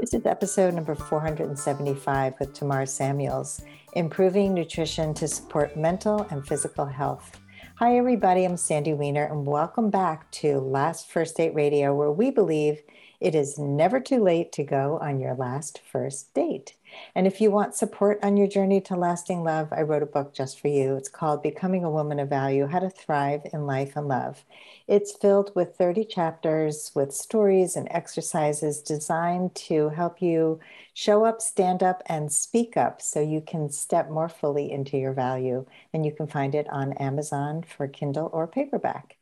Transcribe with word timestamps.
This 0.00 0.14
is 0.14 0.24
episode 0.24 0.72
number 0.72 0.94
475 0.94 2.34
with 2.40 2.54
Tamar 2.54 2.86
Samuels 2.86 3.60
Improving 3.92 4.54
Nutrition 4.54 5.12
to 5.12 5.28
Support 5.28 5.76
Mental 5.76 6.26
and 6.30 6.46
Physical 6.46 6.86
Health. 6.86 7.38
Hi, 7.74 7.98
everybody. 7.98 8.46
I'm 8.46 8.56
Sandy 8.56 8.94
Weiner, 8.94 9.26
and 9.26 9.44
welcome 9.44 9.90
back 9.90 10.30
to 10.30 10.58
Last 10.58 11.10
First 11.10 11.36
Date 11.36 11.54
Radio, 11.54 11.94
where 11.94 12.10
we 12.10 12.30
believe 12.30 12.80
it 13.20 13.34
is 13.34 13.58
never 13.58 14.00
too 14.00 14.24
late 14.24 14.52
to 14.52 14.64
go 14.64 14.98
on 15.02 15.20
your 15.20 15.34
last 15.34 15.82
first 15.92 16.32
date. 16.32 16.76
And 17.14 17.26
if 17.26 17.40
you 17.40 17.50
want 17.50 17.74
support 17.74 18.18
on 18.22 18.36
your 18.36 18.46
journey 18.46 18.80
to 18.82 18.96
lasting 18.96 19.42
love, 19.42 19.72
I 19.72 19.82
wrote 19.82 20.02
a 20.02 20.06
book 20.06 20.32
just 20.32 20.60
for 20.60 20.68
you. 20.68 20.96
It's 20.96 21.08
called 21.08 21.42
Becoming 21.42 21.84
a 21.84 21.90
Woman 21.90 22.18
of 22.18 22.28
Value 22.28 22.66
How 22.66 22.78
to 22.78 22.90
Thrive 22.90 23.42
in 23.52 23.66
Life 23.66 23.96
and 23.96 24.08
Love. 24.08 24.44
It's 24.86 25.12
filled 25.12 25.52
with 25.54 25.76
30 25.76 26.04
chapters 26.04 26.92
with 26.94 27.12
stories 27.12 27.76
and 27.76 27.88
exercises 27.90 28.80
designed 28.80 29.54
to 29.56 29.90
help 29.90 30.22
you 30.22 30.60
show 30.94 31.24
up, 31.24 31.40
stand 31.40 31.82
up, 31.82 32.02
and 32.06 32.32
speak 32.32 32.76
up 32.76 33.02
so 33.02 33.20
you 33.20 33.40
can 33.40 33.70
step 33.70 34.10
more 34.10 34.28
fully 34.28 34.70
into 34.70 34.96
your 34.96 35.12
value. 35.12 35.66
And 35.92 36.04
you 36.04 36.12
can 36.12 36.26
find 36.26 36.54
it 36.54 36.68
on 36.70 36.92
Amazon 36.94 37.62
for 37.62 37.88
Kindle 37.88 38.30
or 38.32 38.46
paperback. 38.46 39.16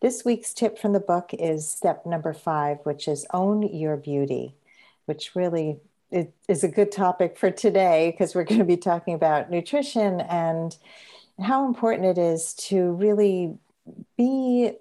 This 0.00 0.24
week's 0.24 0.52
tip 0.52 0.78
from 0.78 0.92
the 0.92 1.00
book 1.00 1.30
is 1.32 1.70
step 1.70 2.04
number 2.06 2.32
five, 2.32 2.78
which 2.84 3.06
is 3.06 3.26
own 3.32 3.62
your 3.62 3.96
beauty, 3.96 4.56
which 5.06 5.36
really 5.36 5.80
it 6.12 6.34
is 6.46 6.62
a 6.62 6.68
good 6.68 6.92
topic 6.92 7.38
for 7.38 7.50
today 7.50 8.10
because 8.12 8.34
we're 8.34 8.44
going 8.44 8.58
to 8.58 8.64
be 8.64 8.76
talking 8.76 9.14
about 9.14 9.50
nutrition 9.50 10.20
and 10.20 10.76
how 11.40 11.66
important 11.66 12.06
it 12.06 12.18
is 12.18 12.54
to 12.54 12.92
really 12.92 13.56
be 14.16 14.72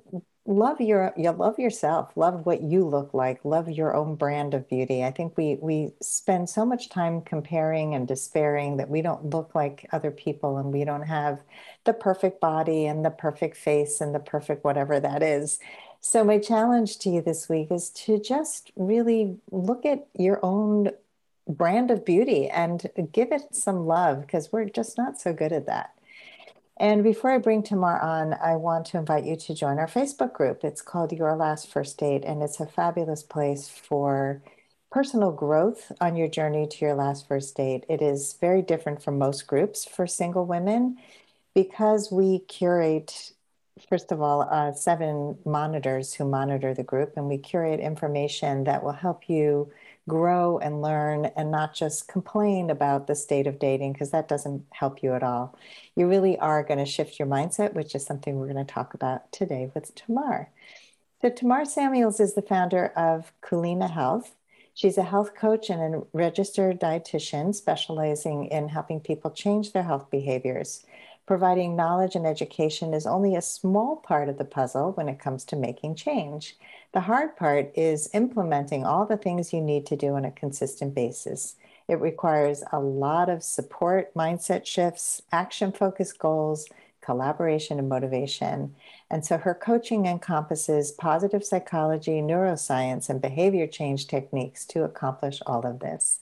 love 0.45 0.81
your 0.81 1.13
you 1.15 1.29
love 1.31 1.59
yourself 1.59 2.11
love 2.17 2.47
what 2.47 2.63
you 2.63 2.83
look 2.83 3.13
like 3.13 3.45
love 3.45 3.69
your 3.69 3.95
own 3.95 4.15
brand 4.15 4.53
of 4.53 4.67
beauty. 4.67 5.03
I 5.03 5.11
think 5.11 5.37
we 5.37 5.57
we 5.61 5.93
spend 6.01 6.49
so 6.49 6.65
much 6.65 6.89
time 6.89 7.21
comparing 7.21 7.95
and 7.95 8.07
despairing 8.07 8.77
that 8.77 8.89
we 8.89 9.01
don't 9.01 9.29
look 9.29 9.55
like 9.55 9.87
other 9.91 10.11
people 10.11 10.57
and 10.57 10.73
we 10.73 10.83
don't 10.83 11.03
have 11.03 11.41
the 11.85 11.93
perfect 11.93 12.41
body 12.41 12.85
and 12.87 13.05
the 13.05 13.11
perfect 13.11 13.55
face 13.55 14.01
and 14.01 14.13
the 14.13 14.19
perfect 14.19 14.63
whatever 14.63 14.99
that 14.99 15.23
is. 15.23 15.59
So 16.01 16.23
my 16.23 16.39
challenge 16.39 16.97
to 16.99 17.09
you 17.09 17.21
this 17.21 17.47
week 17.47 17.71
is 17.71 17.89
to 17.91 18.19
just 18.19 18.71
really 18.75 19.37
look 19.51 19.85
at 19.85 20.07
your 20.17 20.43
own 20.43 20.89
brand 21.53 21.91
of 21.91 22.05
beauty 22.05 22.49
and 22.49 22.89
give 23.11 23.31
it 23.31 23.55
some 23.55 23.85
love 23.85 24.21
because 24.21 24.51
we're 24.51 24.65
just 24.65 24.97
not 24.97 25.19
so 25.19 25.33
good 25.33 25.51
at 25.51 25.67
that. 25.67 25.93
And 26.77 27.03
before 27.03 27.31
I 27.31 27.37
bring 27.37 27.61
Tamar 27.61 27.99
on, 27.99 28.33
I 28.33 28.55
want 28.55 28.87
to 28.87 28.97
invite 28.97 29.23
you 29.23 29.35
to 29.35 29.53
join 29.53 29.77
our 29.77 29.87
Facebook 29.87 30.33
group. 30.33 30.63
It's 30.63 30.81
called 30.81 31.11
Your 31.11 31.35
Last 31.35 31.71
First 31.71 31.99
Date, 31.99 32.23
and 32.25 32.41
it's 32.41 32.59
a 32.59 32.65
fabulous 32.65 33.21
place 33.21 33.69
for 33.69 34.41
personal 34.91 35.31
growth 35.31 35.91
on 36.01 36.15
your 36.15 36.27
journey 36.27 36.67
to 36.67 36.85
your 36.85 36.95
last 36.95 37.27
first 37.27 37.55
date. 37.55 37.85
It 37.87 38.01
is 38.01 38.35
very 38.41 38.61
different 38.61 39.01
from 39.01 39.17
most 39.17 39.47
groups 39.47 39.85
for 39.85 40.05
single 40.05 40.45
women 40.45 40.97
because 41.53 42.11
we 42.11 42.39
curate, 42.39 43.31
first 43.87 44.11
of 44.11 44.21
all, 44.21 44.41
uh, 44.41 44.73
seven 44.73 45.37
monitors 45.45 46.13
who 46.13 46.25
monitor 46.25 46.73
the 46.73 46.83
group, 46.83 47.13
and 47.15 47.27
we 47.27 47.37
curate 47.37 47.79
information 47.79 48.65
that 48.65 48.83
will 48.83 48.91
help 48.91 49.29
you 49.29 49.71
grow 50.07 50.57
and 50.57 50.81
learn 50.81 51.25
and 51.35 51.51
not 51.51 51.73
just 51.73 52.07
complain 52.07 52.69
about 52.69 53.07
the 53.07 53.15
state 53.15 53.47
of 53.47 53.59
dating 53.59 53.93
because 53.93 54.11
that 54.11 54.27
doesn't 54.27 54.65
help 54.71 55.03
you 55.03 55.13
at 55.13 55.23
all. 55.23 55.57
You 55.95 56.07
really 56.07 56.37
are 56.39 56.63
going 56.63 56.79
to 56.79 56.85
shift 56.85 57.19
your 57.19 57.27
mindset, 57.27 57.73
which 57.73 57.95
is 57.95 58.05
something 58.05 58.37
we're 58.37 58.51
going 58.51 58.65
to 58.65 58.73
talk 58.73 58.93
about 58.93 59.31
today 59.31 59.71
with 59.73 59.93
Tamar. 59.95 60.49
So, 61.21 61.29
Tamar 61.29 61.65
Samuels 61.65 62.19
is 62.19 62.33
the 62.33 62.41
founder 62.41 62.87
of 62.95 63.31
Culina 63.41 63.89
Health. 63.91 64.35
She's 64.73 64.97
a 64.97 65.03
health 65.03 65.35
coach 65.35 65.69
and 65.69 65.95
a 65.95 66.01
registered 66.13 66.79
dietitian 66.79 67.53
specializing 67.53 68.45
in 68.45 68.69
helping 68.69 68.99
people 69.01 69.29
change 69.29 69.73
their 69.73 69.83
health 69.83 70.09
behaviors. 70.09 70.85
Providing 71.27 71.75
knowledge 71.75 72.15
and 72.15 72.25
education 72.25 72.93
is 72.93 73.05
only 73.05 73.35
a 73.35 73.41
small 73.41 73.95
part 73.95 74.27
of 74.27 74.37
the 74.37 74.45
puzzle 74.45 74.91
when 74.93 75.07
it 75.07 75.19
comes 75.19 75.45
to 75.45 75.55
making 75.55 75.95
change. 75.95 76.57
The 76.93 77.01
hard 77.01 77.35
part 77.37 77.71
is 77.75 78.09
implementing 78.13 78.85
all 78.85 79.05
the 79.05 79.17
things 79.17 79.53
you 79.53 79.61
need 79.61 79.85
to 79.85 79.95
do 79.95 80.15
on 80.15 80.25
a 80.25 80.31
consistent 80.31 80.95
basis. 80.95 81.55
It 81.87 82.01
requires 82.01 82.63
a 82.71 82.79
lot 82.79 83.29
of 83.29 83.43
support, 83.43 84.13
mindset 84.15 84.65
shifts, 84.65 85.21
action 85.31 85.71
focused 85.71 86.17
goals, 86.17 86.67
collaboration, 87.01 87.79
and 87.79 87.87
motivation. 87.87 88.75
And 89.09 89.25
so 89.25 89.37
her 89.37 89.53
coaching 89.53 90.05
encompasses 90.05 90.91
positive 90.91 91.45
psychology, 91.45 92.21
neuroscience, 92.21 93.09
and 93.09 93.21
behavior 93.21 93.67
change 93.67 94.07
techniques 94.07 94.65
to 94.67 94.83
accomplish 94.83 95.39
all 95.45 95.65
of 95.65 95.79
this. 95.79 96.19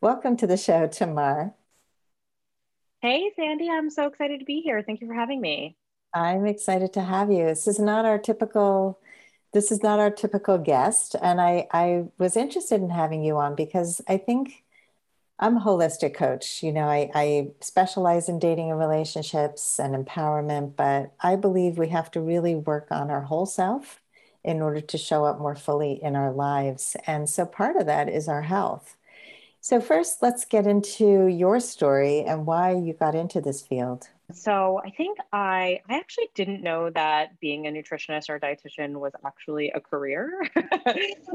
Welcome 0.00 0.36
to 0.38 0.46
the 0.46 0.56
show, 0.56 0.86
Tamar. 0.86 1.54
Hey, 3.00 3.30
Sandy, 3.36 3.70
I'm 3.70 3.90
so 3.90 4.06
excited 4.08 4.40
to 4.40 4.44
be 4.44 4.60
here. 4.60 4.82
Thank 4.82 5.00
you 5.00 5.06
for 5.06 5.14
having 5.14 5.40
me. 5.40 5.76
I'm 6.14 6.46
excited 6.46 6.92
to 6.94 7.02
have 7.02 7.30
you. 7.30 7.44
This 7.46 7.66
is 7.68 7.78
not 7.78 8.04
our 8.04 8.18
typical 8.18 9.00
this 9.52 9.72
is 9.72 9.82
not 9.82 9.98
our 9.98 10.10
typical 10.10 10.58
guest. 10.58 11.16
And 11.22 11.40
I, 11.40 11.66
I 11.72 12.04
was 12.18 12.36
interested 12.36 12.82
in 12.82 12.90
having 12.90 13.24
you 13.24 13.38
on 13.38 13.54
because 13.54 14.02
I 14.06 14.18
think 14.18 14.64
I'm 15.38 15.56
a 15.58 15.60
holistic 15.60 16.14
coach. 16.14 16.62
You 16.62 16.72
know, 16.72 16.86
I, 16.88 17.10
I 17.14 17.52
specialize 17.62 18.28
in 18.28 18.38
dating 18.40 18.70
and 18.70 18.80
relationships 18.80 19.80
and 19.80 19.96
empowerment, 19.96 20.76
but 20.76 21.14
I 21.22 21.36
believe 21.36 21.78
we 21.78 21.88
have 21.90 22.10
to 22.12 22.20
really 22.20 22.56
work 22.56 22.88
on 22.92 23.10
our 23.10 23.22
whole 23.22 23.46
self 23.46 24.02
in 24.44 24.62
order 24.62 24.82
to 24.82 24.98
show 24.98 25.24
up 25.24 25.40
more 25.40 25.56
fully 25.56 26.02
in 26.02 26.16
our 26.16 26.32
lives. 26.32 26.96
And 27.06 27.30
so 27.30 27.46
part 27.46 27.76
of 27.76 27.86
that 27.86 28.10
is 28.10 28.28
our 28.28 28.42
health. 28.42 28.97
So, 29.68 29.82
first, 29.82 30.22
let's 30.22 30.46
get 30.46 30.66
into 30.66 31.26
your 31.26 31.60
story 31.60 32.22
and 32.22 32.46
why 32.46 32.72
you 32.72 32.94
got 32.94 33.14
into 33.14 33.42
this 33.42 33.60
field. 33.60 34.08
So 34.32 34.80
I 34.82 34.88
think 34.88 35.18
I 35.30 35.80
I 35.90 35.96
actually 35.98 36.30
didn't 36.34 36.62
know 36.62 36.88
that 36.88 37.38
being 37.38 37.66
a 37.66 37.70
nutritionist 37.70 38.30
or 38.30 38.40
dietitian 38.40 38.98
was 38.98 39.12
actually 39.26 39.70
a 39.72 39.80
career. 39.80 40.40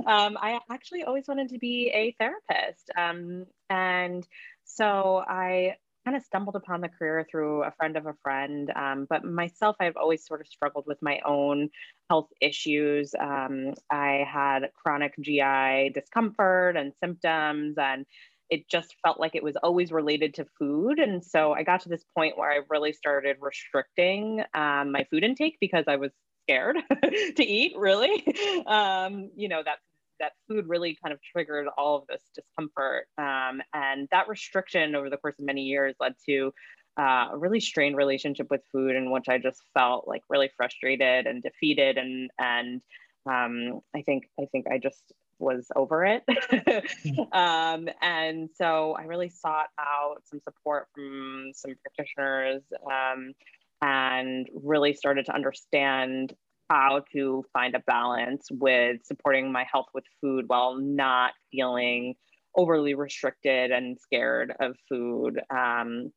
um, 0.08 0.36
I 0.42 0.60
actually 0.72 1.04
always 1.04 1.28
wanted 1.28 1.50
to 1.50 1.60
be 1.60 1.92
a 1.94 2.16
therapist, 2.20 2.90
um, 2.98 3.46
and 3.70 4.28
so 4.64 5.24
I 5.28 5.76
kind 6.06 6.18
of 6.18 6.24
stumbled 6.24 6.56
upon 6.56 6.82
the 6.82 6.90
career 6.90 7.26
through 7.30 7.64
a 7.64 7.72
friend 7.72 7.96
of 7.96 8.06
a 8.06 8.14
friend. 8.22 8.72
Um, 8.76 9.08
but 9.10 9.24
myself, 9.24 9.76
I've 9.80 9.98
always 9.98 10.26
sort 10.26 10.42
of 10.42 10.48
struggled 10.48 10.86
with 10.88 11.02
my 11.02 11.20
own 11.26 11.70
health 12.10 12.30
issues. 12.42 13.14
Um, 13.20 13.74
I 13.90 14.26
had 14.32 14.70
chronic 14.74 15.14
GI 15.20 15.92
discomfort 15.94 16.76
and 16.76 16.94
symptoms, 17.02 17.76
and 17.78 18.06
it 18.50 18.68
just 18.70 18.96
felt 19.04 19.20
like 19.20 19.36
it 19.36 19.44
was 19.44 19.56
always 19.58 19.92
related 19.92 20.34
to 20.36 20.46
food. 20.60 21.00
And 21.00 21.24
so 21.24 21.54
I 21.54 21.64
got 21.64 21.82
to 21.82 21.90
this 21.90 22.06
point 22.16 22.38
where 22.38 22.52
I 22.52 22.60
really 22.70 22.94
started 22.94 23.38
restricting 23.40 24.44
um, 24.54 24.92
my 24.92 25.06
food 25.10 25.24
intake 25.24 25.58
because 25.60 25.86
I 25.88 25.96
was 25.96 26.12
scared 26.44 26.78
to 27.36 27.44
eat, 27.44 27.74
really. 27.78 28.24
Um, 28.66 29.30
you 29.36 29.50
know, 29.50 29.62
that 29.64 29.80
that 30.20 30.34
food 30.48 30.68
really 30.68 30.98
kind 31.04 31.14
of 31.14 31.20
triggered 31.22 31.68
all 31.78 31.98
of 31.98 32.08
this 32.08 32.22
discomfort. 32.36 33.08
Um, 33.18 33.62
and 33.74 34.08
that 34.12 34.28
restriction 34.28 34.96
over 34.96 35.10
the 35.10 35.18
course 35.18 35.40
of 35.40 35.46
many 35.46 35.64
years 35.64 35.96
led 36.00 36.16
to 36.28 36.54
uh, 36.98 37.30
a 37.32 37.38
really 37.38 37.60
strained 37.60 37.98
relationship 37.98 38.48
with 38.52 38.62
food 38.72 38.96
in 38.96 39.12
which 39.12 39.28
I 39.28 39.38
just 39.38 39.62
felt 39.74 40.08
like 40.08 40.22
really 40.30 40.52
frustrated 40.56 41.26
and 41.26 41.42
defeated 41.42 41.98
and 41.98 42.30
and 42.38 42.82
um, 43.26 43.82
I 43.96 44.02
think 44.02 44.30
I 44.40 44.46
think 44.52 44.68
I 44.72 44.78
just 44.78 45.14
was 45.40 45.68
over 45.76 46.06
it. 46.06 46.24
um, 47.34 47.90
and 48.02 48.50
so 48.56 48.96
I 48.98 49.04
really 49.04 49.30
sought 49.30 49.70
out 49.80 50.18
some 50.26 50.40
support 50.42 50.88
from 50.94 51.52
some 51.54 51.74
practitioners 51.82 52.62
um, 52.86 53.34
and 53.82 54.48
really 54.54 54.94
started 54.94 55.26
to 55.26 55.34
understand 55.34 56.34
how 56.70 57.04
to 57.14 57.44
find 57.54 57.76
a 57.76 57.80
balance 57.80 58.48
with 58.52 59.06
supporting 59.06 59.52
my 59.52 59.66
health 59.72 59.88
with 59.94 60.06
food 60.22 60.46
while 60.48 60.76
not 60.78 61.34
feeling 61.52 62.16
overly 62.56 62.94
restricted 62.94 63.72
and 63.72 63.98
scared 64.00 64.54
of 64.60 64.76
food. 64.90 65.40
Um, 65.50 66.12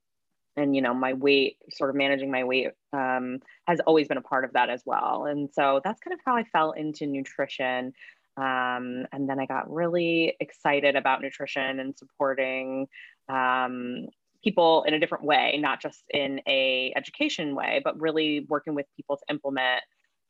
and 0.58 0.74
you 0.74 0.80
know 0.80 0.94
my 0.94 1.12
weight 1.12 1.58
sort 1.70 1.90
of 1.90 1.96
managing 1.96 2.30
my 2.30 2.44
weight 2.44 2.68
um, 2.94 3.40
has 3.66 3.80
always 3.80 4.08
been 4.08 4.16
a 4.16 4.22
part 4.22 4.44
of 4.44 4.54
that 4.54 4.70
as 4.70 4.82
well 4.86 5.26
and 5.26 5.50
so 5.52 5.82
that's 5.84 6.00
kind 6.00 6.14
of 6.14 6.20
how 6.24 6.34
i 6.34 6.44
fell 6.44 6.70
into 6.70 7.04
nutrition 7.04 7.92
um, 8.36 9.06
and 9.12 9.28
then 9.28 9.40
I 9.40 9.46
got 9.46 9.72
really 9.72 10.36
excited 10.40 10.94
about 10.94 11.22
nutrition 11.22 11.80
and 11.80 11.96
supporting 11.96 12.86
um, 13.30 14.08
people 14.44 14.84
in 14.86 14.92
a 14.92 15.00
different 15.00 15.24
way, 15.24 15.58
not 15.60 15.80
just 15.80 16.04
in 16.10 16.40
a 16.46 16.92
education 16.96 17.54
way, 17.54 17.80
but 17.82 17.98
really 17.98 18.46
working 18.48 18.74
with 18.74 18.86
people 18.94 19.16
to 19.16 19.22
implement 19.30 19.82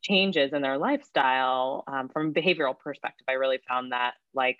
changes 0.07 0.53
in 0.53 0.61
their 0.61 0.77
lifestyle 0.77 1.83
um, 1.87 2.09
from 2.09 2.27
a 2.27 2.31
behavioral 2.31 2.77
perspective. 2.77 3.25
I 3.27 3.33
really 3.33 3.59
found 3.67 3.91
that 3.91 4.13
like 4.33 4.57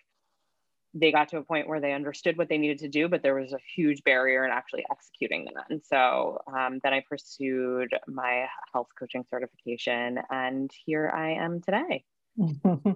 they 0.94 1.12
got 1.12 1.30
to 1.30 1.38
a 1.38 1.44
point 1.44 1.68
where 1.68 1.80
they 1.80 1.94
understood 1.94 2.38
what 2.38 2.50
they 2.50 2.58
needed 2.58 2.80
to 2.80 2.88
do, 2.88 3.08
but 3.08 3.22
there 3.22 3.36
was 3.36 3.54
a 3.54 3.60
huge 3.76 4.04
barrier 4.04 4.44
in 4.46 4.52
actually 4.52 4.86
executing 4.92 5.48
that. 5.54 5.66
And 5.70 5.82
so 5.84 6.40
um, 6.48 6.80
then 6.84 6.94
I 6.94 7.04
pursued 7.08 7.94
my 8.08 8.48
health 8.74 8.88
coaching 8.98 9.26
certification, 9.30 10.20
and 10.30 10.72
here 10.86 11.12
I 11.14 11.32
am 11.32 11.62
today. 11.62 12.04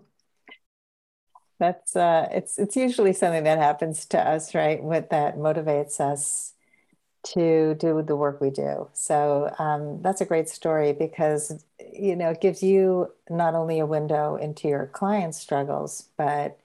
That's 1.59 1.95
uh, 1.95 2.27
it's 2.31 2.57
it's 2.57 2.75
usually 2.75 3.13
something 3.13 3.43
that 3.43 3.59
happens 3.59 4.05
to 4.07 4.19
us, 4.19 4.55
right? 4.55 4.81
What 4.81 5.11
that 5.11 5.37
motivates 5.37 5.99
us 5.99 6.53
to 7.23 7.75
do 7.75 8.01
the 8.01 8.15
work 8.15 8.41
we 8.41 8.49
do. 8.49 8.87
So 8.93 9.53
um, 9.59 10.01
that's 10.01 10.21
a 10.21 10.25
great 10.25 10.49
story 10.49 10.93
because 10.93 11.63
you 11.93 12.15
know 12.15 12.29
it 12.29 12.41
gives 12.41 12.63
you 12.63 13.11
not 13.29 13.53
only 13.55 13.79
a 13.79 13.85
window 13.85 14.35
into 14.35 14.67
your 14.67 14.87
client's 14.87 15.37
struggles, 15.37 16.09
but 16.17 16.57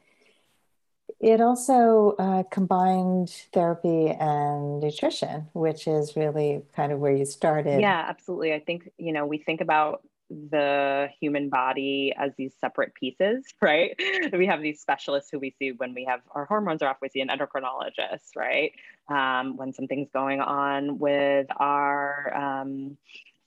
it 1.21 1.41
also 1.41 2.15
uh, 2.19 2.43
combined 2.51 3.31
therapy 3.53 4.09
and 4.09 4.81
nutrition, 4.81 5.49
which 5.53 5.87
is 5.87 6.17
really 6.17 6.63
kind 6.75 6.93
of 6.93 6.99
where 6.99 7.15
you 7.15 7.25
started. 7.25 7.81
Yeah, 7.81 8.05
absolutely. 8.09 8.53
I 8.53 8.61
think 8.61 8.91
you 8.99 9.13
know 9.13 9.27
we 9.27 9.39
think 9.39 9.61
about 9.61 10.03
the 10.31 11.09
human 11.21 11.49
body 11.49 12.13
as 12.17 12.33
these 12.37 12.53
separate 12.61 12.95
pieces, 12.95 13.45
right? 13.63 13.95
we 14.33 14.47
have 14.47 14.61
these 14.61 14.81
specialists 14.81 15.31
who 15.31 15.39
we 15.39 15.55
see 15.59 15.73
when 15.73 15.95
we 15.95 16.05
have 16.05 16.21
our 16.33 16.45
hormones 16.45 16.83
are 16.83 16.89
off, 16.89 16.97
we 17.01 17.09
see 17.09 17.21
an 17.21 17.29
endocrinologist, 17.29 18.35
right? 18.35 18.73
Um, 19.09 19.57
when 19.57 19.73
something's 19.73 20.11
going 20.13 20.41
on 20.41 20.99
with 20.99 21.47
our 21.57 22.35
um, 22.35 22.97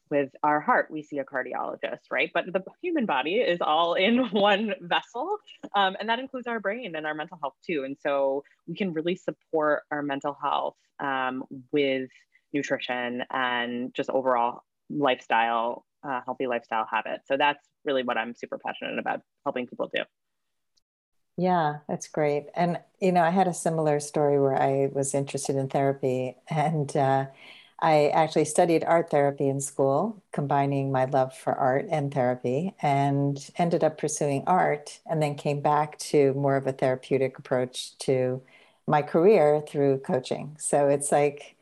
with 0.10 0.30
our 0.42 0.60
heart, 0.60 0.90
we 0.90 1.04
see 1.04 1.20
a 1.20 1.24
cardiologist, 1.24 2.00
right? 2.10 2.32
But 2.34 2.52
the 2.52 2.64
human 2.82 3.06
body 3.06 3.36
is 3.36 3.60
all 3.62 3.94
in 3.94 4.18
one 4.32 4.74
vessel, 4.82 5.38
um, 5.76 5.96
and 6.00 6.10
that 6.10 6.20
includes 6.20 6.48
our 6.48 6.60
brain 6.60 6.96
and 6.96 7.06
our 7.06 7.14
mental 7.14 7.38
health 7.42 7.56
too. 7.66 7.84
And 7.84 7.98
so 8.02 8.44
we 8.68 8.76
can 8.76 8.94
really 8.94 9.16
support 9.16 9.84
our 9.92 10.02
mental 10.02 10.38
health 10.42 10.76
um, 11.00 11.44
with 11.72 12.10
nutrition 12.54 13.24
and 13.30 13.94
just 13.94 14.10
overall 14.10 14.64
lifestyle 14.90 15.86
uh, 16.04 16.22
healthy 16.26 16.48
lifestyle 16.48 16.86
habits. 16.90 17.28
So 17.28 17.38
that's 17.38 17.64
really 17.86 18.04
what 18.04 18.18
I'm 18.18 18.34
super 18.34 18.58
passionate 18.58 19.00
about 19.00 19.22
helping 19.46 19.68
people 19.68 19.90
do. 19.94 20.04
Yeah, 21.40 21.80
that's 21.88 22.08
great. 22.10 22.48
And, 22.54 22.80
you 23.00 23.12
know, 23.14 23.24
I 23.24 23.30
had 23.30 23.48
a 23.48 23.54
similar 23.54 24.00
story 24.02 24.40
where 24.40 24.62
I 24.62 24.90
was 24.94 25.14
interested 25.14 25.56
in 25.56 25.70
therapy 25.70 26.36
and 26.50 26.96
uh, 26.98 27.28
I 27.80 28.10
actually 28.10 28.44
studied 28.46 28.84
art 28.84 29.10
therapy 29.10 29.48
in 29.48 29.62
school, 29.62 30.22
combining 30.34 30.92
my 30.92 31.06
love 31.06 31.34
for 31.38 31.54
art 31.56 31.86
and 31.90 32.14
therapy, 32.14 32.76
and 32.82 33.40
ended 33.58 33.84
up 33.86 33.98
pursuing 33.98 34.44
art 34.48 35.00
and 35.06 35.22
then 35.22 35.36
came 35.36 35.62
back 35.62 35.98
to 36.00 36.34
more 36.34 36.58
of 36.58 36.68
a 36.68 36.74
therapeutic 36.74 37.40
approach 37.40 37.98
to 38.00 38.42
my 38.86 39.02
career 39.02 39.62
through 39.68 40.00
coaching. 40.00 40.58
So 40.60 40.90
it's 40.90 41.12
like, 41.12 41.56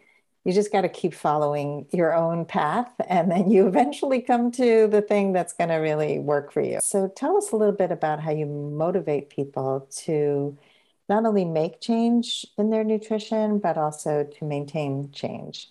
you 0.47 0.53
just 0.53 0.71
got 0.71 0.81
to 0.81 0.89
keep 0.89 1.13
following 1.13 1.85
your 1.91 2.15
own 2.15 2.45
path 2.45 2.89
and 3.09 3.29
then 3.29 3.51
you 3.51 3.67
eventually 3.67 4.21
come 4.21 4.49
to 4.49 4.88
the 4.88 5.01
thing 5.01 5.33
that's 5.33 5.51
going 5.51 5.69
to 5.69 5.75
really 5.75 6.19
work 6.19 6.53
for 6.53 6.61
you. 6.61 6.79
So 6.81 7.09
tell 7.09 7.35
us 7.35 7.51
a 7.51 7.57
little 7.57 7.75
bit 7.75 7.91
about 7.91 8.21
how 8.21 8.31
you 8.31 8.45
motivate 8.45 9.29
people 9.29 9.89
to 10.05 10.57
not 11.09 11.25
only 11.25 11.44
make 11.44 11.81
change 11.81 12.45
in 12.57 12.69
their 12.69 12.85
nutrition, 12.85 13.59
but 13.59 13.77
also 13.77 14.23
to 14.23 14.45
maintain 14.45 15.11
change. 15.11 15.67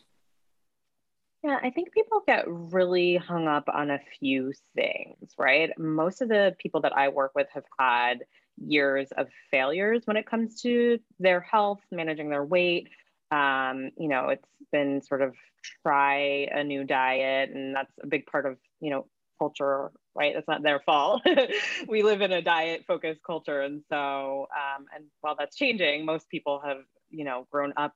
Yeah, 1.42 1.58
I 1.62 1.70
think 1.70 1.92
people 1.92 2.22
get 2.26 2.44
really 2.46 3.16
hung 3.16 3.48
up 3.48 3.64
on 3.72 3.90
a 3.90 4.00
few 4.20 4.52
things, 4.74 5.32
right? 5.38 5.70
Most 5.78 6.20
of 6.20 6.28
the 6.28 6.54
people 6.58 6.82
that 6.82 6.94
I 6.94 7.08
work 7.08 7.32
with 7.34 7.46
have 7.54 7.64
had 7.78 8.24
years 8.58 9.10
of 9.12 9.28
failures 9.50 10.02
when 10.04 10.18
it 10.18 10.26
comes 10.26 10.60
to 10.62 10.98
their 11.18 11.40
health, 11.40 11.80
managing 11.90 12.28
their 12.28 12.44
weight, 12.44 12.88
um, 13.30 13.90
you 13.98 14.08
know, 14.08 14.28
it's 14.28 14.48
been 14.72 15.02
sort 15.02 15.22
of 15.22 15.34
try 15.82 16.48
a 16.52 16.62
new 16.62 16.84
diet, 16.84 17.50
and 17.50 17.74
that's 17.74 17.92
a 18.02 18.06
big 18.06 18.26
part 18.26 18.46
of, 18.46 18.56
you 18.80 18.90
know, 18.90 19.06
culture, 19.38 19.90
right? 20.14 20.32
That's 20.34 20.48
not 20.48 20.62
their 20.62 20.80
fault. 20.80 21.22
we 21.88 22.02
live 22.02 22.20
in 22.20 22.32
a 22.32 22.42
diet 22.42 22.84
focused 22.86 23.20
culture. 23.24 23.62
And 23.62 23.82
so, 23.90 24.46
um, 24.54 24.86
and 24.94 25.04
while 25.20 25.36
that's 25.38 25.56
changing, 25.56 26.04
most 26.04 26.28
people 26.28 26.60
have, 26.64 26.78
you 27.10 27.24
know, 27.24 27.46
grown 27.50 27.72
up 27.76 27.92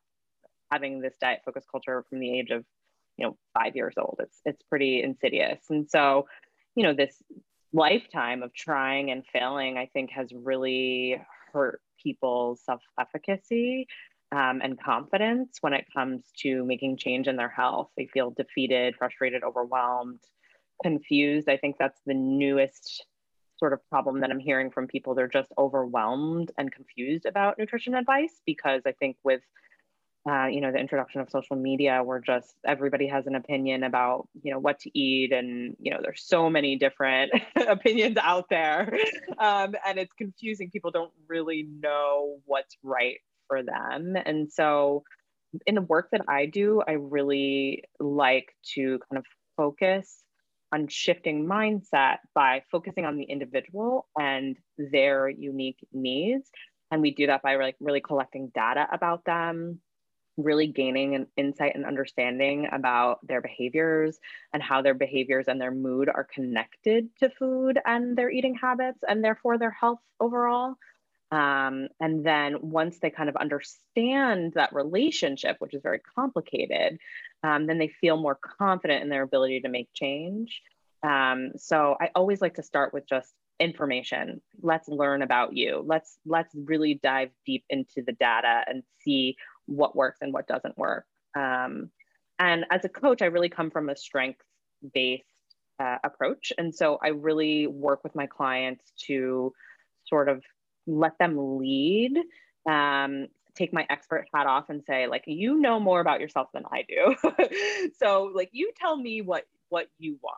having 0.70 1.00
this 1.00 1.14
diet 1.20 1.40
focused 1.44 1.68
culture 1.70 2.04
from 2.08 2.20
the 2.20 2.38
age 2.38 2.50
of, 2.50 2.64
you 3.16 3.26
know, 3.26 3.36
five 3.54 3.74
years 3.74 3.94
old. 3.98 4.16
It's, 4.20 4.40
it's 4.44 4.62
pretty 4.64 5.02
insidious. 5.02 5.60
And 5.70 5.88
so, 5.88 6.26
you 6.74 6.82
know, 6.82 6.94
this 6.94 7.16
lifetime 7.72 8.42
of 8.42 8.54
trying 8.54 9.10
and 9.10 9.24
failing, 9.32 9.78
I 9.78 9.86
think 9.86 10.10
has 10.10 10.28
really 10.32 11.20
hurt 11.52 11.80
people's 12.02 12.62
self 12.64 12.80
efficacy 12.98 13.86
um, 14.32 14.60
and 14.62 14.80
confidence 14.80 15.58
when 15.60 15.72
it 15.72 15.86
comes 15.94 16.22
to 16.38 16.64
making 16.64 16.96
change 16.96 17.26
in 17.26 17.36
their 17.36 17.48
health. 17.48 17.90
They 17.96 18.06
feel 18.06 18.30
defeated, 18.30 18.96
frustrated, 18.96 19.42
overwhelmed, 19.42 20.20
confused. 20.82 21.48
I 21.48 21.56
think 21.56 21.76
that's 21.78 22.00
the 22.06 22.14
newest 22.14 23.04
sort 23.58 23.72
of 23.72 23.86
problem 23.90 24.20
that 24.20 24.30
I'm 24.30 24.38
hearing 24.38 24.70
from 24.70 24.86
people. 24.86 25.14
They're 25.14 25.28
just 25.28 25.52
overwhelmed 25.58 26.50
and 26.56 26.72
confused 26.72 27.26
about 27.26 27.58
nutrition 27.58 27.94
advice 27.94 28.40
because 28.46 28.82
I 28.86 28.92
think 28.92 29.16
with 29.24 29.42
uh, 30.28 30.46
you 30.46 30.60
know 30.60 30.70
the 30.70 30.78
introduction 30.78 31.22
of 31.22 31.30
social 31.30 31.56
media 31.56 32.02
we're 32.04 32.20
just 32.20 32.54
everybody 32.66 33.06
has 33.06 33.26
an 33.26 33.34
opinion 33.34 33.84
about 33.84 34.28
you 34.42 34.52
know 34.52 34.58
what 34.58 34.78
to 34.78 34.90
eat 34.98 35.32
and 35.32 35.74
you 35.80 35.90
know 35.90 35.98
there's 36.02 36.22
so 36.22 36.50
many 36.50 36.76
different 36.76 37.32
opinions 37.68 38.18
out 38.20 38.44
there 38.50 38.98
um, 39.38 39.74
and 39.86 39.98
it's 39.98 40.12
confusing 40.12 40.70
people 40.70 40.90
don't 40.90 41.12
really 41.26 41.66
know 41.80 42.36
what's 42.44 42.76
right 42.82 43.16
for 43.50 43.62
them. 43.62 44.16
And 44.24 44.50
so, 44.50 45.02
in 45.66 45.74
the 45.74 45.82
work 45.82 46.10
that 46.12 46.22
I 46.28 46.46
do, 46.46 46.80
I 46.86 46.92
really 46.92 47.82
like 47.98 48.54
to 48.74 49.00
kind 49.10 49.18
of 49.18 49.26
focus 49.56 50.22
on 50.72 50.86
shifting 50.86 51.46
mindset 51.46 52.18
by 52.34 52.62
focusing 52.70 53.04
on 53.04 53.16
the 53.16 53.24
individual 53.24 54.06
and 54.16 54.56
their 54.78 55.28
unique 55.28 55.84
needs. 55.92 56.48
And 56.92 57.02
we 57.02 57.10
do 57.10 57.26
that 57.26 57.42
by 57.42 57.56
like 57.56 57.74
really 57.80 58.00
collecting 58.00 58.52
data 58.54 58.86
about 58.92 59.24
them, 59.24 59.80
really 60.36 60.68
gaining 60.68 61.16
an 61.16 61.26
insight 61.36 61.74
and 61.74 61.84
understanding 61.84 62.68
about 62.70 63.18
their 63.26 63.40
behaviors 63.40 64.18
and 64.52 64.62
how 64.62 64.82
their 64.82 64.94
behaviors 64.94 65.46
and 65.48 65.60
their 65.60 65.72
mood 65.72 66.08
are 66.08 66.28
connected 66.32 67.08
to 67.18 67.30
food 67.30 67.80
and 67.84 68.16
their 68.16 68.30
eating 68.30 68.54
habits 68.54 69.00
and 69.08 69.24
therefore 69.24 69.58
their 69.58 69.72
health 69.72 70.00
overall. 70.20 70.76
Um, 71.32 71.88
and 72.00 72.24
then 72.24 72.56
once 72.60 72.98
they 72.98 73.10
kind 73.10 73.28
of 73.28 73.36
understand 73.36 74.54
that 74.54 74.72
relationship, 74.72 75.56
which 75.60 75.74
is 75.74 75.82
very 75.82 76.00
complicated, 76.00 76.98
um, 77.42 77.66
then 77.66 77.78
they 77.78 77.88
feel 77.88 78.16
more 78.16 78.34
confident 78.34 79.02
in 79.02 79.08
their 79.08 79.22
ability 79.22 79.60
to 79.60 79.68
make 79.68 79.88
change. 79.94 80.60
Um, 81.02 81.52
so 81.56 81.96
I 82.00 82.10
always 82.14 82.40
like 82.40 82.54
to 82.54 82.62
start 82.62 82.92
with 82.92 83.08
just 83.08 83.32
information. 83.58 84.40
Let's 84.60 84.88
learn 84.88 85.22
about 85.22 85.56
you. 85.56 85.84
Let's 85.86 86.18
let's 86.26 86.54
really 86.54 86.94
dive 86.94 87.30
deep 87.46 87.64
into 87.70 88.02
the 88.04 88.12
data 88.12 88.64
and 88.66 88.82
see 89.04 89.36
what 89.66 89.94
works 89.94 90.18
and 90.20 90.32
what 90.32 90.48
doesn't 90.48 90.76
work. 90.76 91.04
Um, 91.36 91.90
and 92.38 92.64
as 92.70 92.84
a 92.84 92.88
coach, 92.88 93.22
I 93.22 93.26
really 93.26 93.50
come 93.50 93.70
from 93.70 93.88
a 93.88 93.96
strength 93.96 94.40
based 94.94 95.24
uh, 95.78 95.98
approach, 96.02 96.52
and 96.58 96.74
so 96.74 96.98
I 97.02 97.08
really 97.08 97.66
work 97.66 98.02
with 98.02 98.14
my 98.14 98.26
clients 98.26 98.92
to 99.06 99.52
sort 100.06 100.28
of 100.28 100.42
let 100.98 101.18
them 101.18 101.58
lead 101.58 102.18
um, 102.68 103.26
take 103.54 103.72
my 103.72 103.86
expert 103.90 104.26
hat 104.32 104.46
off 104.46 104.68
and 104.68 104.82
say 104.84 105.06
like 105.06 105.24
you 105.26 105.58
know 105.58 105.80
more 105.80 106.00
about 106.00 106.20
yourself 106.20 106.48
than 106.54 106.64
i 106.70 106.84
do. 106.88 107.14
So 107.98 108.30
like 108.34 108.50
you 108.52 108.72
tell 108.76 108.96
me 108.96 109.22
what 109.22 109.44
what 109.68 109.88
you 109.98 110.18
want. 110.22 110.36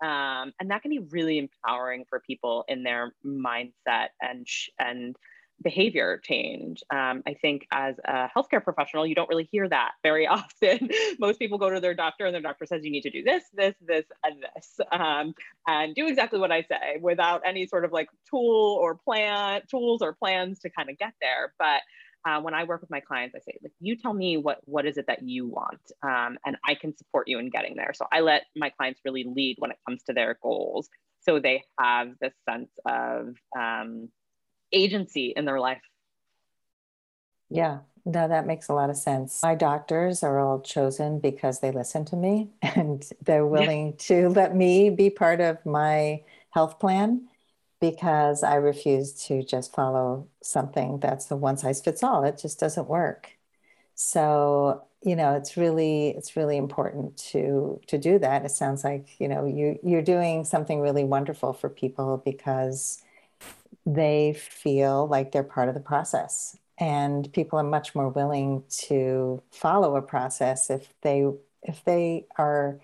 Um, 0.00 0.52
and 0.60 0.70
that 0.70 0.82
can 0.82 0.90
be 0.90 1.00
really 1.00 1.38
empowering 1.38 2.04
for 2.08 2.20
people 2.20 2.64
in 2.68 2.82
their 2.82 3.14
mindset 3.24 4.08
and 4.20 4.46
and 4.78 5.16
behavior 5.62 6.20
change. 6.22 6.82
Um, 6.90 7.22
I 7.26 7.34
think 7.34 7.66
as 7.72 7.96
a 8.04 8.28
healthcare 8.36 8.62
professional, 8.62 9.06
you 9.06 9.14
don't 9.14 9.28
really 9.28 9.48
hear 9.50 9.68
that 9.68 9.92
very 10.02 10.26
often. 10.28 10.88
Most 11.18 11.38
people 11.38 11.58
go 11.58 11.70
to 11.70 11.80
their 11.80 11.94
doctor 11.94 12.26
and 12.26 12.34
their 12.34 12.42
doctor 12.42 12.66
says, 12.66 12.84
you 12.84 12.90
need 12.90 13.02
to 13.02 13.10
do 13.10 13.22
this, 13.22 13.44
this, 13.54 13.74
this, 13.80 14.04
and 14.24 14.44
this, 14.54 14.80
um, 14.92 15.34
and 15.66 15.94
do 15.94 16.06
exactly 16.06 16.38
what 16.38 16.52
I 16.52 16.62
say 16.62 16.98
without 17.00 17.42
any 17.44 17.66
sort 17.66 17.84
of 17.84 17.92
like 17.92 18.08
tool 18.28 18.78
or 18.80 18.96
plan, 18.96 19.62
tools 19.70 20.02
or 20.02 20.14
plans 20.14 20.58
to 20.60 20.70
kind 20.70 20.90
of 20.90 20.98
get 20.98 21.12
there. 21.20 21.52
But 21.58 21.82
uh, 22.24 22.40
when 22.40 22.54
I 22.54 22.64
work 22.64 22.80
with 22.80 22.90
my 22.90 23.00
clients, 23.00 23.34
I 23.34 23.40
say, 23.40 23.58
like, 23.62 23.72
you 23.80 23.96
tell 23.96 24.14
me 24.14 24.36
what 24.36 24.60
what 24.64 24.86
is 24.86 24.96
it 24.96 25.06
that 25.08 25.22
you 25.22 25.48
want, 25.48 25.80
um, 26.02 26.38
and 26.46 26.56
I 26.64 26.76
can 26.76 26.96
support 26.96 27.26
you 27.26 27.40
in 27.40 27.50
getting 27.50 27.74
there. 27.74 27.92
So 27.94 28.06
I 28.12 28.20
let 28.20 28.44
my 28.54 28.70
clients 28.70 29.00
really 29.04 29.24
lead 29.24 29.56
when 29.58 29.72
it 29.72 29.78
comes 29.88 30.04
to 30.04 30.12
their 30.12 30.38
goals, 30.40 30.88
so 31.20 31.40
they 31.40 31.64
have 31.80 32.12
this 32.20 32.34
sense 32.48 32.70
of 32.86 33.34
um, 33.58 34.08
agency 34.72 35.32
in 35.36 35.44
their 35.44 35.60
life. 35.60 35.82
Yeah, 37.48 37.80
no, 38.04 38.28
that 38.28 38.46
makes 38.46 38.68
a 38.68 38.74
lot 38.74 38.90
of 38.90 38.96
sense. 38.96 39.42
My 39.42 39.54
doctors 39.54 40.22
are 40.22 40.40
all 40.40 40.60
chosen 40.60 41.20
because 41.20 41.60
they 41.60 41.70
listen 41.70 42.04
to 42.06 42.16
me 42.16 42.50
and 42.62 43.08
they're 43.22 43.46
willing 43.46 43.96
to 43.98 44.28
let 44.30 44.56
me 44.56 44.90
be 44.90 45.10
part 45.10 45.40
of 45.40 45.64
my 45.66 46.22
health 46.50 46.78
plan 46.78 47.28
because 47.80 48.42
I 48.42 48.56
refuse 48.56 49.12
to 49.26 49.42
just 49.42 49.74
follow 49.74 50.28
something 50.42 51.00
that's 51.00 51.26
the 51.26 51.36
one 51.36 51.56
size 51.56 51.80
fits 51.80 52.02
all. 52.02 52.24
It 52.24 52.38
just 52.38 52.58
doesn't 52.60 52.88
work. 52.88 53.36
So, 53.94 54.84
you 55.02 55.16
know, 55.16 55.34
it's 55.34 55.56
really 55.56 56.08
it's 56.10 56.36
really 56.36 56.56
important 56.56 57.16
to 57.32 57.80
to 57.88 57.98
do 57.98 58.18
that. 58.20 58.44
It 58.44 58.50
sounds 58.50 58.84
like, 58.84 59.20
you 59.20 59.28
know, 59.28 59.46
you 59.46 59.78
you're 59.82 60.02
doing 60.02 60.44
something 60.44 60.80
really 60.80 61.04
wonderful 61.04 61.52
for 61.52 61.68
people 61.68 62.22
because 62.24 63.02
they 63.84 64.34
feel 64.34 65.06
like 65.06 65.32
they're 65.32 65.42
part 65.42 65.68
of 65.68 65.74
the 65.74 65.80
process. 65.80 66.56
And 66.78 67.30
people 67.32 67.58
are 67.58 67.64
much 67.64 67.94
more 67.94 68.08
willing 68.08 68.64
to 68.86 69.42
follow 69.50 69.96
a 69.96 70.02
process 70.02 70.70
if 70.70 70.92
they 71.02 71.26
if 71.62 71.84
they 71.84 72.26
are 72.36 72.80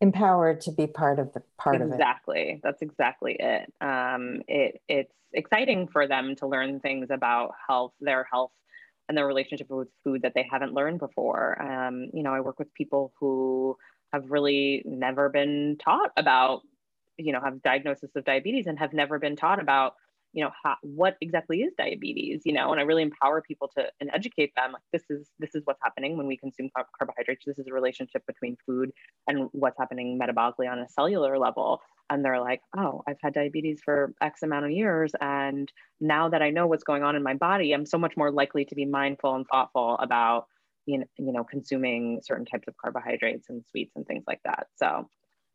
empowered 0.00 0.60
to 0.62 0.72
be 0.72 0.86
part 0.86 1.18
of 1.18 1.32
the 1.32 1.42
part 1.58 1.76
exactly. 1.76 1.86
of 1.86 1.92
it. 1.92 2.02
Exactly. 2.02 2.60
That's 2.62 2.82
exactly 2.82 3.36
it. 3.38 3.72
Um, 3.80 4.42
it 4.46 4.80
it's 4.88 5.12
exciting 5.32 5.88
for 5.88 6.06
them 6.06 6.36
to 6.36 6.46
learn 6.46 6.80
things 6.80 7.08
about 7.10 7.52
health, 7.68 7.92
their 8.00 8.26
health, 8.30 8.52
and 9.08 9.16
their 9.16 9.26
relationship 9.26 9.68
with 9.70 9.88
food 10.04 10.22
that 10.22 10.34
they 10.34 10.46
haven't 10.50 10.72
learned 10.72 11.00
before. 11.00 11.60
Um, 11.60 12.10
you 12.12 12.22
know, 12.22 12.32
I 12.32 12.40
work 12.40 12.58
with 12.58 12.72
people 12.74 13.12
who 13.18 13.76
have 14.12 14.30
really 14.30 14.82
never 14.84 15.28
been 15.28 15.78
taught 15.82 16.12
about, 16.16 16.62
you 17.20 17.32
know, 17.32 17.40
have 17.40 17.62
diagnosis 17.62 18.10
of 18.16 18.24
diabetes 18.24 18.66
and 18.66 18.78
have 18.78 18.92
never 18.92 19.18
been 19.18 19.36
taught 19.36 19.60
about 19.60 19.94
you 20.32 20.44
know 20.44 20.50
how, 20.62 20.76
what 20.82 21.16
exactly 21.20 21.62
is 21.62 21.72
diabetes 21.76 22.42
you 22.44 22.52
know 22.52 22.70
and 22.70 22.80
i 22.80 22.84
really 22.84 23.02
empower 23.02 23.42
people 23.42 23.68
to 23.76 23.84
and 24.00 24.10
educate 24.14 24.52
them 24.56 24.72
like 24.72 24.82
this 24.92 25.02
is 25.10 25.28
this 25.38 25.54
is 25.54 25.62
what's 25.64 25.80
happening 25.82 26.16
when 26.16 26.26
we 26.26 26.36
consume 26.36 26.70
carbohydrates. 26.98 27.44
This 27.44 27.58
is 27.58 27.66
a 27.66 27.72
relationship 27.72 28.24
between 28.26 28.56
food 28.66 28.92
and 29.26 29.48
what's 29.52 29.78
happening 29.78 30.18
metabolically 30.20 30.70
on 30.70 30.78
a 30.78 30.88
cellular 30.88 31.38
level. 31.38 31.80
And 32.08 32.24
they're 32.24 32.40
like 32.40 32.60
oh 32.76 33.02
i've 33.06 33.18
had 33.22 33.34
diabetes 33.34 33.80
for 33.84 34.12
x 34.20 34.42
amount 34.42 34.64
of 34.64 34.72
years 34.72 35.12
and 35.20 35.70
now 36.00 36.28
that 36.28 36.42
i 36.42 36.50
know 36.50 36.66
what's 36.66 36.82
going 36.82 37.04
on 37.04 37.14
in 37.14 37.22
my 37.22 37.34
body 37.34 37.72
i'm 37.72 37.86
so 37.86 37.98
much 37.98 38.16
more 38.16 38.32
likely 38.32 38.64
to 38.64 38.74
be 38.74 38.84
mindful 38.84 39.36
and 39.36 39.46
thoughtful 39.46 39.96
about 39.98 40.46
you 40.86 40.98
know, 40.98 41.04
you 41.18 41.32
know 41.32 41.44
consuming 41.44 42.20
certain 42.24 42.44
types 42.44 42.66
of 42.66 42.76
carbohydrates 42.76 43.48
and 43.48 43.64
sweets 43.70 43.92
and 43.94 44.06
things 44.06 44.24
like 44.26 44.40
that. 44.44 44.66
So 44.76 45.08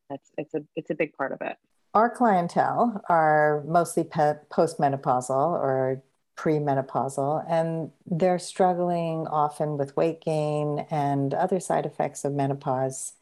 that's 0.10 0.32
it's 0.38 0.54
a 0.54 0.62
it's 0.76 0.90
a 0.90 0.96
big 0.96 1.14
part 1.14 1.32
of 1.32 1.42
it 1.42 1.58
our 1.94 2.10
clientele 2.10 3.02
are 3.08 3.64
mostly 3.66 4.04
postmenopausal 4.04 5.30
or 5.32 6.04
premenopausal, 6.36 7.46
and 7.50 7.92
they're 8.06 8.40
struggling 8.40 9.26
often 9.28 9.78
with 9.78 9.96
weight 9.96 10.22
gain 10.22 10.86
and 10.92 11.34
other 11.34 11.60
side 11.60 11.86
effects 11.86 12.26
of 12.26 12.34
menopause 12.34 13.14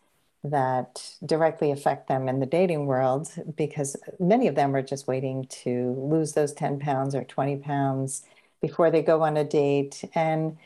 that 0.44 1.16
directly 1.26 1.72
affect 1.72 2.08
them 2.08 2.28
in 2.28 2.40
the 2.40 2.46
dating 2.46 2.86
world 2.86 3.32
because 3.56 3.96
many 4.20 4.48
of 4.48 4.56
them 4.56 4.76
are 4.76 4.82
just 4.82 5.08
waiting 5.08 5.46
to 5.46 5.94
lose 5.98 6.34
those 6.34 6.52
10 6.52 6.80
pounds 6.80 7.16
or 7.16 7.24
20 7.24 7.58
pounds 7.58 8.24
before 8.60 8.92
they 8.92 9.02
go 9.02 9.22
on 9.22 9.38
a 9.38 9.44
date. 9.44 10.04
And 10.16 10.58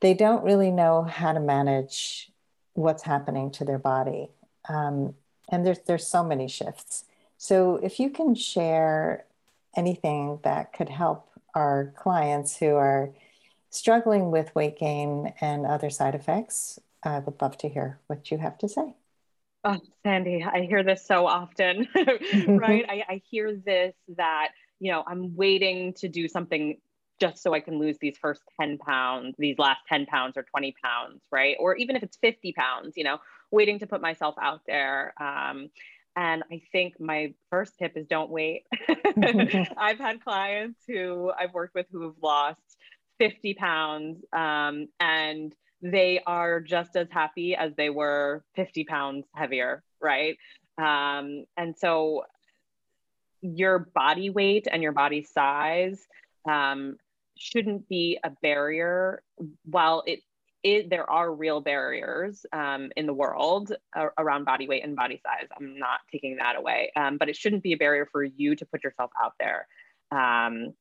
they 0.00 0.14
don't 0.14 0.42
really 0.42 0.70
know 0.70 1.02
how 1.02 1.32
to 1.32 1.40
manage 1.40 2.32
what's 2.72 3.02
happening 3.02 3.50
to 3.52 3.64
their 3.64 3.78
body. 3.78 4.30
Um, 4.68 5.14
and 5.50 5.66
there's, 5.66 5.80
there's 5.80 6.06
so 6.06 6.24
many 6.24 6.48
shifts. 6.48 7.04
So, 7.36 7.76
if 7.76 7.98
you 7.98 8.10
can 8.10 8.34
share 8.34 9.24
anything 9.76 10.40
that 10.42 10.72
could 10.72 10.88
help 10.88 11.30
our 11.54 11.92
clients 11.96 12.56
who 12.56 12.74
are 12.74 13.10
struggling 13.70 14.30
with 14.30 14.54
weight 14.54 14.78
gain 14.78 15.32
and 15.40 15.64
other 15.64 15.90
side 15.90 16.14
effects, 16.14 16.78
I 17.02 17.20
would 17.20 17.40
love 17.40 17.56
to 17.58 17.68
hear 17.68 17.98
what 18.08 18.30
you 18.30 18.38
have 18.38 18.58
to 18.58 18.68
say. 18.68 18.94
Oh, 19.62 19.78
Sandy, 20.02 20.42
I 20.42 20.62
hear 20.62 20.82
this 20.82 21.06
so 21.06 21.26
often, 21.26 21.86
mm-hmm. 21.96 22.56
right? 22.56 22.84
I, 22.88 23.04
I 23.08 23.22
hear 23.30 23.54
this 23.54 23.94
that, 24.16 24.48
you 24.78 24.90
know, 24.90 25.04
I'm 25.06 25.36
waiting 25.36 25.92
to 25.94 26.08
do 26.08 26.28
something 26.28 26.78
just 27.20 27.42
so 27.42 27.52
I 27.52 27.60
can 27.60 27.78
lose 27.78 27.98
these 28.00 28.16
first 28.16 28.40
10 28.58 28.78
pounds, 28.78 29.34
these 29.38 29.58
last 29.58 29.80
10 29.88 30.06
pounds 30.06 30.38
or 30.38 30.42
20 30.42 30.74
pounds, 30.82 31.20
right? 31.30 31.56
Or 31.60 31.76
even 31.76 31.94
if 31.94 32.02
it's 32.02 32.16
50 32.16 32.54
pounds, 32.54 32.94
you 32.96 33.04
know, 33.04 33.18
waiting 33.50 33.78
to 33.80 33.86
put 33.86 34.00
myself 34.00 34.34
out 34.40 34.62
there. 34.66 35.14
Um, 35.20 35.70
and 36.16 36.42
I 36.50 36.62
think 36.72 37.00
my 37.00 37.34
first 37.50 37.78
tip 37.78 37.96
is 37.96 38.06
don't 38.06 38.30
wait. 38.30 38.64
I've 39.76 39.98
had 39.98 40.22
clients 40.22 40.80
who 40.86 41.32
I've 41.38 41.54
worked 41.54 41.74
with 41.74 41.86
who 41.90 42.02
have 42.02 42.16
lost 42.22 42.60
50 43.18 43.54
pounds 43.54 44.24
um, 44.32 44.88
and 44.98 45.54
they 45.82 46.20
are 46.26 46.60
just 46.60 46.96
as 46.96 47.08
happy 47.10 47.54
as 47.54 47.72
they 47.76 47.90
were 47.90 48.44
50 48.56 48.84
pounds 48.84 49.26
heavier, 49.34 49.82
right? 50.00 50.36
Um, 50.76 51.44
and 51.56 51.76
so 51.76 52.24
your 53.40 53.78
body 53.78 54.30
weight 54.30 54.66
and 54.70 54.82
your 54.82 54.92
body 54.92 55.22
size 55.22 56.06
um, 56.48 56.96
shouldn't 57.36 57.88
be 57.88 58.18
a 58.22 58.30
barrier 58.42 59.22
while 59.64 60.02
it 60.06 60.20
it, 60.62 60.90
there 60.90 61.08
are 61.08 61.32
real 61.32 61.60
barriers 61.60 62.44
um, 62.52 62.90
in 62.96 63.06
the 63.06 63.14
world 63.14 63.72
around 64.18 64.44
body 64.44 64.68
weight 64.68 64.84
and 64.84 64.94
body 64.94 65.20
size. 65.22 65.48
I'm 65.56 65.78
not 65.78 66.00
taking 66.12 66.36
that 66.36 66.56
away, 66.56 66.92
um, 66.96 67.16
but 67.16 67.28
it 67.28 67.36
shouldn't 67.36 67.62
be 67.62 67.72
a 67.72 67.76
barrier 67.78 68.06
for 68.10 68.22
you 68.22 68.54
to 68.56 68.66
put 68.66 68.84
yourself 68.84 69.10
out 69.22 69.32
there. 69.38 69.66
Um, 70.10 70.74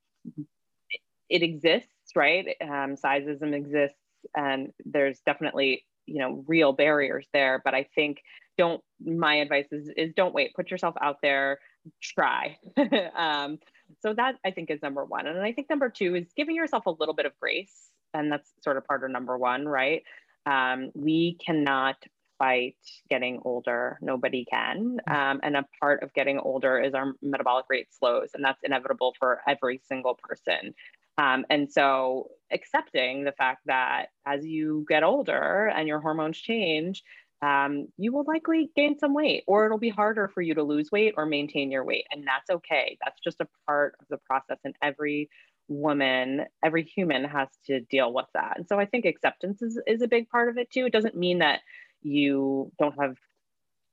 it, 0.90 1.00
it, 1.30 1.44
exists, 1.44 2.16
right? 2.16 2.46
Um, 2.62 2.96
sizeism 2.96 3.54
exists, 3.54 3.98
and 4.36 4.74
there's 4.86 5.20
definitely 5.26 5.86
you 6.06 6.20
know 6.20 6.44
real 6.48 6.74
barriers 6.74 7.28
there. 7.32 7.62
But 7.64 7.74
I 7.74 7.88
think 7.96 8.22
don't. 8.58 8.84
My 9.04 9.36
advice 9.36 9.68
is 9.72 9.90
is 9.96 10.14
don't 10.14 10.34
wait. 10.34 10.54
Put 10.56 10.72
yourself 10.72 10.96
out 11.02 11.18
there. 11.22 11.60
Try. 12.02 12.58
Um, 13.16 13.60
so 14.02 14.14
that 14.14 14.36
I 14.46 14.52
think 14.52 14.70
is 14.70 14.82
number 14.82 15.04
one, 15.04 15.26
and 15.26 15.40
I 15.40 15.52
think 15.52 15.70
number 15.70 15.90
two 15.90 16.16
is 16.16 16.28
giving 16.36 16.56
yourself 16.56 16.86
a 16.86 16.92
little 16.92 17.16
bit 17.16 17.26
of 17.26 17.32
grace 17.40 17.89
and 18.14 18.32
that's 18.32 18.52
sort 18.62 18.78
of 18.78 18.86
part 18.86 19.04
of 19.04 19.12
number 19.12 19.38
one, 19.38 19.68
right? 19.68 20.04
Um, 20.46 20.92
we 20.96 21.38
cannot 21.46 21.98
fight 22.40 22.78
getting 23.10 23.40
older. 23.44 24.00
Nobody 24.02 24.46
can. 24.46 24.98
Mm. 25.08 25.16
Um, 25.16 25.40
and 25.44 25.58
a 25.58 25.66
part 25.80 26.02
of 26.02 26.14
getting 26.14 26.40
older 26.40 26.80
is 26.80 26.94
our 26.94 27.14
metabolic 27.22 27.66
rate 27.70 27.88
slows, 27.92 28.30
and 28.34 28.44
that's 28.44 28.62
inevitable 28.64 29.14
for 29.20 29.42
every 29.48 29.82
single 29.88 30.18
person. 30.22 30.74
Um, 31.18 31.46
and 31.50 31.70
so, 31.70 32.30
accepting 32.52 33.26
the 33.26 33.34
fact 33.34 33.62
that 33.66 34.08
as 34.26 34.46
you 34.46 34.86
get 34.88 35.04
older 35.04 35.68
and 35.76 35.88
your 35.88 36.00
hormones 36.00 36.40
change, 36.40 37.04
um, 37.42 37.88
you 37.98 38.14
will 38.14 38.24
likely 38.26 38.70
gain 38.76 38.98
some 38.98 39.14
weight, 39.14 39.44
or 39.46 39.66
it'll 39.66 39.78
be 39.78 39.90
harder 39.90 40.30
for 40.30 40.42
you 40.42 40.54
to 40.56 40.64
lose 40.64 40.92
weight 40.92 41.14
or 41.18 41.26
maintain 41.26 41.72
your 41.72 41.84
weight. 41.84 42.06
And 42.12 42.26
that's 42.26 42.50
okay. 42.50 42.98
That's 43.04 43.20
just 43.22 43.42
a 43.42 43.48
part 43.66 43.96
of 44.00 44.08
the 44.10 44.18
process. 44.18 44.60
And 44.64 44.76
every 44.82 45.30
woman, 45.70 46.46
every 46.64 46.84
human 46.84 47.24
has 47.24 47.48
to 47.68 47.80
deal 47.80 48.12
with 48.14 48.26
that. 48.34 48.58
And 48.58 48.68
so 48.68 48.80
I 48.80 48.86
think 48.86 49.06
acceptance 49.06 49.62
is, 49.62 49.80
is 49.88 50.02
a 50.02 50.08
big 50.08 50.30
part 50.30 50.50
of 50.50 50.58
it 50.58 50.72
too. 50.72 50.86
It 50.86 50.94
doesn't 50.94 51.16
mean 51.16 51.40
that 51.40 51.62
you 52.02 52.72
don't 52.80 53.00
have 53.00 53.16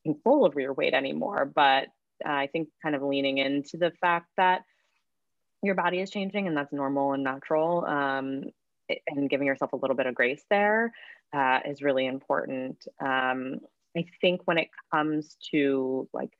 control 0.04 0.47
over 0.47 0.61
your 0.61 0.73
weight 0.73 0.95
anymore, 0.95 1.45
but 1.45 1.88
uh, 2.26 2.33
I 2.33 2.49
think 2.49 2.68
kind 2.83 2.95
of 2.95 3.02
leaning 3.02 3.38
into 3.38 3.76
the 3.76 3.92
fact 4.00 4.28
that 4.37 4.62
your 5.62 5.75
body 5.75 6.00
is 6.00 6.11
changing 6.11 6.47
and 6.47 6.56
that's 6.56 6.73
normal 6.73 7.12
and 7.12 7.23
natural. 7.23 7.85
Um, 7.85 8.45
and 9.09 9.28
giving 9.28 9.47
yourself 9.47 9.73
a 9.73 9.76
little 9.76 9.97
bit 9.97 10.06
of 10.06 10.14
grace 10.14 10.45
there 10.49 10.92
uh, 11.33 11.61
is 11.64 11.83
really 11.83 12.06
important. 12.06 12.87
Um, 13.00 13.61
I 13.97 14.04
think 14.21 14.42
when 14.45 14.59
it 14.59 14.68
comes 14.92 15.37
to 15.50 16.09
like 16.12 16.30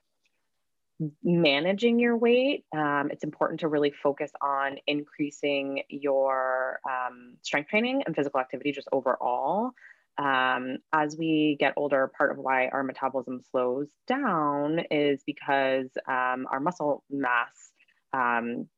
managing 1.23 1.99
your 1.99 2.17
weight, 2.17 2.65
um, 2.75 3.11
it's 3.11 3.25
important 3.25 3.61
to 3.61 3.69
really 3.69 3.91
focus 3.91 4.31
on 4.41 4.79
increasing 4.87 5.83
your 5.89 6.81
um, 6.89 7.37
strength 7.43 7.69
training 7.69 8.03
and 8.07 8.17
physical 8.17 8.41
activity 8.41 8.73
just 8.73 8.89
overall. 8.93 9.73
Um, 10.19 10.79
as 10.95 11.15
we 11.19 11.57
get 11.61 11.75
older, 11.77 12.11
part 12.17 12.31
of 12.31 12.39
why 12.39 12.69
our 12.69 12.83
metabolism 12.83 13.43
slows 13.51 13.89
down 14.07 14.81
is 14.91 15.23
because 15.27 15.89
um, 16.09 16.47
our 16.51 16.61
muscle 16.61 17.05
mass 17.11 17.71
um, 18.15 18.69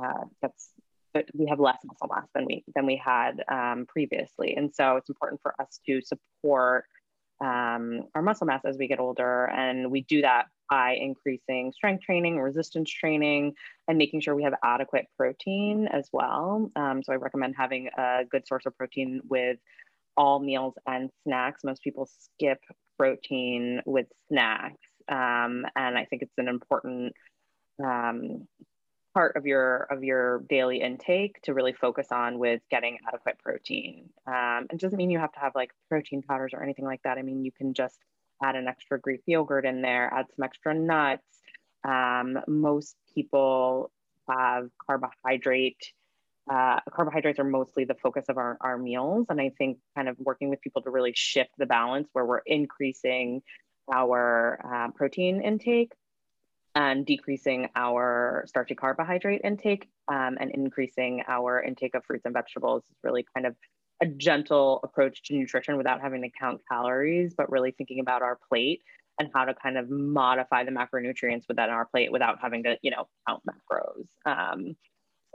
uh, 0.00 0.24
gets 0.42 0.70
we 1.34 1.46
have 1.48 1.58
less 1.58 1.78
muscle 1.84 2.08
mass 2.08 2.28
than 2.34 2.44
we 2.44 2.64
than 2.74 2.86
we 2.86 2.96
had 2.96 3.42
um, 3.48 3.86
previously, 3.86 4.54
and 4.56 4.74
so 4.74 4.96
it's 4.96 5.08
important 5.08 5.40
for 5.42 5.54
us 5.60 5.80
to 5.86 6.00
support 6.02 6.84
um, 7.40 8.02
our 8.14 8.22
muscle 8.22 8.46
mass 8.46 8.62
as 8.64 8.76
we 8.78 8.88
get 8.88 9.00
older. 9.00 9.46
And 9.46 9.90
we 9.90 10.02
do 10.02 10.22
that 10.22 10.46
by 10.68 10.96
increasing 11.00 11.72
strength 11.72 12.04
training, 12.04 12.38
resistance 12.38 12.90
training, 12.90 13.54
and 13.88 13.98
making 13.98 14.20
sure 14.20 14.34
we 14.34 14.44
have 14.44 14.54
adequate 14.62 15.06
protein 15.16 15.88
as 15.92 16.08
well. 16.12 16.70
Um, 16.76 17.02
so 17.02 17.12
I 17.12 17.16
recommend 17.16 17.54
having 17.56 17.88
a 17.98 18.24
good 18.30 18.46
source 18.46 18.66
of 18.66 18.76
protein 18.76 19.20
with 19.28 19.58
all 20.16 20.38
meals 20.38 20.74
and 20.86 21.10
snacks. 21.24 21.64
Most 21.64 21.82
people 21.82 22.08
skip 22.18 22.58
protein 22.98 23.80
with 23.86 24.06
snacks. 24.28 24.76
Um, 25.08 25.64
and 25.74 25.98
I 25.98 26.06
think 26.08 26.22
it's 26.22 26.38
an 26.38 26.48
important 26.48 27.14
um, 27.82 28.46
part 29.14 29.36
of 29.36 29.46
your 29.46 29.82
of 29.90 30.04
your 30.04 30.40
daily 30.48 30.80
intake 30.80 31.40
to 31.42 31.54
really 31.54 31.72
focus 31.72 32.08
on 32.10 32.38
with 32.38 32.60
getting 32.70 32.98
adequate 33.06 33.38
protein. 33.38 34.10
Um, 34.26 34.66
it 34.70 34.78
doesn't 34.80 34.96
mean 34.96 35.10
you 35.10 35.18
have 35.18 35.32
to 35.32 35.40
have 35.40 35.54
like 35.54 35.72
protein 35.88 36.22
powders 36.22 36.52
or 36.54 36.62
anything 36.62 36.84
like 36.84 37.02
that. 37.02 37.18
I 37.18 37.22
mean, 37.22 37.44
you 37.44 37.52
can 37.52 37.74
just 37.74 37.98
add 38.42 38.56
an 38.56 38.68
extra 38.68 38.98
Greek 38.98 39.22
yogurt 39.26 39.66
in 39.66 39.82
there, 39.82 40.12
add 40.12 40.26
some 40.34 40.44
extra 40.44 40.74
nuts. 40.74 41.24
Um, 41.84 42.38
most 42.46 42.96
people 43.14 43.90
have 44.28 44.68
carbohydrate. 44.84 45.92
Uh, 46.50 46.80
carbohydrates 46.90 47.38
are 47.38 47.44
mostly 47.44 47.84
the 47.84 47.94
focus 47.94 48.24
of 48.28 48.36
our, 48.36 48.56
our 48.60 48.76
meals. 48.76 49.26
And 49.28 49.40
I 49.40 49.50
think 49.50 49.78
kind 49.94 50.08
of 50.08 50.16
working 50.18 50.48
with 50.48 50.60
people 50.60 50.82
to 50.82 50.90
really 50.90 51.12
shift 51.14 51.50
the 51.58 51.66
balance 51.66 52.08
where 52.12 52.24
we're 52.24 52.42
increasing 52.46 53.42
our 53.92 54.60
uh, 54.64 54.90
protein 54.92 55.40
intake 55.42 55.92
and 56.80 57.04
decreasing 57.04 57.68
our 57.76 58.42
starchy 58.46 58.74
carbohydrate 58.74 59.42
intake 59.44 59.86
um, 60.08 60.38
and 60.40 60.50
increasing 60.52 61.22
our 61.28 61.62
intake 61.62 61.94
of 61.94 62.02
fruits 62.06 62.24
and 62.24 62.32
vegetables 62.32 62.82
is 62.90 62.96
really 63.04 63.22
kind 63.34 63.44
of 63.44 63.54
a 64.02 64.06
gentle 64.06 64.80
approach 64.82 65.22
to 65.22 65.34
nutrition 65.34 65.76
without 65.76 66.00
having 66.00 66.22
to 66.22 66.30
count 66.30 66.62
calories, 66.70 67.34
but 67.36 67.52
really 67.52 67.70
thinking 67.70 68.00
about 68.00 68.22
our 68.22 68.38
plate 68.48 68.80
and 69.18 69.28
how 69.34 69.44
to 69.44 69.52
kind 69.52 69.76
of 69.76 69.90
modify 69.90 70.64
the 70.64 70.70
macronutrients 70.70 71.42
within 71.48 71.68
our 71.68 71.84
plate 71.84 72.10
without 72.10 72.38
having 72.40 72.62
to, 72.62 72.78
you 72.80 72.90
know, 72.90 73.06
count 73.28 73.42
macros. 73.44 74.06
Um, 74.24 74.74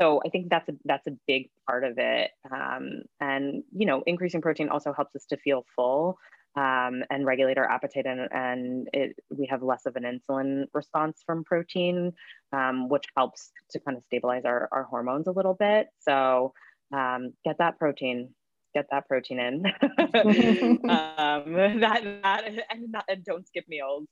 so 0.01 0.21
I 0.25 0.29
think 0.29 0.49
that's 0.49 0.67
a 0.67 0.73
that's 0.83 1.05
a 1.05 1.11
big 1.27 1.51
part 1.67 1.83
of 1.83 1.99
it. 1.99 2.31
Um, 2.51 3.03
and 3.21 3.63
you 3.71 3.85
know, 3.85 4.01
increasing 4.07 4.41
protein 4.41 4.69
also 4.69 4.93
helps 4.93 5.15
us 5.15 5.25
to 5.27 5.37
feel 5.37 5.63
full 5.75 6.17
um, 6.55 7.03
and 7.09 7.25
regulate 7.25 7.57
our 7.57 7.69
appetite, 7.69 8.05
and, 8.05 8.27
and 8.31 8.89
it, 8.93 9.15
we 9.29 9.45
have 9.47 9.61
less 9.61 9.85
of 9.85 9.95
an 9.95 10.03
insulin 10.03 10.65
response 10.73 11.21
from 11.25 11.43
protein, 11.43 12.13
um, 12.53 12.87
which 12.87 13.05
helps 13.15 13.51
to 13.71 13.79
kind 13.79 13.97
of 13.97 14.03
stabilize 14.05 14.45
our, 14.45 14.69
our 14.71 14.83
hormones 14.83 15.27
a 15.27 15.31
little 15.31 15.53
bit. 15.53 15.87
So 15.99 16.53
um, 16.93 17.33
get 17.43 17.57
that 17.57 17.77
protein, 17.77 18.29
get 18.73 18.85
that 18.91 19.07
protein 19.07 19.39
in. 19.39 19.65
um, 20.89 21.53
that, 21.81 22.19
that 22.23 22.43
and, 22.69 22.95
and 23.09 23.25
don't 23.25 23.45
skip 23.47 23.65
meals 23.67 24.07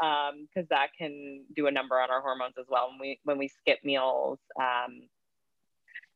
because 0.00 0.32
um, 0.32 0.66
that 0.70 0.90
can 0.96 1.44
do 1.56 1.66
a 1.66 1.70
number 1.70 1.98
on 2.00 2.10
our 2.10 2.20
hormones 2.20 2.54
as 2.58 2.66
well. 2.68 2.90
When 2.90 3.00
we 3.00 3.20
when 3.24 3.38
we 3.38 3.48
skip 3.48 3.78
meals, 3.82 4.38
um, 4.60 5.00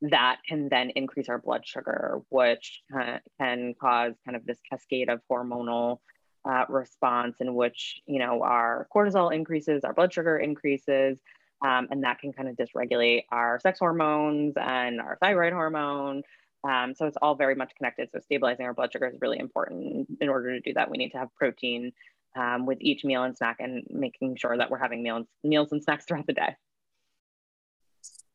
that 0.03 0.39
can 0.47 0.69
then 0.69 0.91
increase 0.91 1.29
our 1.29 1.39
blood 1.39 1.63
sugar, 1.65 2.21
which 2.29 2.83
uh, 2.95 3.19
can 3.41 3.75
cause 3.81 4.15
kind 4.25 4.37
of 4.37 4.45
this 4.45 4.59
cascade 4.69 5.09
of 5.09 5.21
hormonal 5.31 5.99
uh, 6.45 6.65
response 6.69 7.37
in 7.41 7.55
which 7.55 8.01
you 8.07 8.19
know 8.19 8.43
our 8.43 8.89
cortisol 8.95 9.33
increases, 9.33 9.85
our 9.85 9.95
blood 9.95 10.13
sugar 10.13 10.39
increases, 10.39 11.21
um, 11.65 11.87
and 11.91 12.03
that 12.03 12.19
can 12.19 12.33
kind 12.33 12.49
of 12.49 12.57
dysregulate 12.57 13.23
our 13.31 13.61
sex 13.61 13.79
hormones 13.79 14.55
and 14.57 15.01
our 15.01 15.17
thyroid 15.21 15.53
hormone. 15.53 16.23
Um, 16.69 16.95
so 16.95 17.07
it's 17.07 17.17
all 17.21 17.35
very 17.35 17.55
much 17.55 17.73
connected. 17.77 18.09
So 18.13 18.21
stabilizing 18.21 18.67
our 18.67 18.75
blood 18.75 18.93
sugar 18.93 19.07
is 19.07 19.19
really 19.21 19.39
important. 19.39 20.09
In 20.21 20.29
order 20.29 20.53
to 20.53 20.61
do 20.61 20.73
that, 20.75 20.91
we 20.91 20.97
need 20.97 21.11
to 21.11 21.19
have 21.19 21.29
protein 21.37 21.93
um, 22.37 22.67
with 22.67 22.79
each 22.81 23.05
meal 23.05 23.23
and 23.23 23.37
snack, 23.37 23.57
and 23.61 23.85
making 23.91 24.37
sure 24.37 24.57
that 24.57 24.71
we're 24.71 24.79
having 24.79 25.03
meals, 25.03 25.27
meals 25.45 25.71
and 25.71 25.83
snacks 25.83 26.07
throughout 26.07 26.27
the 26.27 26.33
day. 26.33 26.57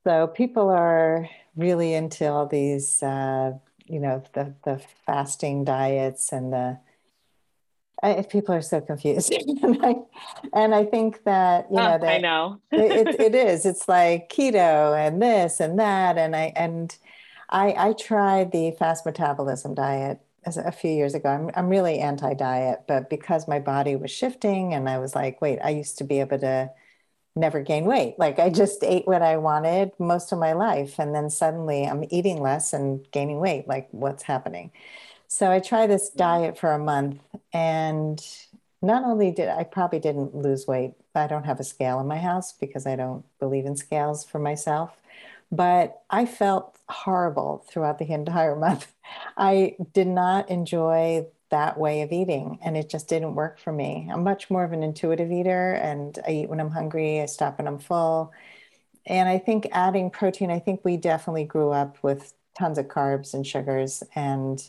So 0.08 0.28
people 0.28 0.70
are 0.70 1.28
really 1.58 1.94
into 1.94 2.32
all 2.32 2.46
these, 2.46 3.02
uh, 3.04 3.54
you 3.86 4.00
know, 4.00 4.24
the 4.34 4.54
the 4.64 4.82
fasting 5.06 5.66
diets 5.66 6.32
and 6.32 6.54
the. 6.54 6.80
I, 8.04 8.22
people 8.22 8.54
are 8.54 8.62
so 8.62 8.80
confused, 8.80 9.32
and, 9.64 9.84
I, 9.84 9.96
and 10.54 10.76
I 10.76 10.86
think 10.86 11.24
that 11.24 11.66
you 11.72 11.78
know 11.78 11.98
that 11.98 12.04
I 12.04 12.18
know 12.20 12.62
it, 12.72 13.08
it 13.20 13.34
is. 13.34 13.66
It's 13.66 13.88
like 13.88 14.30
keto 14.30 14.96
and 14.96 15.20
this 15.20 15.60
and 15.60 15.80
that, 15.80 16.18
and 16.18 16.36
I 16.36 16.54
and 16.56 16.96
I 17.50 17.74
I 17.76 17.94
tried 17.94 18.52
the 18.52 18.72
fast 18.72 19.04
metabolism 19.04 19.74
diet 19.74 20.20
a 20.46 20.72
few 20.72 20.92
years 20.92 21.16
ago. 21.16 21.30
I'm 21.30 21.50
I'm 21.56 21.70
really 21.70 21.98
anti 21.98 22.36
diet, 22.36 22.84
but 22.88 23.10
because 23.10 23.48
my 23.48 23.58
body 23.58 23.96
was 23.96 24.12
shifting, 24.12 24.76
and 24.76 24.88
I 24.88 25.00
was 25.00 25.16
like, 25.16 25.42
wait, 25.42 25.58
I 25.64 25.72
used 25.72 25.98
to 25.98 26.04
be 26.04 26.20
able 26.20 26.38
to 26.40 26.70
never 27.38 27.62
gain 27.62 27.86
weight. 27.86 28.16
Like 28.18 28.40
I 28.40 28.50
just 28.50 28.84
ate 28.84 29.08
what 29.08 29.22
I 29.22 29.38
wanted 29.38 29.92
most 30.00 30.32
of 30.32 30.40
my 30.40 30.54
life. 30.54 31.00
And 31.00 31.14
then 31.14 31.30
suddenly 31.30 31.86
I'm 31.86 32.06
eating 32.10 32.42
less 32.42 32.74
and 32.74 33.10
gaining 33.12 33.40
weight. 33.40 33.68
Like 33.68 33.88
what's 33.92 34.24
happening? 34.24 34.72
So 35.28 35.52
I 35.52 35.60
tried 35.60 35.90
this 35.90 36.10
mm-hmm. 36.10 36.18
diet 36.18 36.58
for 36.58 36.72
a 36.72 36.80
month. 36.80 37.22
And 37.54 38.26
not 38.82 39.04
only 39.04 39.32
did 39.32 39.50
I 39.50 39.64
probably 39.64 40.00
didn't 40.00 40.36
lose 40.36 40.68
weight, 40.68 40.94
I 41.16 41.28
don't 41.28 41.46
have 41.46 41.60
a 41.60 41.64
scale 41.64 42.00
in 42.00 42.08
my 42.08 42.18
house 42.18 42.54
because 42.54 42.86
I 42.86 42.96
don't 42.96 43.26
believe 43.40 43.66
in 43.66 43.76
scales 43.76 44.24
for 44.26 44.40
myself. 44.40 44.92
But 45.52 46.02
I 46.10 46.26
felt 46.26 46.78
horrible 46.90 47.66
throughout 47.70 48.00
the 48.00 48.12
entire 48.14 48.56
month. 48.56 48.94
I 49.38 49.76
did 49.94 50.08
not 50.08 50.50
enjoy 50.50 51.28
that 51.50 51.78
way 51.78 52.02
of 52.02 52.12
eating 52.12 52.60
and 52.64 52.76
it 52.76 52.90
just 52.90 53.08
didn't 53.08 53.36
work 53.36 53.60
for 53.60 53.72
me. 53.72 54.10
I'm 54.12 54.24
much 54.24 54.50
more 54.50 54.64
of 54.64 54.74
an 54.74 54.84
intuitive 54.84 55.32
eater 55.32 55.74
and 55.74 56.18
I 56.28 56.32
eat 56.32 56.50
when 56.50 56.60
I'm 56.60 56.72
hungry, 56.72 57.22
I 57.22 57.26
stop 57.26 57.58
when 57.58 57.68
I'm 57.68 57.80
full. 57.80 58.34
And 59.06 59.30
I 59.30 59.38
think 59.38 59.68
adding 59.72 60.10
protein, 60.10 60.52
I 60.52 60.60
think 60.60 60.82
we 60.84 60.98
definitely 60.98 61.46
grew 61.46 61.72
up 61.72 61.98
with 62.04 62.34
tons 62.58 62.78
of 62.78 62.88
carbs 62.88 63.34
and 63.34 63.48
sugars. 63.48 64.04
And 64.16 64.62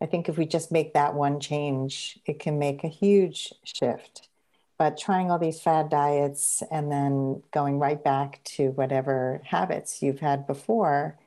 I 0.00 0.06
think 0.06 0.28
if 0.28 0.36
we 0.36 0.46
just 0.46 0.72
make 0.72 0.94
that 0.94 1.14
one 1.14 1.38
change, 1.38 2.18
it 2.26 2.40
can 2.40 2.58
make 2.58 2.82
a 2.82 2.88
huge 2.88 3.52
shift. 3.64 4.28
But 4.78 4.98
trying 4.98 5.30
all 5.30 5.38
these 5.38 5.60
fad 5.60 5.88
diets 5.90 6.62
and 6.70 6.90
then 6.90 7.42
going 7.52 7.78
right 7.78 8.02
back 8.02 8.40
to 8.44 8.70
whatever 8.70 9.40
habits 9.44 10.02
you've 10.02 10.20
had 10.20 10.46
before, 10.46 11.18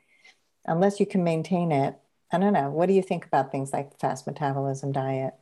unless 0.66 1.00
you 1.00 1.06
can 1.06 1.24
maintain 1.24 1.70
it, 1.70 1.98
I 2.32 2.38
don't 2.38 2.54
know. 2.54 2.70
What 2.70 2.86
do 2.86 2.94
you 2.94 3.02
think 3.02 3.26
about 3.26 3.52
things 3.52 3.72
like 3.72 3.98
fast 3.98 4.26
metabolism 4.26 4.92
diet? 4.92 5.34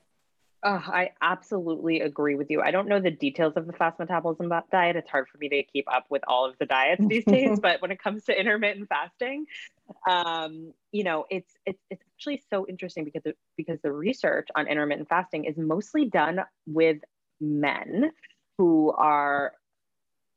Oh, 0.62 0.83
I 0.85 1.12
absolutely 1.22 2.00
agree 2.00 2.35
with 2.35 2.50
you. 2.50 2.61
I 2.61 2.70
don't 2.70 2.87
know 2.87 3.00
the 3.00 3.11
details 3.11 3.55
of 3.57 3.66
the 3.66 3.72
fast 3.72 3.98
metabolism 3.98 4.53
diet. 4.70 4.96
It's 4.96 5.09
hard 5.09 5.29
for 5.29 5.38
me 5.38 5.48
to 5.48 5.62
keep 5.62 5.90
up 5.90 6.05
with 6.11 6.22
all 6.29 6.44
of 6.44 6.59
the 6.59 6.66
diets 6.66 7.03
these 7.09 7.24
days. 7.24 7.59
But 7.62 7.81
when 7.81 7.90
it 7.90 8.03
comes 8.03 8.24
to 8.24 8.38
intermittent 8.38 8.88
fasting, 8.88 9.46
um, 10.09 10.74
you 10.92 11.05
know, 11.05 11.24
it's 11.31 11.50
it's 11.64 11.81
it's 11.88 12.03
actually 12.14 12.42
so 12.50 12.66
interesting 12.66 13.05
because 13.05 13.22
it, 13.24 13.38
because 13.57 13.79
the 13.83 13.92
research 13.92 14.48
on 14.55 14.66
intermittent 14.66 15.09
fasting 15.09 15.44
is 15.44 15.57
mostly 15.57 16.07
done 16.07 16.40
with 16.66 16.98
men 17.40 18.11
who 18.59 18.92
are 18.92 19.53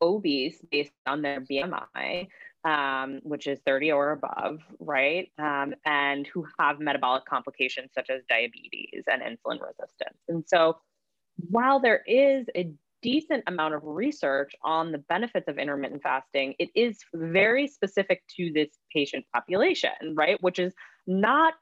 obese 0.01 0.57
based 0.71 0.93
on 1.05 1.21
their 1.21 1.41
BMI, 1.41 2.27
um, 2.65 3.19
which 3.23 3.47
is 3.47 3.59
30 3.65 3.91
or 3.91 4.11
above, 4.11 4.59
right? 4.79 5.29
Um, 5.37 5.73
and 5.85 6.25
who 6.27 6.45
have 6.59 6.79
metabolic 6.79 7.25
complications 7.25 7.91
such 7.93 8.09
as 8.09 8.21
diabetes 8.29 9.03
and 9.07 9.21
insulin 9.21 9.59
resistance. 9.61 10.17
And 10.27 10.43
so, 10.47 10.77
while 11.49 11.79
there 11.79 12.03
is 12.07 12.45
a 12.55 12.71
decent 13.01 13.43
amount 13.47 13.73
of 13.73 13.81
research 13.83 14.53
on 14.63 14.91
the 14.91 14.97
benefits 14.97 15.47
of 15.47 15.57
intermittent 15.57 16.01
fasting, 16.01 16.55
it 16.57 16.69
is 16.73 16.99
very 17.13 17.67
specific 17.67 18.23
to 18.37 18.51
this 18.53 18.69
patient 18.91 19.25
population, 19.33 19.91
right? 20.15 20.41
Which 20.41 20.57
is 20.57 20.73
not 21.05 21.55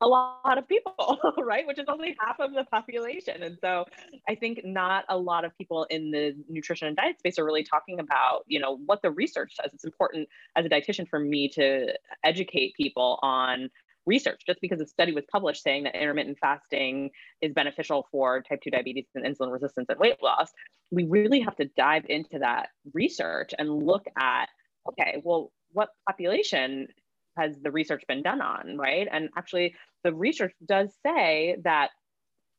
a 0.00 0.06
lot 0.06 0.56
of 0.56 0.66
people, 0.66 1.18
right? 1.38 1.66
Which 1.66 1.78
is 1.78 1.86
only 1.88 2.16
half 2.20 2.40
of 2.40 2.52
the 2.54 2.64
population. 2.64 3.42
And 3.42 3.58
so 3.60 3.84
I 4.28 4.34
think 4.34 4.60
not 4.64 5.04
a 5.08 5.16
lot 5.16 5.44
of 5.44 5.56
people 5.58 5.84
in 5.90 6.10
the 6.10 6.34
nutrition 6.48 6.88
and 6.88 6.96
diet 6.96 7.18
space 7.18 7.38
are 7.38 7.44
really 7.44 7.64
talking 7.64 8.00
about, 8.00 8.44
you 8.46 8.60
know, 8.60 8.78
what 8.86 9.02
the 9.02 9.10
research 9.10 9.54
says. 9.60 9.72
It's 9.74 9.84
important 9.84 10.28
as 10.56 10.64
a 10.64 10.68
dietitian 10.68 11.08
for 11.08 11.20
me 11.20 11.48
to 11.50 11.94
educate 12.24 12.74
people 12.76 13.18
on 13.22 13.70
research 14.06 14.42
just 14.46 14.60
because 14.60 14.80
a 14.80 14.86
study 14.86 15.12
was 15.12 15.24
published 15.30 15.62
saying 15.62 15.84
that 15.84 15.94
intermittent 15.94 16.38
fasting 16.40 17.10
is 17.42 17.52
beneficial 17.52 18.06
for 18.10 18.42
type 18.42 18.60
2 18.62 18.70
diabetes 18.70 19.04
and 19.14 19.24
insulin 19.24 19.52
resistance 19.52 19.86
and 19.90 19.98
weight 19.98 20.16
loss 20.22 20.50
we 20.90 21.04
really 21.04 21.40
have 21.40 21.54
to 21.54 21.66
dive 21.76 22.04
into 22.08 22.38
that 22.38 22.70
research 22.94 23.52
and 23.58 23.70
look 23.70 24.06
at 24.18 24.48
okay 24.88 25.20
well 25.22 25.52
what 25.72 25.90
population 26.08 26.88
has 27.36 27.56
the 27.62 27.70
research 27.70 28.04
been 28.08 28.22
done 28.22 28.40
on, 28.40 28.76
right? 28.76 29.08
And 29.10 29.30
actually, 29.36 29.74
the 30.04 30.14
research 30.14 30.52
does 30.64 30.90
say 31.04 31.56
that 31.64 31.90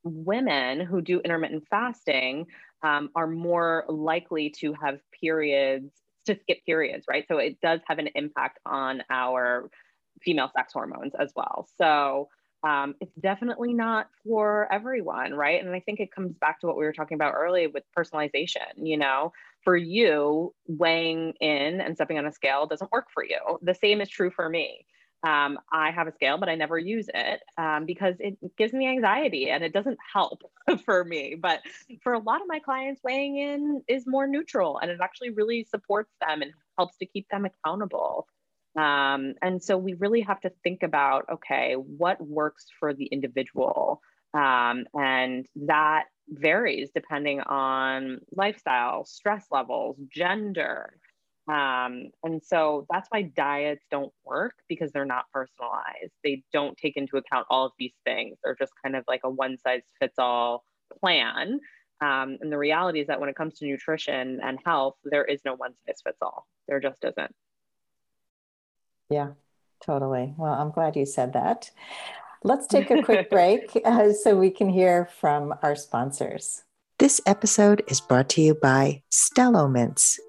women 0.04 0.80
who 0.80 1.02
do 1.02 1.20
intermittent 1.20 1.66
fasting 1.70 2.48
um, 2.84 3.10
are 3.16 3.28
more 3.28 3.86
likely 3.88 4.50
to 4.60 4.74
have 4.74 5.00
periods, 5.20 5.92
to 6.26 6.38
skip 6.40 6.66
periods, 6.66 7.06
right? 7.10 7.26
So 7.28 7.38
it 7.38 7.60
does 7.62 7.80
have 7.88 8.00
an 8.00 8.10
impact 8.16 8.60
on 8.66 9.04
our 9.10 9.70
female 10.22 10.52
sex 10.56 10.74
hormones 10.74 11.14
as 11.20 11.32
well. 11.36 11.68
So 11.78 12.30
um, 12.64 12.96
it's 13.02 13.16
definitely 13.20 13.74
not 13.74 14.08
for 14.24 14.72
everyone, 14.72 15.34
right? 15.34 15.64
And 15.64 15.74
I 15.74 15.80
think 15.80 16.00
it 16.00 16.12
comes 16.14 16.34
back 16.34 16.62
to 16.62 16.68
what 16.68 16.78
we 16.78 16.86
were 16.86 16.94
talking 16.94 17.16
about 17.16 17.34
earlier 17.34 17.70
with 17.70 17.84
personalization. 17.98 18.74
You 18.78 18.98
know, 18.98 19.34
for 19.64 19.76
you, 19.76 20.54
weighing 20.68 21.34
in 21.40 21.82
and 21.82 21.96
stepping 21.96 22.18
on 22.18 22.26
a 22.26 22.32
scale 22.32 22.68
doesn't 22.68 22.92
work 22.92 23.08
for 23.14 23.24
you. 23.24 23.40
The 23.62 23.76
same 23.76 24.02
is 24.02 24.10
true 24.10 24.32
for 24.32 24.48
me. 24.48 24.86
Um, 25.24 25.60
I 25.72 25.92
have 25.92 26.08
a 26.08 26.14
scale, 26.14 26.38
but 26.40 26.50
I 26.50 26.56
never 26.56 26.80
use 26.80 27.08
it 27.14 27.42
um, 27.58 27.86
because 27.86 28.16
it 28.20 28.38
gives 28.58 28.74
me 28.74 28.88
anxiety 28.88 29.52
and 29.52 29.64
it 29.64 29.72
doesn't 29.72 30.00
help 30.12 30.42
for 30.86 31.04
me. 31.04 31.36
But 31.40 31.62
for 32.04 32.14
a 32.14 32.20
lot 32.20 32.42
of 32.42 32.48
my 32.48 32.60
clients, 32.60 33.02
weighing 33.04 33.38
in 33.38 33.84
is 33.88 34.08
more 34.08 34.26
neutral 34.26 34.80
and 34.80 34.90
it 34.90 35.00
actually 35.00 35.30
really 35.30 35.68
supports 35.70 36.12
them 36.22 36.42
and 36.42 36.52
helps 36.78 36.98
to 36.98 37.06
keep 37.06 37.28
them 37.30 37.46
accountable. 37.46 38.28
Um, 38.78 39.34
and 39.42 39.62
so 39.62 39.78
we 39.78 39.94
really 39.96 40.22
have 40.22 40.40
to 40.42 40.52
think 40.64 40.84
about 40.84 41.26
okay, 41.32 41.74
what 41.76 42.26
works 42.26 42.68
for 42.80 42.94
the 42.94 43.06
individual? 43.06 44.02
Um, 44.34 44.86
and 44.94 45.46
that 45.68 46.06
varies 46.30 46.90
depending 46.96 47.42
on 47.42 48.20
lifestyle, 48.32 49.04
stress 49.06 49.46
levels, 49.52 49.98
gender. 50.10 50.94
Um, 51.48 52.12
and 52.24 52.42
so 52.42 52.86
that's 52.90 53.10
why 53.10 53.24
diets 53.24 53.86
don't 53.92 54.14
work 54.24 54.54
because 54.70 54.92
they're 54.92 55.06
not 55.06 55.26
personalized. 55.34 56.14
They 56.24 56.44
don't 56.54 56.78
take 56.78 56.96
into 56.96 57.18
account 57.18 57.48
all 57.50 57.66
of 57.66 57.74
these 57.78 57.96
things. 58.06 58.38
They're 58.44 58.56
just 58.56 58.72
kind 58.84 58.96
of 58.96 59.04
like 59.08 59.22
a 59.26 59.30
one 59.30 59.58
size 59.58 59.82
fits 60.00 60.16
all 60.18 60.64
plan 61.02 61.60
Um, 62.02 62.38
and 62.42 62.52
the 62.52 62.58
reality 62.58 63.00
is 63.02 63.08
that 63.08 63.20
when 63.20 63.30
it 63.30 63.36
comes 63.36 63.60
to 63.60 63.66
nutrition 63.66 64.40
and 64.44 64.60
health, 64.66 64.96
there 65.04 65.26
is 65.26 65.42
no 65.46 65.56
one 65.56 65.74
size 65.86 66.02
fits 66.04 66.18
all. 66.22 66.48
There 66.68 66.80
just 66.80 67.04
isn't. 67.04 67.36
Yeah, 69.12 69.32
totally. 69.84 70.34
Well, 70.38 70.54
I'm 70.54 70.72
glad 70.72 70.96
you 70.96 71.06
said 71.06 71.34
that. 71.34 71.70
Let's 72.44 72.66
take 72.66 72.90
a 72.90 73.04
quick 73.04 73.30
break 73.30 73.80
uh, 73.86 74.14
so 74.14 74.36
we 74.38 74.50
can 74.50 74.70
hear 74.70 75.10
from 75.20 75.54
our 75.62 75.76
sponsors. 75.76 76.64
This 76.98 77.20
episode 77.26 77.84
is 77.88 78.00
brought 78.00 78.30
to 78.30 78.42
you 78.42 78.56
by 78.56 79.04
Stello 79.12 79.70
Mints. 79.70 80.20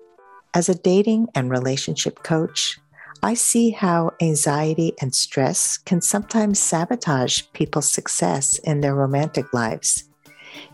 As 0.53 0.69
a 0.69 0.75
dating 0.75 1.29
and 1.35 1.51
relationship 1.51 2.23
coach, 2.23 2.79
I 3.23 3.35
see 3.35 3.71
how 3.71 4.13
anxiety 4.21 4.95
and 5.01 5.15
stress 5.15 5.79
can 5.79 6.01
sometimes 6.01 6.59
sabotage 6.59 7.43
people's 7.53 7.89
success 7.89 8.59
in 8.59 8.81
their 8.81 8.95
romantic 8.95 9.53
lives. 9.55 10.05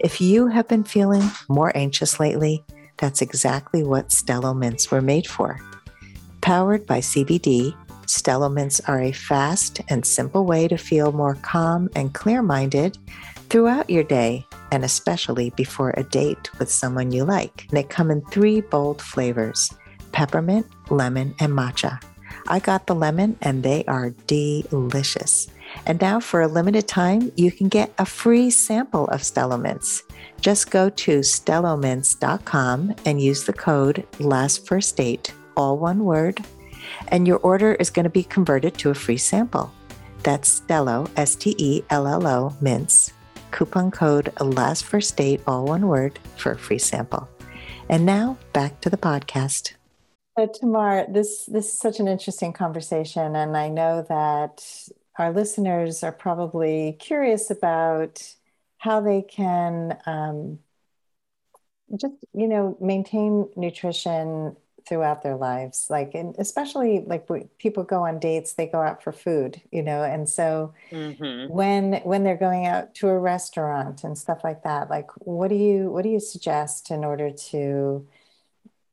If 0.01 0.21
you 0.21 0.47
have 0.47 0.67
been 0.67 0.85
feeling 0.85 1.31
more 1.49 1.77
anxious 1.77 2.19
lately, 2.19 2.65
that's 2.97 3.21
exactly 3.21 3.83
what 3.83 4.09
Stello 4.09 4.57
Mints 4.57 4.91
were 4.91 5.03
made 5.03 5.27
for. 5.27 5.61
Powered 6.41 6.87
by 6.87 7.01
CBD, 7.01 7.75
Stello 8.09 8.51
Mints 8.51 8.81
are 8.89 9.03
a 9.03 9.13
fast 9.13 9.83
and 9.89 10.05
simple 10.05 10.47
way 10.47 10.67
to 10.67 10.79
feel 10.79 11.13
more 11.13 11.35
calm 11.43 11.91
and 11.95 12.15
clear 12.15 12.41
minded 12.41 12.97
throughout 13.51 13.91
your 13.91 14.03
day, 14.03 14.47
and 14.73 14.83
especially 14.83 15.51
before 15.51 15.93
a 15.97 16.05
date 16.05 16.51
with 16.59 16.71
someone 16.71 17.13
you 17.13 17.25
like. 17.25 17.69
They 17.71 17.83
come 17.83 18.11
in 18.11 18.23
three 18.23 18.63
bold 18.63 19.03
flavors 19.03 19.71
peppermint, 20.13 20.67
lemon, 20.91 21.35
and 21.39 21.53
matcha. 21.53 22.03
I 22.49 22.61
got 22.61 22.87
the 22.87 22.95
lemon 22.95 23.37
and 23.43 23.63
they 23.63 23.85
are 23.85 24.11
delicious. 24.27 25.49
And 25.85 26.01
now, 26.01 26.19
for 26.19 26.41
a 26.41 26.49
limited 26.49 26.89
time, 26.89 27.31
you 27.37 27.53
can 27.53 27.69
get 27.69 27.93
a 27.99 28.07
free 28.07 28.49
sample 28.49 29.07
of 29.09 29.21
Stellomint's. 29.21 30.03
Just 30.41 30.71
go 30.71 30.89
to 30.89 31.21
stellomints.com 31.21 32.95
and 33.05 33.21
use 33.21 33.45
the 33.45 33.53
code 33.53 34.07
Last 34.19 34.67
First 34.67 34.97
Date, 34.97 35.35
all 35.59 35.77
one 35.77 36.05
word, 36.05 36.43
and 37.09 37.27
your 37.27 37.39
order 37.39 37.75
is 37.75 37.91
going 37.91 38.05
to 38.05 38.11
be 38.11 38.25
converted 38.25 38.75
to 38.79 38.91
a 38.91 38.95
free 38.95 39.17
sample. 39.17 39.73
That's 40.23 40.61
Stello, 40.61 41.11
S 41.17 41.35
T 41.35 41.55
E 41.59 41.83
L 41.91 42.07
L 42.07 42.27
O, 42.27 42.57
Mints. 42.61 43.13
Coupon 43.51 43.91
code 43.91 44.33
Last 44.41 44.85
First 44.85 45.17
Date, 45.17 45.41
all 45.47 45.65
one 45.65 45.87
word, 45.87 46.19
for 46.37 46.53
a 46.53 46.59
free 46.59 46.79
sample. 46.79 47.29
And 47.89 48.05
now, 48.05 48.37
back 48.53 48.81
to 48.83 48.91
the 48.91 48.97
podcast. 48.97 49.73
So 50.39 50.47
Tamar, 50.47 51.07
this 51.09 51.47
this 51.47 51.67
is 51.67 51.79
such 51.79 51.99
an 51.99 52.07
interesting 52.07 52.53
conversation, 52.53 53.35
and 53.35 53.57
I 53.57 53.69
know 53.69 54.07
that 54.09 54.65
our 55.19 55.33
listeners 55.33 56.05
are 56.05 56.13
probably 56.13 56.97
curious 57.01 57.51
about 57.51 58.23
how 58.77 59.01
they 59.01 59.23
can 59.23 59.99
um, 60.07 60.61
just 61.99 62.15
you 62.35 62.47
know 62.47 62.77
maintain 62.81 63.49
nutrition 63.57 64.57
throughout 64.89 65.23
their 65.23 65.37
lives 65.37 65.87
like 65.91 66.15
and 66.15 66.35
especially 66.39 67.03
like 67.07 67.29
people 67.59 67.83
go 67.83 68.05
on 68.05 68.19
dates 68.19 68.55
they 68.55 68.67
go 68.67 68.81
out 68.81 69.03
for 69.03 69.13
food 69.13 69.61
you 69.71 69.83
know 69.83 70.03
and 70.03 70.29
so 70.29 70.73
mm-hmm. 70.91 71.53
when 71.53 71.95
when 72.05 72.25
they're 72.25 72.37
going 72.37 72.67
out 72.67 72.95
to 72.95 73.09
a 73.09 73.19
restaurant 73.19 74.05
and 74.05 74.17
stuff 74.17 74.43
like 74.43 74.63
that 74.63 74.89
like 74.89 75.11
what 75.19 75.49
do 75.49 75.57
you 75.57 75.91
what 75.91 76.03
do 76.03 76.09
you 76.09 76.21
suggest 76.21 76.91
in 76.91 77.05
order 77.05 77.31
to 77.31 78.07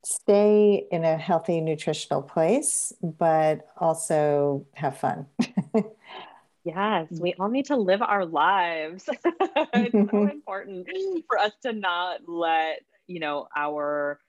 stay 0.05 0.85
in 0.91 1.03
a 1.03 1.17
healthy 1.17 1.59
nutritional 1.59 2.21
place, 2.21 2.93
but 3.01 3.67
also 3.77 4.65
have 4.75 4.97
fun. 4.97 5.25
yes, 6.63 7.07
we 7.11 7.33
all 7.39 7.49
need 7.49 7.65
to 7.65 7.75
live 7.75 8.01
our 8.01 8.25
lives. 8.25 9.09
it's 9.73 10.11
so 10.11 10.27
important 10.31 10.87
for 11.27 11.39
us 11.39 11.51
to 11.63 11.73
not 11.73 12.21
let, 12.27 12.81
you 13.07 13.19
know, 13.19 13.47
our 13.55 14.19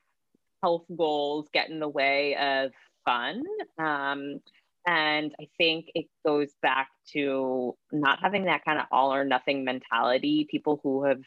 health 0.62 0.84
goals 0.96 1.48
get 1.52 1.70
in 1.70 1.80
the 1.80 1.88
way 1.88 2.36
of 2.36 2.72
fun. 3.04 3.42
Um, 3.78 4.40
and 4.86 5.34
I 5.40 5.48
think 5.58 5.86
it 5.94 6.06
goes 6.24 6.52
back 6.62 6.88
to 7.12 7.76
not 7.92 8.20
having 8.20 8.44
that 8.44 8.64
kind 8.64 8.78
of 8.78 8.86
all 8.92 9.12
or 9.12 9.24
nothing 9.24 9.64
mentality. 9.64 10.46
People 10.50 10.80
who 10.82 11.04
have, 11.04 11.20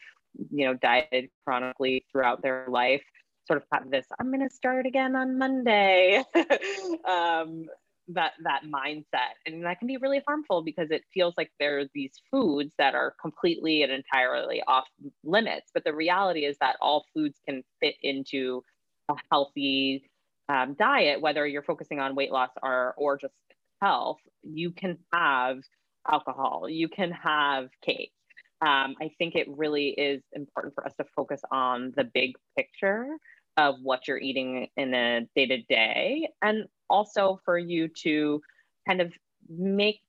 you 0.50 0.66
know, 0.66 0.74
dieted 0.74 1.28
chronically 1.44 2.04
throughout 2.10 2.42
their 2.42 2.66
life 2.68 3.02
sort 3.46 3.56
of 3.56 3.64
have 3.72 3.90
this 3.90 4.06
i'm 4.20 4.30
going 4.30 4.46
to 4.46 4.54
start 4.54 4.86
again 4.86 5.16
on 5.16 5.36
monday 5.36 6.22
um, 7.08 7.64
that 8.08 8.32
that 8.42 8.62
mindset 8.64 9.34
and 9.46 9.64
that 9.64 9.78
can 9.78 9.88
be 9.88 9.96
really 9.96 10.22
harmful 10.26 10.62
because 10.62 10.90
it 10.90 11.02
feels 11.12 11.34
like 11.36 11.50
there 11.58 11.78
are 11.78 11.84
these 11.94 12.12
foods 12.30 12.72
that 12.78 12.94
are 12.94 13.14
completely 13.20 13.82
and 13.82 13.92
entirely 13.92 14.62
off 14.66 14.86
limits 15.24 15.70
but 15.72 15.84
the 15.84 15.94
reality 15.94 16.44
is 16.44 16.56
that 16.60 16.76
all 16.80 17.06
foods 17.14 17.38
can 17.46 17.62
fit 17.80 17.94
into 18.02 18.62
a 19.10 19.14
healthy 19.30 20.04
um, 20.48 20.74
diet 20.78 21.20
whether 21.20 21.46
you're 21.46 21.62
focusing 21.62 22.00
on 22.00 22.14
weight 22.14 22.32
loss 22.32 22.50
or 22.62 22.94
or 22.96 23.18
just 23.18 23.34
health 23.80 24.18
you 24.42 24.70
can 24.70 24.98
have 25.12 25.58
alcohol 26.10 26.68
you 26.68 26.88
can 26.88 27.10
have 27.10 27.68
cake 27.82 28.12
um, 28.62 28.94
I 29.00 29.10
think 29.16 29.36
it 29.36 29.46
really 29.48 29.88
is 29.88 30.22
important 30.32 30.74
for 30.74 30.84
us 30.84 30.92
to 30.98 31.04
focus 31.16 31.40
on 31.50 31.94
the 31.96 32.04
big 32.04 32.32
picture 32.56 33.06
of 33.56 33.76
what 33.82 34.06
you're 34.06 34.18
eating 34.18 34.68
in 34.76 34.94
a 34.94 35.26
day 35.34 35.46
to 35.46 35.62
day, 35.62 36.28
and 36.42 36.64
also 36.88 37.40
for 37.44 37.58
you 37.58 37.88
to 38.02 38.42
kind 38.86 39.00
of 39.00 39.12
make 39.48 40.00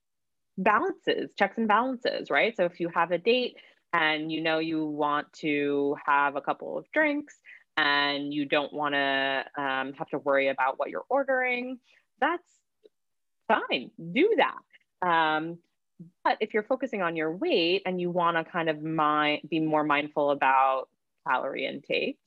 balances, 0.58 1.30
checks 1.38 1.56
and 1.56 1.66
balances, 1.66 2.30
right? 2.30 2.54
So 2.54 2.64
if 2.64 2.78
you 2.78 2.90
have 2.90 3.10
a 3.10 3.18
date 3.18 3.56
and 3.94 4.30
you 4.30 4.42
know 4.42 4.58
you 4.58 4.84
want 4.84 5.32
to 5.34 5.96
have 6.04 6.36
a 6.36 6.40
couple 6.40 6.76
of 6.78 6.84
drinks 6.92 7.34
and 7.76 8.32
you 8.32 8.44
don't 8.44 8.72
want 8.72 8.94
to 8.94 9.44
um, 9.56 9.92
have 9.94 10.08
to 10.10 10.18
worry 10.18 10.48
about 10.48 10.78
what 10.78 10.90
you're 10.90 11.04
ordering, 11.08 11.78
that's 12.20 12.46
fine. 13.48 13.90
Do 14.12 14.36
that. 14.36 15.06
Um, 15.06 15.58
but 16.24 16.36
if 16.40 16.54
you're 16.54 16.62
focusing 16.62 17.02
on 17.02 17.16
your 17.16 17.34
weight 17.34 17.82
and 17.86 18.00
you 18.00 18.10
want 18.10 18.36
to 18.36 18.44
kind 18.44 18.68
of 18.68 18.82
mind, 18.82 19.42
be 19.48 19.60
more 19.60 19.84
mindful 19.84 20.30
about 20.30 20.88
calorie 21.26 21.66
intake, 21.66 22.18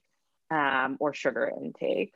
um, 0.51 0.97
or 0.99 1.13
sugar 1.13 1.51
intake. 1.61 2.13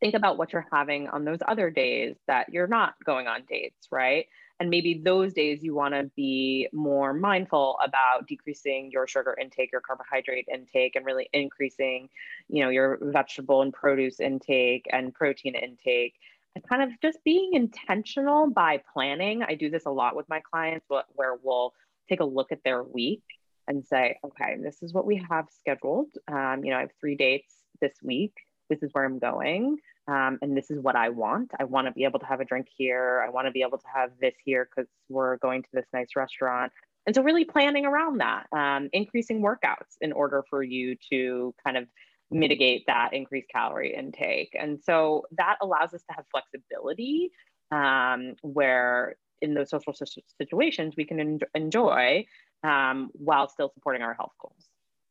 Think 0.00 0.14
about 0.14 0.36
what 0.36 0.52
you're 0.52 0.66
having 0.72 1.08
on 1.08 1.24
those 1.24 1.38
other 1.46 1.70
days 1.70 2.16
that 2.26 2.48
you're 2.50 2.66
not 2.66 2.94
going 3.04 3.26
on 3.26 3.42
dates, 3.48 3.88
right? 3.90 4.26
And 4.60 4.70
maybe 4.70 5.00
those 5.04 5.32
days 5.32 5.62
you 5.62 5.74
want 5.74 5.94
to 5.94 6.10
be 6.14 6.68
more 6.72 7.12
mindful 7.12 7.76
about 7.84 8.28
decreasing 8.28 8.90
your 8.92 9.06
sugar 9.06 9.36
intake, 9.40 9.72
your 9.72 9.80
carbohydrate 9.80 10.46
intake, 10.52 10.94
and 10.94 11.04
really 11.04 11.28
increasing, 11.32 12.08
you 12.48 12.62
know, 12.62 12.70
your 12.70 12.98
vegetable 13.02 13.62
and 13.62 13.72
produce 13.72 14.20
intake 14.20 14.86
and 14.92 15.12
protein 15.12 15.54
intake. 15.56 16.14
And 16.54 16.64
kind 16.68 16.82
of 16.84 16.90
just 17.02 17.18
being 17.24 17.54
intentional 17.54 18.48
by 18.48 18.80
planning. 18.92 19.42
I 19.42 19.56
do 19.56 19.70
this 19.70 19.86
a 19.86 19.90
lot 19.90 20.14
with 20.14 20.28
my 20.28 20.40
clients 20.40 20.86
where 20.88 21.34
we'll 21.42 21.74
take 22.08 22.20
a 22.20 22.24
look 22.24 22.52
at 22.52 22.62
their 22.64 22.84
week 22.84 23.22
and 23.66 23.84
say, 23.84 24.18
okay, 24.24 24.56
this 24.62 24.82
is 24.82 24.92
what 24.92 25.06
we 25.06 25.24
have 25.28 25.46
scheduled. 25.58 26.10
Um, 26.28 26.64
you 26.64 26.70
know, 26.70 26.76
I 26.76 26.80
have 26.82 26.92
three 27.00 27.16
dates 27.16 27.52
this 27.80 27.94
week. 28.02 28.34
This 28.70 28.82
is 28.82 28.90
where 28.92 29.04
I'm 29.04 29.18
going. 29.18 29.78
Um, 30.06 30.38
and 30.42 30.56
this 30.56 30.70
is 30.70 30.80
what 30.80 30.96
I 30.96 31.08
want. 31.08 31.52
I 31.58 31.64
want 31.64 31.86
to 31.86 31.92
be 31.92 32.04
able 32.04 32.18
to 32.18 32.26
have 32.26 32.40
a 32.40 32.44
drink 32.44 32.66
here. 32.76 33.24
I 33.26 33.30
want 33.30 33.46
to 33.46 33.50
be 33.50 33.62
able 33.62 33.78
to 33.78 33.86
have 33.92 34.10
this 34.20 34.34
here 34.44 34.68
because 34.68 34.88
we're 35.08 35.38
going 35.38 35.62
to 35.62 35.68
this 35.72 35.86
nice 35.92 36.08
restaurant. 36.14 36.72
And 37.06 37.14
so, 37.14 37.22
really 37.22 37.44
planning 37.44 37.86
around 37.86 38.18
that, 38.18 38.46
um, 38.52 38.88
increasing 38.92 39.40
workouts 39.40 39.96
in 40.00 40.12
order 40.12 40.44
for 40.48 40.62
you 40.62 40.96
to 41.10 41.54
kind 41.64 41.76
of 41.76 41.86
mitigate 42.30 42.84
that 42.86 43.12
increased 43.12 43.48
calorie 43.48 43.94
intake. 43.94 44.56
And 44.58 44.82
so, 44.82 45.24
that 45.38 45.56
allows 45.62 45.94
us 45.94 46.02
to 46.08 46.14
have 46.16 46.24
flexibility 46.30 47.30
um, 47.70 48.34
where 48.42 49.16
in 49.40 49.54
those 49.54 49.70
social 49.70 49.94
situations 50.38 50.94
we 50.96 51.04
can 51.04 51.20
en- 51.20 51.40
enjoy 51.54 52.24
um, 52.62 53.10
while 53.12 53.48
still 53.48 53.70
supporting 53.74 54.02
our 54.02 54.14
health 54.14 54.32
goals. 54.40 54.68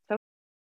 So 0.10 0.17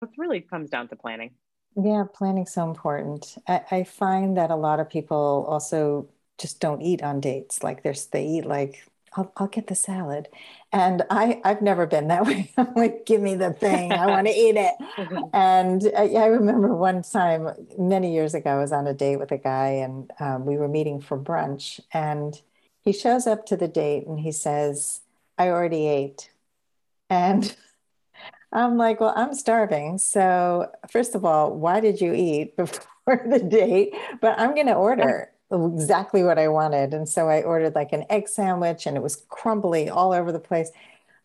it 0.02 0.11
really 0.16 0.40
comes 0.40 0.70
down 0.70 0.88
to 0.88 0.96
planning. 0.96 1.33
Yeah, 1.76 2.04
planning's 2.12 2.52
so 2.52 2.68
important. 2.68 3.37
I, 3.46 3.62
I 3.70 3.85
find 3.85 4.37
that 4.37 4.50
a 4.50 4.57
lot 4.57 4.81
of 4.81 4.90
people 4.90 5.46
also 5.48 6.09
just 6.38 6.61
don't 6.61 6.83
eat 6.83 7.02
on 7.02 7.20
dates. 7.20 7.62
Like 7.62 7.83
there's 7.83 8.07
they 8.07 8.24
eat 8.24 8.44
like 8.44 8.85
I'll, 9.14 9.33
I'll 9.37 9.48
get 9.48 9.66
the 9.66 9.74
salad. 9.74 10.28
And 10.72 11.02
I, 11.11 11.40
I've 11.44 11.62
never 11.62 11.87
been 11.87 12.09
that 12.09 12.26
way. 12.26 12.52
I'm 12.57 12.74
like, 12.74 13.07
give 13.07 13.20
me 13.20 13.35
the 13.35 13.52
thing. 13.52 13.92
I 13.92 14.07
want 14.07 14.26
to 14.26 14.33
eat 14.33 14.57
it. 14.57 14.74
and 15.33 15.83
I, 15.96 16.09
I, 16.14 16.26
remember 16.26 16.74
one 16.74 17.02
time 17.02 17.48
many 17.78 18.12
years 18.14 18.35
ago, 18.35 18.50
I 18.50 18.59
was 18.59 18.72
on 18.72 18.87
a 18.87 18.94
date 18.94 19.16
with 19.16 19.33
a 19.33 19.38
guy 19.38 19.68
and 19.68 20.11
um, 20.20 20.46
we 20.46 20.57
were 20.57 20.68
meeting 20.68 21.00
for 21.00 21.18
brunch. 21.18 21.81
And 21.92 22.40
he 22.83 22.92
shows 22.92 23.26
up 23.26 23.46
to 23.46 23.57
the 23.57 23.68
date 23.68 24.07
and 24.07 24.20
he 24.20 24.33
says, 24.33 25.00
I 25.37 25.48
already 25.48 25.87
ate. 25.87 26.31
And 27.11 27.54
I'm 28.52 28.76
like, 28.78 29.00
well, 29.00 29.12
I'm 29.16 29.34
starving. 29.34 29.98
So, 29.98 30.70
first 30.90 31.14
of 31.14 31.24
all, 31.24 31.54
why 31.54 31.80
did 31.80 32.00
you 32.00 32.12
eat 32.14 32.56
before 32.56 33.22
the 33.26 33.40
date? 33.40 33.94
But 34.20 34.38
I'm 34.38 34.54
going 34.54 34.66
to 34.66 34.74
order 34.74 35.30
exactly 35.50 36.22
what 36.22 36.38
I 36.38 36.48
wanted. 36.48 36.92
And 36.94 37.08
so 37.08 37.28
I 37.28 37.42
ordered 37.42 37.74
like 37.74 37.92
an 37.92 38.04
egg 38.11 38.28
sandwich 38.28 38.87
and 38.87 38.96
it 38.96 39.02
was 39.02 39.24
crumbly 39.28 39.88
all 39.88 40.12
over 40.12 40.30
the 40.32 40.38
place. 40.38 40.70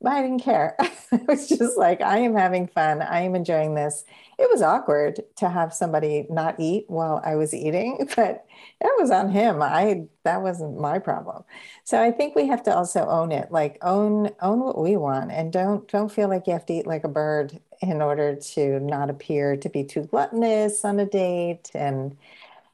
But 0.02 0.14
I 0.14 0.22
didn't 0.22 0.40
care. 0.42 0.76
it 1.12 1.28
was 1.28 1.48
just 1.48 1.78
like, 1.78 2.02
I 2.02 2.20
am 2.20 2.36
having 2.36 2.68
fun. 2.68 3.02
I 3.02 3.22
am 3.22 3.36
enjoying 3.36 3.76
this. 3.76 4.06
It 4.44 4.50
was 4.52 4.62
awkward 4.62 5.22
to 5.38 5.50
have 5.50 5.74
somebody 5.74 6.28
not 6.30 6.60
eat 6.60 6.86
while 6.90 7.22
I 7.24 7.36
was 7.36 7.54
eating, 7.54 7.98
but 8.16 8.46
that 8.82 8.96
was 9.00 9.10
on 9.10 9.30
him. 9.32 9.62
I 9.62 10.08
that 10.24 10.42
wasn't 10.42 10.80
my 10.80 11.00
problem. 11.00 11.44
So 11.86 12.02
I 12.02 12.12
think 12.12 12.36
we 12.36 12.48
have 12.48 12.64
to 12.64 12.76
also 12.76 13.08
own 13.08 13.32
it, 13.32 13.52
like 13.52 13.78
own 13.82 14.32
own 14.42 14.60
what 14.60 14.78
we 14.80 14.98
want 14.98 15.32
and 15.32 15.52
don't 15.54 15.88
don't 15.88 16.12
feel 16.12 16.28
like 16.30 16.48
you 16.48 16.54
have 16.54 16.66
to 16.68 16.74
eat 16.74 16.88
like 16.88 17.06
a 17.06 17.08
bird 17.10 17.60
in 17.82 18.02
order 18.02 18.36
to 18.36 18.80
not 18.82 19.10
appear 19.10 19.56
to 19.58 19.70
be 19.70 19.84
too 19.86 20.04
gluttonous 20.04 20.84
on 20.86 21.00
a 21.00 21.06
date 21.06 21.72
and 21.74 22.18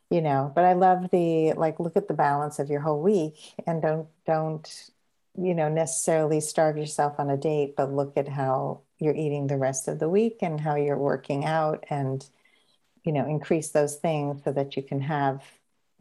you 0.10 0.22
know, 0.22 0.52
but 0.56 0.66
I 0.66 0.74
love 0.74 1.10
the 1.12 1.54
like 1.54 1.80
look 1.80 1.98
at 1.98 2.08
the 2.08 2.14
balance 2.16 2.60
of 2.60 2.70
your 2.70 2.82
whole 2.82 3.02
week 3.02 3.54
and 3.68 3.82
don't 3.82 4.08
don't 4.26 4.92
you 5.38 5.56
know, 5.56 5.70
necessarily 5.70 6.42
starve 6.42 6.78
yourself 6.78 7.20
on 7.20 7.30
a 7.30 7.38
date, 7.38 7.76
but 7.78 7.94
look 7.94 8.18
at 8.18 8.28
how 8.28 8.82
you're 9.00 9.16
eating 9.16 9.48
the 9.48 9.58
rest 9.58 9.88
of 9.88 10.00
the 10.00 10.10
week 10.10 10.40
and 10.42 10.60
how 10.60 10.76
you're 10.76 10.98
working 10.98 11.46
out 11.46 11.86
and, 11.90 12.26
you 13.04 13.12
know, 13.12 13.26
increase 13.26 13.70
those 13.70 13.96
things 13.96 14.44
so 14.44 14.52
that 14.52 14.76
you 14.76 14.84
can 14.84 15.02
have 15.02 15.44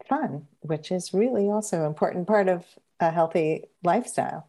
fun, 0.07 0.47
which 0.61 0.91
is 0.91 1.13
really 1.13 1.49
also 1.49 1.81
an 1.81 1.85
important 1.85 2.27
part 2.27 2.49
of 2.49 2.65
a 2.99 3.09
healthy 3.09 3.65
lifestyle. 3.83 4.47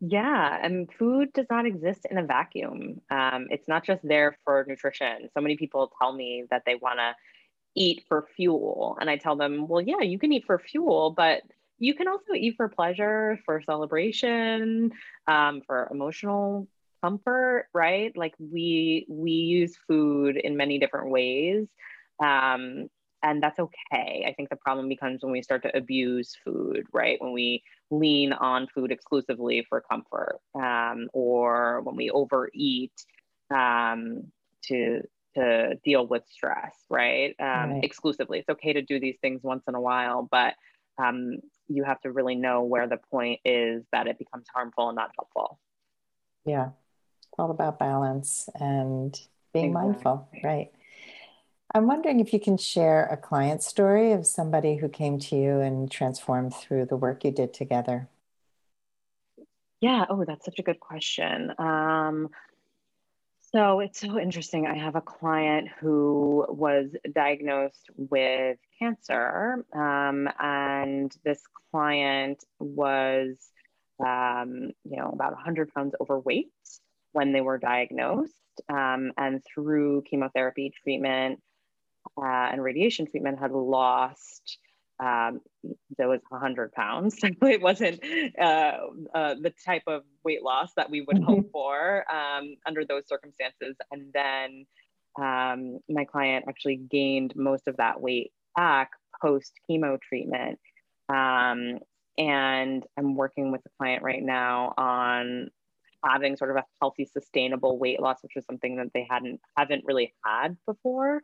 Yeah, 0.00 0.58
and 0.60 0.92
food 0.92 1.32
does 1.32 1.46
not 1.48 1.66
exist 1.66 2.06
in 2.10 2.18
a 2.18 2.24
vacuum. 2.24 3.00
Um, 3.10 3.46
it's 3.50 3.68
not 3.68 3.84
just 3.84 4.02
there 4.02 4.36
for 4.44 4.64
nutrition. 4.68 5.30
So 5.32 5.40
many 5.40 5.56
people 5.56 5.92
tell 5.98 6.12
me 6.12 6.44
that 6.50 6.64
they 6.66 6.74
want 6.74 6.98
to 6.98 7.14
eat 7.74 8.04
for 8.08 8.26
fuel. 8.36 8.98
And 9.00 9.08
I 9.08 9.16
tell 9.16 9.36
them, 9.36 9.66
well, 9.66 9.80
yeah, 9.80 10.00
you 10.00 10.18
can 10.18 10.32
eat 10.32 10.44
for 10.46 10.58
fuel, 10.58 11.14
but 11.16 11.42
you 11.78 11.94
can 11.94 12.06
also 12.08 12.34
eat 12.34 12.56
for 12.56 12.68
pleasure, 12.68 13.38
for 13.44 13.62
celebration, 13.62 14.92
um, 15.26 15.62
for 15.66 15.88
emotional 15.90 16.68
comfort, 17.04 17.66
right? 17.74 18.16
Like 18.16 18.34
we 18.38 19.06
we 19.08 19.32
use 19.32 19.76
food 19.86 20.36
in 20.36 20.56
many 20.56 20.78
different 20.78 21.10
ways. 21.10 21.66
Um, 22.22 22.88
and 23.22 23.42
that's 23.42 23.58
okay. 23.58 24.24
I 24.28 24.34
think 24.36 24.50
the 24.50 24.56
problem 24.56 24.88
becomes 24.88 25.22
when 25.22 25.32
we 25.32 25.42
start 25.42 25.62
to 25.62 25.76
abuse 25.76 26.36
food, 26.44 26.84
right? 26.92 27.20
When 27.20 27.32
we 27.32 27.62
lean 27.90 28.32
on 28.34 28.68
food 28.74 28.92
exclusively 28.92 29.66
for 29.68 29.80
comfort, 29.80 30.40
um, 30.54 31.08
or 31.14 31.80
when 31.82 31.96
we 31.96 32.10
overeat 32.10 32.92
um, 33.50 34.24
to 34.64 35.00
to 35.36 35.74
deal 35.84 36.06
with 36.06 36.22
stress, 36.30 36.74
right? 36.90 37.34
Um, 37.40 37.70
right? 37.72 37.84
Exclusively, 37.84 38.38
it's 38.40 38.48
okay 38.48 38.72
to 38.74 38.82
do 38.82 39.00
these 39.00 39.16
things 39.20 39.42
once 39.42 39.64
in 39.66 39.74
a 39.74 39.80
while, 39.80 40.28
but 40.30 40.54
um, 40.98 41.38
you 41.66 41.82
have 41.84 42.00
to 42.02 42.12
really 42.12 42.36
know 42.36 42.62
where 42.62 42.86
the 42.86 42.98
point 43.10 43.40
is 43.44 43.84
that 43.90 44.06
it 44.06 44.18
becomes 44.18 44.46
harmful 44.54 44.88
and 44.88 44.96
not 44.96 45.10
helpful. 45.18 45.58
Yeah, 46.44 46.70
all 47.38 47.50
about 47.50 47.78
balance 47.78 48.48
and 48.54 49.18
being 49.52 49.70
exactly. 49.70 49.92
mindful, 49.92 50.28
right? 50.42 50.70
I'm 51.74 51.86
wondering 51.86 52.20
if 52.20 52.32
you 52.32 52.38
can 52.38 52.56
share 52.56 53.06
a 53.06 53.16
client 53.16 53.62
story 53.62 54.12
of 54.12 54.26
somebody 54.26 54.76
who 54.76 54.88
came 54.88 55.18
to 55.20 55.36
you 55.36 55.60
and 55.60 55.90
transformed 55.90 56.54
through 56.54 56.86
the 56.86 56.96
work 56.96 57.24
you 57.24 57.32
did 57.32 57.52
together. 57.52 58.08
Yeah, 59.80 60.04
oh, 60.08 60.24
that's 60.24 60.44
such 60.44 60.58
a 60.58 60.62
good 60.62 60.78
question. 60.78 61.52
Um, 61.58 62.28
so 63.52 63.80
it's 63.80 64.00
so 64.00 64.18
interesting. 64.18 64.66
I 64.66 64.76
have 64.76 64.94
a 64.94 65.00
client 65.00 65.68
who 65.80 66.46
was 66.48 66.90
diagnosed 67.12 67.90
with 67.96 68.58
cancer, 68.78 69.64
um, 69.72 70.28
and 70.38 71.12
this 71.24 71.42
client 71.70 72.42
was, 72.58 73.36
um, 73.98 74.70
you 74.84 74.96
know, 74.96 75.10
about 75.12 75.32
100 75.32 75.72
pounds 75.74 75.94
overweight 76.00 76.52
when 77.14 77.32
they 77.32 77.40
were 77.40 77.58
diagnosed. 77.58 78.34
Um, 78.68 79.12
and 79.16 79.42
through 79.52 80.02
chemotherapy 80.08 80.72
treatment 80.82 81.40
uh, 82.16 82.48
and 82.52 82.62
radiation 82.62 83.06
treatment, 83.06 83.40
had 83.40 83.52
lost 83.52 84.58
um, 85.00 85.40
there 85.98 86.08
was 86.08 86.20
100 86.28 86.72
pounds. 86.72 87.18
it 87.22 87.60
wasn't 87.60 88.00
uh, 88.38 88.76
uh, 89.14 89.34
the 89.40 89.52
type 89.64 89.82
of 89.86 90.02
weight 90.24 90.42
loss 90.42 90.70
that 90.76 90.90
we 90.90 91.00
would 91.02 91.16
mm-hmm. 91.16 91.24
hope 91.24 91.50
for 91.50 92.04
um, 92.12 92.56
under 92.66 92.84
those 92.84 93.08
circumstances. 93.08 93.76
And 93.90 94.12
then 94.12 94.66
um, 95.18 95.80
my 95.88 96.04
client 96.04 96.44
actually 96.48 96.76
gained 96.76 97.34
most 97.34 97.66
of 97.66 97.76
that 97.78 98.00
weight 98.00 98.32
back 98.56 98.90
post 99.20 99.52
chemo 99.68 100.00
treatment. 100.00 100.58
Um, 101.08 101.78
and 102.16 102.86
I'm 102.96 103.16
working 103.16 103.50
with 103.50 103.62
the 103.64 103.70
client 103.78 104.02
right 104.02 104.22
now 104.22 104.74
on 104.78 105.50
having 106.04 106.36
sort 106.36 106.50
of 106.50 106.56
a 106.56 106.64
healthy, 106.80 107.04
sustainable 107.06 107.78
weight 107.78 108.00
loss, 108.00 108.18
which 108.22 108.36
is 108.36 108.44
something 108.46 108.76
that 108.76 108.88
they 108.94 109.06
hadn't 109.08 109.40
haven't 109.56 109.84
really 109.86 110.14
had 110.24 110.56
before. 110.66 111.20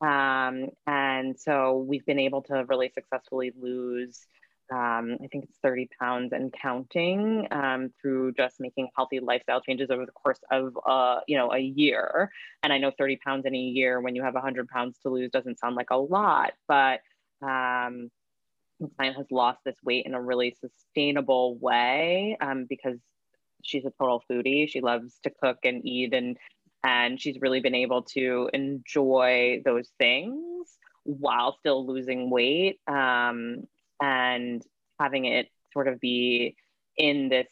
Um, 0.00 0.68
and 0.86 1.38
so 1.38 1.84
we've 1.88 2.04
been 2.04 2.18
able 2.18 2.42
to 2.42 2.64
really 2.68 2.90
successfully 2.94 3.52
lose, 3.58 4.26
um, 4.70 5.16
I 5.22 5.26
think 5.32 5.44
it's 5.44 5.58
30 5.62 5.88
pounds 5.98 6.32
and 6.32 6.52
counting 6.52 7.46
um, 7.50 7.90
through 8.00 8.32
just 8.34 8.60
making 8.60 8.88
healthy 8.96 9.20
lifestyle 9.20 9.60
changes 9.60 9.90
over 9.90 10.04
the 10.04 10.12
course 10.12 10.40
of, 10.50 10.76
uh, 10.86 11.20
you 11.26 11.38
know, 11.38 11.52
a 11.52 11.58
year. 11.58 12.30
And 12.62 12.72
I 12.72 12.78
know 12.78 12.92
30 12.98 13.18
pounds 13.24 13.46
in 13.46 13.54
a 13.54 13.58
year 13.58 14.00
when 14.00 14.14
you 14.14 14.22
have 14.22 14.34
100 14.34 14.68
pounds 14.68 14.98
to 15.02 15.08
lose 15.08 15.30
doesn't 15.30 15.58
sound 15.58 15.76
like 15.76 15.90
a 15.90 15.96
lot, 15.96 16.52
but 16.68 17.00
um, 17.42 18.10
the 18.80 18.88
client 18.96 19.16
has 19.16 19.26
lost 19.30 19.60
this 19.64 19.76
weight 19.82 20.04
in 20.04 20.14
a 20.14 20.20
really 20.20 20.54
sustainable 20.60 21.56
way 21.56 22.36
um, 22.40 22.66
because 22.68 22.98
she's 23.66 23.84
a 23.84 23.92
total 24.00 24.22
foodie. 24.30 24.68
She 24.68 24.80
loves 24.80 25.18
to 25.24 25.30
cook 25.42 25.58
and 25.64 25.84
eat 25.84 26.14
and 26.14 26.36
and 26.84 27.20
she's 27.20 27.40
really 27.40 27.60
been 27.60 27.74
able 27.74 28.02
to 28.02 28.48
enjoy 28.52 29.60
those 29.64 29.90
things 29.98 30.78
while 31.02 31.56
still 31.58 31.86
losing 31.86 32.30
weight 32.30 32.78
um, 32.86 33.64
and 34.00 34.62
having 35.00 35.24
it 35.24 35.48
sort 35.72 35.88
of 35.88 36.00
be 36.00 36.56
in 36.96 37.28
this 37.28 37.48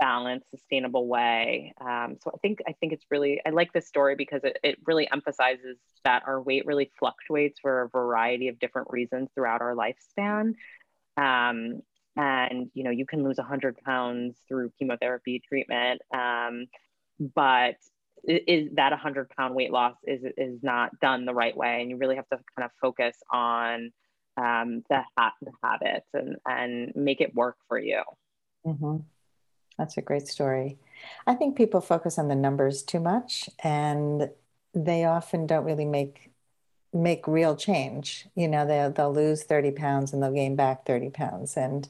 balanced 0.00 0.50
sustainable 0.50 1.06
way 1.06 1.72
um, 1.80 2.16
so 2.20 2.32
i 2.34 2.38
think 2.38 2.58
i 2.66 2.72
think 2.80 2.92
it's 2.92 3.04
really 3.12 3.40
i 3.46 3.50
like 3.50 3.72
this 3.72 3.86
story 3.86 4.16
because 4.16 4.40
it, 4.42 4.58
it 4.64 4.76
really 4.86 5.08
emphasizes 5.12 5.76
that 6.04 6.24
our 6.26 6.42
weight 6.42 6.66
really 6.66 6.90
fluctuates 6.98 7.60
for 7.60 7.82
a 7.82 7.88
variety 7.90 8.48
of 8.48 8.58
different 8.58 8.88
reasons 8.90 9.28
throughout 9.34 9.60
our 9.60 9.76
lifespan 9.76 10.52
um, 11.16 11.80
and 12.18 12.68
you 12.74 12.84
know 12.84 12.90
you 12.90 13.06
can 13.06 13.22
lose 13.24 13.38
100 13.38 13.78
pounds 13.78 14.36
through 14.46 14.70
chemotherapy 14.78 15.40
treatment 15.48 16.02
um, 16.12 16.66
but 17.34 17.76
is 18.24 18.68
that 18.74 18.90
100 18.90 19.30
pound 19.30 19.54
weight 19.54 19.70
loss 19.70 19.94
is 20.04 20.20
is 20.36 20.58
not 20.62 20.98
done 21.00 21.24
the 21.24 21.32
right 21.32 21.56
way 21.56 21.80
and 21.80 21.90
you 21.90 21.96
really 21.96 22.16
have 22.16 22.28
to 22.28 22.36
kind 22.56 22.66
of 22.66 22.70
focus 22.82 23.16
on 23.32 23.90
um, 24.36 24.82
the, 24.90 25.02
ha- 25.16 25.32
the 25.40 25.52
habits 25.62 26.08
and 26.12 26.36
and 26.46 26.92
make 26.94 27.20
it 27.20 27.34
work 27.34 27.56
for 27.68 27.78
you 27.78 28.02
mm-hmm. 28.66 28.96
that's 29.78 29.96
a 29.96 30.02
great 30.02 30.26
story 30.26 30.76
i 31.26 31.34
think 31.34 31.56
people 31.56 31.80
focus 31.80 32.18
on 32.18 32.28
the 32.28 32.34
numbers 32.34 32.82
too 32.82 33.00
much 33.00 33.48
and 33.62 34.28
they 34.74 35.04
often 35.04 35.46
don't 35.46 35.64
really 35.64 35.84
make 35.84 36.30
make 36.92 37.26
real 37.28 37.54
change 37.54 38.26
you 38.34 38.48
know 38.48 38.66
they'll, 38.66 38.90
they'll 38.90 39.12
lose 39.12 39.42
30 39.44 39.72
pounds 39.72 40.12
and 40.12 40.22
they'll 40.22 40.32
gain 40.32 40.56
back 40.56 40.86
30 40.86 41.10
pounds 41.10 41.56
and 41.56 41.88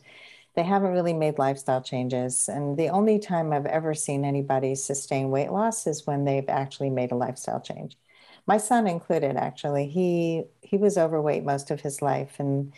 they 0.58 0.64
haven't 0.64 0.90
really 0.90 1.12
made 1.12 1.38
lifestyle 1.38 1.80
changes. 1.80 2.48
And 2.48 2.76
the 2.76 2.88
only 2.88 3.20
time 3.20 3.52
I've 3.52 3.64
ever 3.66 3.94
seen 3.94 4.24
anybody 4.24 4.74
sustain 4.74 5.30
weight 5.30 5.52
loss 5.52 5.86
is 5.86 6.04
when 6.04 6.24
they've 6.24 6.48
actually 6.48 6.90
made 6.90 7.12
a 7.12 7.14
lifestyle 7.14 7.60
change. 7.60 7.96
My 8.44 8.58
son 8.58 8.88
included, 8.88 9.36
actually. 9.36 9.86
He 9.86 10.46
he 10.60 10.76
was 10.76 10.98
overweight 10.98 11.44
most 11.44 11.70
of 11.70 11.80
his 11.82 12.02
life, 12.02 12.40
and 12.40 12.72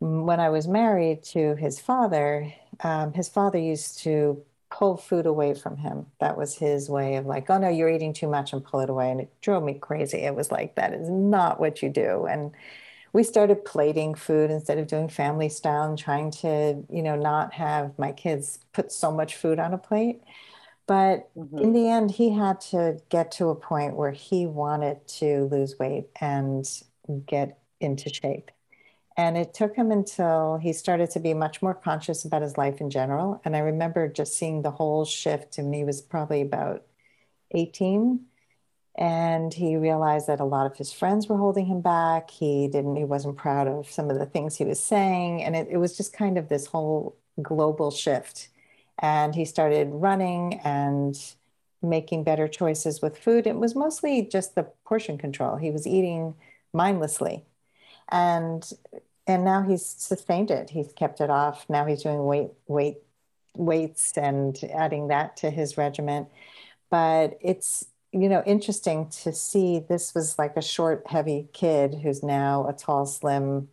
when 0.00 0.38
I 0.40 0.50
was 0.50 0.68
married 0.68 1.22
to 1.34 1.54
his 1.56 1.80
father, 1.80 2.52
um, 2.84 3.14
his 3.14 3.30
father 3.30 3.58
used 3.58 4.00
to 4.00 4.44
pull 4.70 4.96
food 4.96 5.26
away 5.26 5.54
from 5.54 5.76
him. 5.76 6.06
That 6.20 6.36
was 6.36 6.56
his 6.56 6.90
way 6.90 7.16
of 7.16 7.26
like, 7.26 7.48
oh 7.50 7.58
no, 7.58 7.68
you're 7.68 7.88
eating 7.88 8.12
too 8.12 8.28
much 8.28 8.52
and 8.52 8.64
pull 8.64 8.80
it 8.80 8.90
away. 8.90 9.10
And 9.10 9.20
it 9.20 9.32
drove 9.40 9.62
me 9.62 9.74
crazy. 9.74 10.18
It 10.18 10.34
was 10.34 10.50
like, 10.50 10.74
that 10.76 10.92
is 10.92 11.08
not 11.08 11.58
what 11.58 11.82
you 11.82 11.88
do. 11.88 12.26
And 12.26 12.52
we 13.12 13.22
started 13.22 13.64
plating 13.64 14.14
food 14.14 14.50
instead 14.50 14.78
of 14.78 14.86
doing 14.86 15.08
family 15.08 15.48
style 15.48 15.88
and 15.88 15.98
trying 15.98 16.30
to, 16.30 16.84
you 16.90 17.02
know, 17.02 17.16
not 17.16 17.54
have 17.54 17.98
my 17.98 18.12
kids 18.12 18.58
put 18.72 18.92
so 18.92 19.10
much 19.10 19.36
food 19.36 19.58
on 19.58 19.72
a 19.72 19.78
plate. 19.78 20.22
But 20.86 21.30
mm-hmm. 21.36 21.58
in 21.58 21.72
the 21.72 21.88
end, 21.88 22.10
he 22.10 22.30
had 22.30 22.60
to 22.72 22.98
get 23.08 23.32
to 23.32 23.48
a 23.48 23.54
point 23.54 23.96
where 23.96 24.12
he 24.12 24.46
wanted 24.46 25.06
to 25.08 25.48
lose 25.50 25.78
weight 25.78 26.08
and 26.20 26.66
get 27.26 27.58
into 27.80 28.12
shape. 28.12 28.50
And 29.18 29.36
it 29.36 29.52
took 29.52 29.76
him 29.76 29.90
until 29.90 30.58
he 30.58 30.72
started 30.72 31.10
to 31.10 31.20
be 31.20 31.34
much 31.34 31.60
more 31.60 31.74
conscious 31.74 32.24
about 32.24 32.42
his 32.42 32.56
life 32.56 32.80
in 32.80 32.88
general. 32.90 33.40
And 33.44 33.56
I 33.56 33.60
remember 33.60 34.08
just 34.08 34.36
seeing 34.36 34.62
the 34.62 34.70
whole 34.70 35.04
shift, 35.04 35.58
and 35.58 35.74
he 35.74 35.84
was 35.84 36.00
probably 36.00 36.40
about 36.40 36.84
18 37.52 38.26
and 38.96 39.54
he 39.54 39.76
realized 39.76 40.26
that 40.26 40.40
a 40.40 40.44
lot 40.44 40.66
of 40.66 40.76
his 40.76 40.92
friends 40.92 41.28
were 41.28 41.38
holding 41.38 41.66
him 41.66 41.80
back 41.80 42.30
he 42.30 42.68
didn't 42.68 42.96
he 42.96 43.04
wasn't 43.04 43.36
proud 43.36 43.66
of 43.68 43.90
some 43.90 44.10
of 44.10 44.18
the 44.18 44.26
things 44.26 44.56
he 44.56 44.64
was 44.64 44.82
saying 44.82 45.42
and 45.42 45.56
it, 45.56 45.68
it 45.70 45.78
was 45.78 45.96
just 45.96 46.12
kind 46.12 46.36
of 46.36 46.48
this 46.48 46.66
whole 46.66 47.16
global 47.42 47.90
shift 47.90 48.48
and 48.98 49.34
he 49.34 49.44
started 49.44 49.88
running 49.90 50.60
and 50.64 51.34
making 51.82 52.24
better 52.24 52.48
choices 52.48 53.00
with 53.00 53.18
food. 53.18 53.46
It 53.46 53.56
was 53.56 53.74
mostly 53.74 54.22
just 54.22 54.54
the 54.54 54.64
portion 54.84 55.18
control. 55.18 55.56
He 55.56 55.70
was 55.70 55.86
eating 55.86 56.34
mindlessly. 56.72 57.44
And 58.10 58.68
and 59.28 59.44
now 59.44 59.62
he's 59.62 59.84
sustained 59.84 60.50
it. 60.50 60.70
He's 60.70 60.92
kept 60.92 61.20
it 61.20 61.30
off. 61.30 61.66
Now 61.68 61.84
he's 61.84 62.02
doing 62.02 62.24
weight 62.24 62.50
weight 62.66 62.98
weights 63.54 64.16
and 64.16 64.58
adding 64.74 65.08
that 65.08 65.36
to 65.38 65.50
his 65.50 65.76
regimen. 65.76 66.26
But 66.90 67.38
it's 67.42 67.86
you 68.12 68.28
know 68.28 68.42
interesting 68.46 69.08
to 69.10 69.32
see 69.32 69.80
this 69.80 70.14
was 70.14 70.38
like 70.38 70.56
a 70.56 70.62
short 70.62 71.04
heavy 71.06 71.48
kid 71.52 72.00
who's 72.02 72.22
now 72.22 72.66
a 72.66 72.72
tall 72.72 73.04
slim 73.04 73.68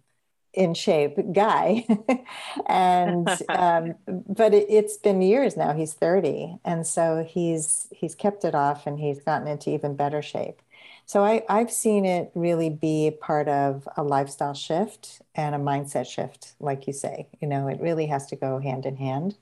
in 0.53 0.73
shape 0.73 1.17
guy 1.33 1.85
and 2.67 3.29
um, 3.49 3.95
but 4.07 4.53
it, 4.53 4.69
has 4.69 4.97
been 4.97 5.21
years 5.21 5.57
now 5.57 5.73
he's 5.73 5.93
30 5.93 6.57
and 6.65 6.85
so 6.87 7.25
he's 7.27 7.87
he's 7.91 8.15
kept 8.15 8.43
it 8.45 8.55
off 8.55 8.87
and 8.87 8.99
he's 8.99 9.19
gotten 9.19 9.47
into 9.47 9.69
even 9.69 9.95
better 9.95 10.21
shape 10.21 10.61
so 11.05 11.23
I, 11.23 11.43
i've 11.49 11.71
seen 11.71 12.05
it 12.05 12.31
really 12.35 12.69
be 12.69 13.11
part 13.21 13.47
of 13.47 13.87
a 13.97 14.03
lifestyle 14.03 14.53
shift 14.53 15.21
and 15.33 15.55
a 15.55 15.59
mindset 15.59 16.07
shift 16.07 16.55
like 16.59 16.87
you 16.87 16.93
say 16.93 17.27
you 17.41 17.47
know 17.47 17.67
it 17.67 17.79
really 17.81 18.07
has 18.07 18.27
to 18.27 18.35
go 18.35 18.59
hand 18.59 18.85
in 18.85 18.97
hand. 18.97 19.37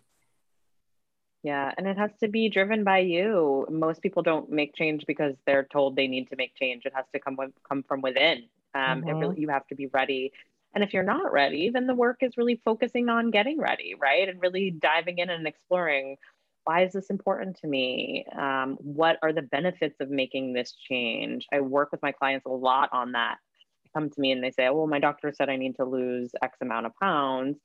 Yeah 1.44 1.74
and 1.78 1.88
it 1.88 1.98
has 1.98 2.12
to 2.22 2.28
be 2.28 2.50
driven 2.50 2.84
by 2.84 3.00
you. 3.00 3.68
Most 3.70 4.02
people 4.02 4.24
don't 4.24 4.50
make 4.50 4.76
change 4.76 5.06
because 5.06 5.36
they're 5.46 5.68
told 5.72 5.96
they 5.96 6.08
need 6.08 6.30
to 6.30 6.36
make 6.38 6.56
change. 6.56 6.86
It 6.86 6.94
has 6.96 7.06
to 7.14 7.20
come 7.20 7.36
with, 7.36 7.52
come 7.68 7.84
from 7.84 8.02
within. 8.02 8.44
Um, 8.74 9.02
mm-hmm. 9.02 9.10
it 9.10 9.14
really 9.14 9.40
you 9.42 9.50
have 9.50 9.68
to 9.68 9.76
be 9.76 9.88
ready. 9.88 10.32
And 10.74 10.84
if 10.84 10.94
you're 10.94 11.04
not 11.04 11.32
ready, 11.32 11.70
then 11.70 11.86
the 11.86 11.94
work 11.94 12.18
is 12.22 12.38
really 12.38 12.60
focusing 12.66 13.10
on 13.10 13.30
getting 13.30 13.60
ready, 13.60 13.94
right? 13.94 14.28
And 14.28 14.42
really 14.42 14.72
diving 14.72 15.20
in 15.20 15.30
and 15.30 15.46
exploring 15.46 16.18
why 16.66 16.84
is 16.84 16.94
this 16.94 17.10
important 17.10 17.58
to 17.58 17.68
me? 17.68 18.26
Um, 18.38 18.78
what 18.80 19.18
are 19.22 19.34
the 19.34 19.42
benefits 19.42 19.96
of 20.00 20.10
making 20.10 20.54
this 20.54 20.74
change? 20.90 21.46
I 21.52 21.62
work 21.62 21.92
with 21.92 22.02
my 22.02 22.12
clients 22.12 22.46
a 22.46 22.50
lot 22.50 22.90
on 22.92 23.14
that. 23.14 23.38
They 23.84 23.92
come 23.94 24.10
to 24.10 24.22
me 24.22 24.32
and 24.32 24.44
they 24.44 24.52
say, 24.52 24.68
oh, 24.68 24.76
well, 24.78 24.88
my 24.88 25.00
doctor 25.00 25.34
said 25.36 25.50
I 25.50 25.58
need 25.58 25.76
to 25.76 25.86
lose 25.86 26.32
X 26.42 26.58
amount 26.62 26.86
of 26.86 26.94
pounds, 27.02 27.58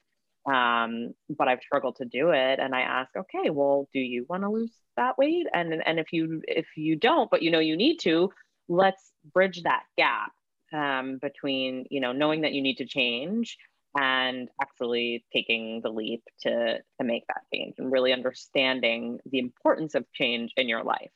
um, 0.46 1.14
but 1.28 1.48
I've 1.48 1.62
struggled 1.62 1.96
to 1.96 2.04
do 2.04 2.30
it. 2.30 2.58
And 2.58 2.74
I 2.74 2.80
ask, 2.80 3.10
okay, 3.16 3.50
well, 3.50 3.88
do 3.92 4.00
you 4.00 4.26
want 4.28 4.42
to 4.42 4.50
lose 4.50 4.72
that 4.96 5.16
weight? 5.16 5.46
And, 5.52 5.82
and 5.86 5.98
if 5.98 6.12
you 6.12 6.42
if 6.48 6.66
you 6.76 6.96
don't, 6.96 7.30
but 7.30 7.42
you 7.42 7.50
know 7.50 7.60
you 7.60 7.76
need 7.76 7.98
to, 8.00 8.30
let's 8.68 9.12
bridge 9.32 9.62
that 9.62 9.84
gap 9.96 10.32
um, 10.72 11.18
between 11.20 11.86
you 11.90 12.00
know 12.00 12.12
knowing 12.12 12.42
that 12.42 12.52
you 12.52 12.62
need 12.62 12.76
to 12.76 12.86
change 12.86 13.56
and 13.96 14.48
actually 14.60 15.24
taking 15.32 15.80
the 15.82 15.90
leap 15.90 16.22
to 16.40 16.78
to 16.78 17.04
make 17.04 17.24
that 17.28 17.42
change 17.52 17.74
and 17.78 17.90
really 17.90 18.12
understanding 18.12 19.18
the 19.30 19.38
importance 19.38 19.94
of 19.94 20.04
change 20.12 20.52
in 20.56 20.68
your 20.68 20.84
life 20.84 21.10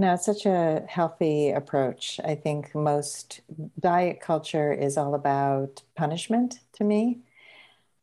no, 0.00 0.14
it's 0.14 0.24
such 0.24 0.46
a 0.46 0.82
healthy 0.88 1.50
approach. 1.50 2.18
I 2.24 2.34
think 2.34 2.74
most 2.74 3.42
diet 3.78 4.18
culture 4.18 4.72
is 4.72 4.96
all 4.96 5.14
about 5.14 5.82
punishment 5.94 6.60
to 6.76 6.84
me. 6.84 7.18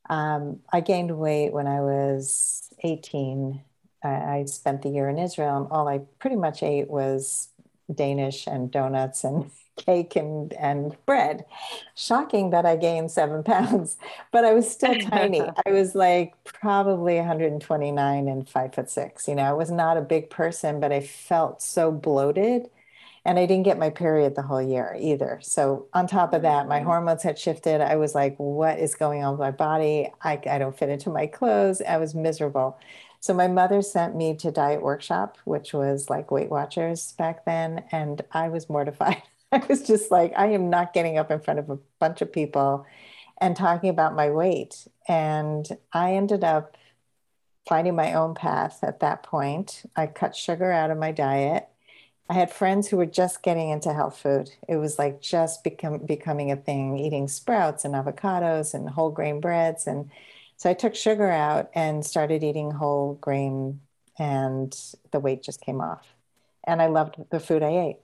Um, 0.07 0.59
I 0.71 0.81
gained 0.81 1.17
weight 1.17 1.53
when 1.53 1.65
I 1.65 1.81
was 1.81 2.69
18. 2.83 3.63
I, 4.03 4.09
I, 4.09 4.45
spent 4.45 4.83
the 4.83 4.89
year 4.89 5.09
in 5.09 5.17
Israel, 5.17 5.57
and 5.57 5.67
all 5.71 5.87
I 5.87 6.01
pretty 6.19 6.35
much 6.35 6.61
ate 6.61 6.87
was 6.87 7.49
Danish 7.91 8.45
and 8.45 8.69
donuts 8.69 9.23
and 9.23 9.49
cake 9.77 10.15
and, 10.15 10.53
and 10.53 10.95
bread. 11.05 11.45
Shocking 11.95 12.49
that 12.49 12.65
I 12.65 12.75
gained 12.75 13.11
seven 13.11 13.43
pounds, 13.45 13.97
but 14.31 14.43
I 14.45 14.53
was 14.53 14.69
still 14.69 14.95
tiny. 14.95 15.41
I 15.65 15.71
was 15.71 15.95
like 15.95 16.33
probably 16.43 17.15
129 17.15 18.27
and 18.27 18.49
five 18.49 18.75
foot 18.75 18.89
six. 18.89 19.27
You 19.27 19.35
know, 19.35 19.43
I 19.43 19.53
was 19.53 19.71
not 19.71 19.97
a 19.97 20.01
big 20.01 20.29
person, 20.29 20.79
but 20.79 20.91
I 20.91 21.01
felt 21.01 21.61
so 21.61 21.91
bloated. 21.91 22.69
And 23.23 23.37
I 23.37 23.45
didn't 23.45 23.63
get 23.63 23.77
my 23.77 23.89
period 23.89 24.35
the 24.35 24.41
whole 24.41 24.61
year 24.61 24.95
either. 24.97 25.39
So, 25.41 25.87
on 25.93 26.07
top 26.07 26.33
of 26.33 26.43
that, 26.43 26.69
my 26.69 26.79
mm. 26.79 26.85
hormones 26.85 27.23
had 27.23 27.37
shifted. 27.37 27.81
I 27.81 27.97
was 27.97 28.15
like, 28.15 28.37
what 28.37 28.79
is 28.79 28.95
going 28.95 29.21
on 29.21 29.31
with 29.31 29.41
my 29.41 29.51
body? 29.51 30.09
I, 30.21 30.39
I 30.49 30.57
don't 30.57 30.77
fit 30.77 30.87
into 30.87 31.09
my 31.09 31.27
clothes. 31.27 31.81
I 31.81 31.97
was 31.97 32.15
miserable. 32.15 32.79
So 33.19 33.33
my 33.33 33.47
mother 33.47 33.81
sent 33.81 34.15
me 34.15 34.35
to 34.37 34.51
Diet 34.51 34.81
Workshop, 34.81 35.37
which 35.43 35.73
was 35.73 36.09
like 36.09 36.31
Weight 36.31 36.49
Watchers 36.49 37.13
back 37.13 37.45
then, 37.45 37.83
and 37.91 38.21
I 38.31 38.49
was 38.49 38.69
mortified. 38.69 39.21
I 39.51 39.65
was 39.69 39.83
just 39.83 40.11
like, 40.11 40.33
I 40.35 40.47
am 40.47 40.69
not 40.69 40.93
getting 40.93 41.17
up 41.17 41.31
in 41.31 41.39
front 41.39 41.59
of 41.59 41.69
a 41.69 41.79
bunch 41.99 42.21
of 42.21 42.31
people 42.31 42.85
and 43.39 43.55
talking 43.55 43.89
about 43.89 44.15
my 44.15 44.29
weight. 44.29 44.87
And 45.07 45.67
I 45.93 46.13
ended 46.15 46.43
up 46.43 46.77
finding 47.67 47.95
my 47.95 48.13
own 48.13 48.35
path 48.35 48.79
at 48.83 48.99
that 49.01 49.23
point. 49.23 49.83
I 49.95 50.07
cut 50.07 50.35
sugar 50.35 50.71
out 50.71 50.91
of 50.91 50.97
my 50.97 51.11
diet. 51.11 51.69
I 52.29 52.33
had 52.33 52.51
friends 52.51 52.87
who 52.89 52.97
were 52.97 53.05
just 53.05 53.43
getting 53.43 53.69
into 53.69 53.93
health 53.93 54.17
food. 54.17 54.51
It 54.67 54.77
was 54.77 54.99
like 54.99 55.21
just 55.21 55.63
become, 55.63 55.99
becoming 56.05 56.51
a 56.51 56.57
thing, 56.57 56.97
eating 56.99 57.27
sprouts 57.27 57.85
and 57.85 57.95
avocados 57.95 58.73
and 58.73 58.89
whole 58.89 59.11
grain 59.11 59.41
breads. 59.41 59.87
And 59.87 60.11
so 60.57 60.69
I 60.69 60.73
took 60.75 60.95
sugar 60.95 61.29
out 61.29 61.69
and 61.75 62.05
started 62.05 62.43
eating 62.43 62.71
whole 62.71 63.15
grain, 63.15 63.81
and 64.19 64.75
the 65.11 65.19
weight 65.19 65.43
just 65.43 65.61
came 65.61 65.81
off. 65.81 66.15
And 66.65 66.81
I 66.81 66.87
loved 66.87 67.17
the 67.31 67.39
food 67.39 67.63
I 67.63 67.77
ate 67.77 67.97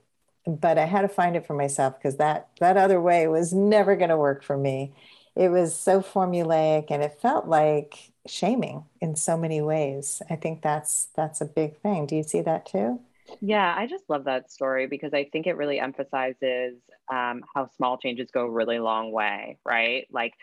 but 0.46 0.78
I 0.78 0.84
had 0.86 1.02
to 1.02 1.08
find 1.08 1.36
it 1.36 1.46
for 1.46 1.54
myself 1.54 1.94
because 1.98 2.16
that 2.18 2.48
that 2.60 2.76
other 2.76 3.00
way 3.00 3.26
was 3.28 3.52
never 3.52 3.96
going 3.96 4.10
to 4.10 4.16
work 4.16 4.42
for 4.44 4.56
me. 4.56 4.94
It 5.36 5.48
was 5.50 5.78
so 5.78 6.00
formulaic 6.00 6.86
and 6.90 7.02
it 7.02 7.18
felt 7.20 7.46
like 7.48 8.12
shaming 8.26 8.84
in 9.00 9.16
so 9.16 9.36
many 9.36 9.60
ways. 9.60 10.22
I 10.30 10.36
think 10.36 10.62
that's 10.62 11.06
that's 11.16 11.40
a 11.40 11.44
big 11.46 11.78
thing. 11.80 12.06
Do 12.06 12.16
you 12.16 12.22
see 12.22 12.40
that 12.42 12.66
too? 12.66 13.00
Yeah, 13.40 13.74
I 13.76 13.86
just 13.86 14.04
love 14.08 14.24
that 14.24 14.50
story 14.50 14.86
because 14.86 15.14
I 15.14 15.24
think 15.24 15.46
it 15.46 15.56
really 15.56 15.80
emphasizes 15.80 16.74
um, 17.10 17.42
how 17.54 17.68
small 17.76 17.98
changes 17.98 18.30
go 18.30 18.42
a 18.46 18.50
really 18.50 18.78
long 18.78 19.12
way, 19.12 19.58
right? 19.64 20.06
Like 20.10 20.34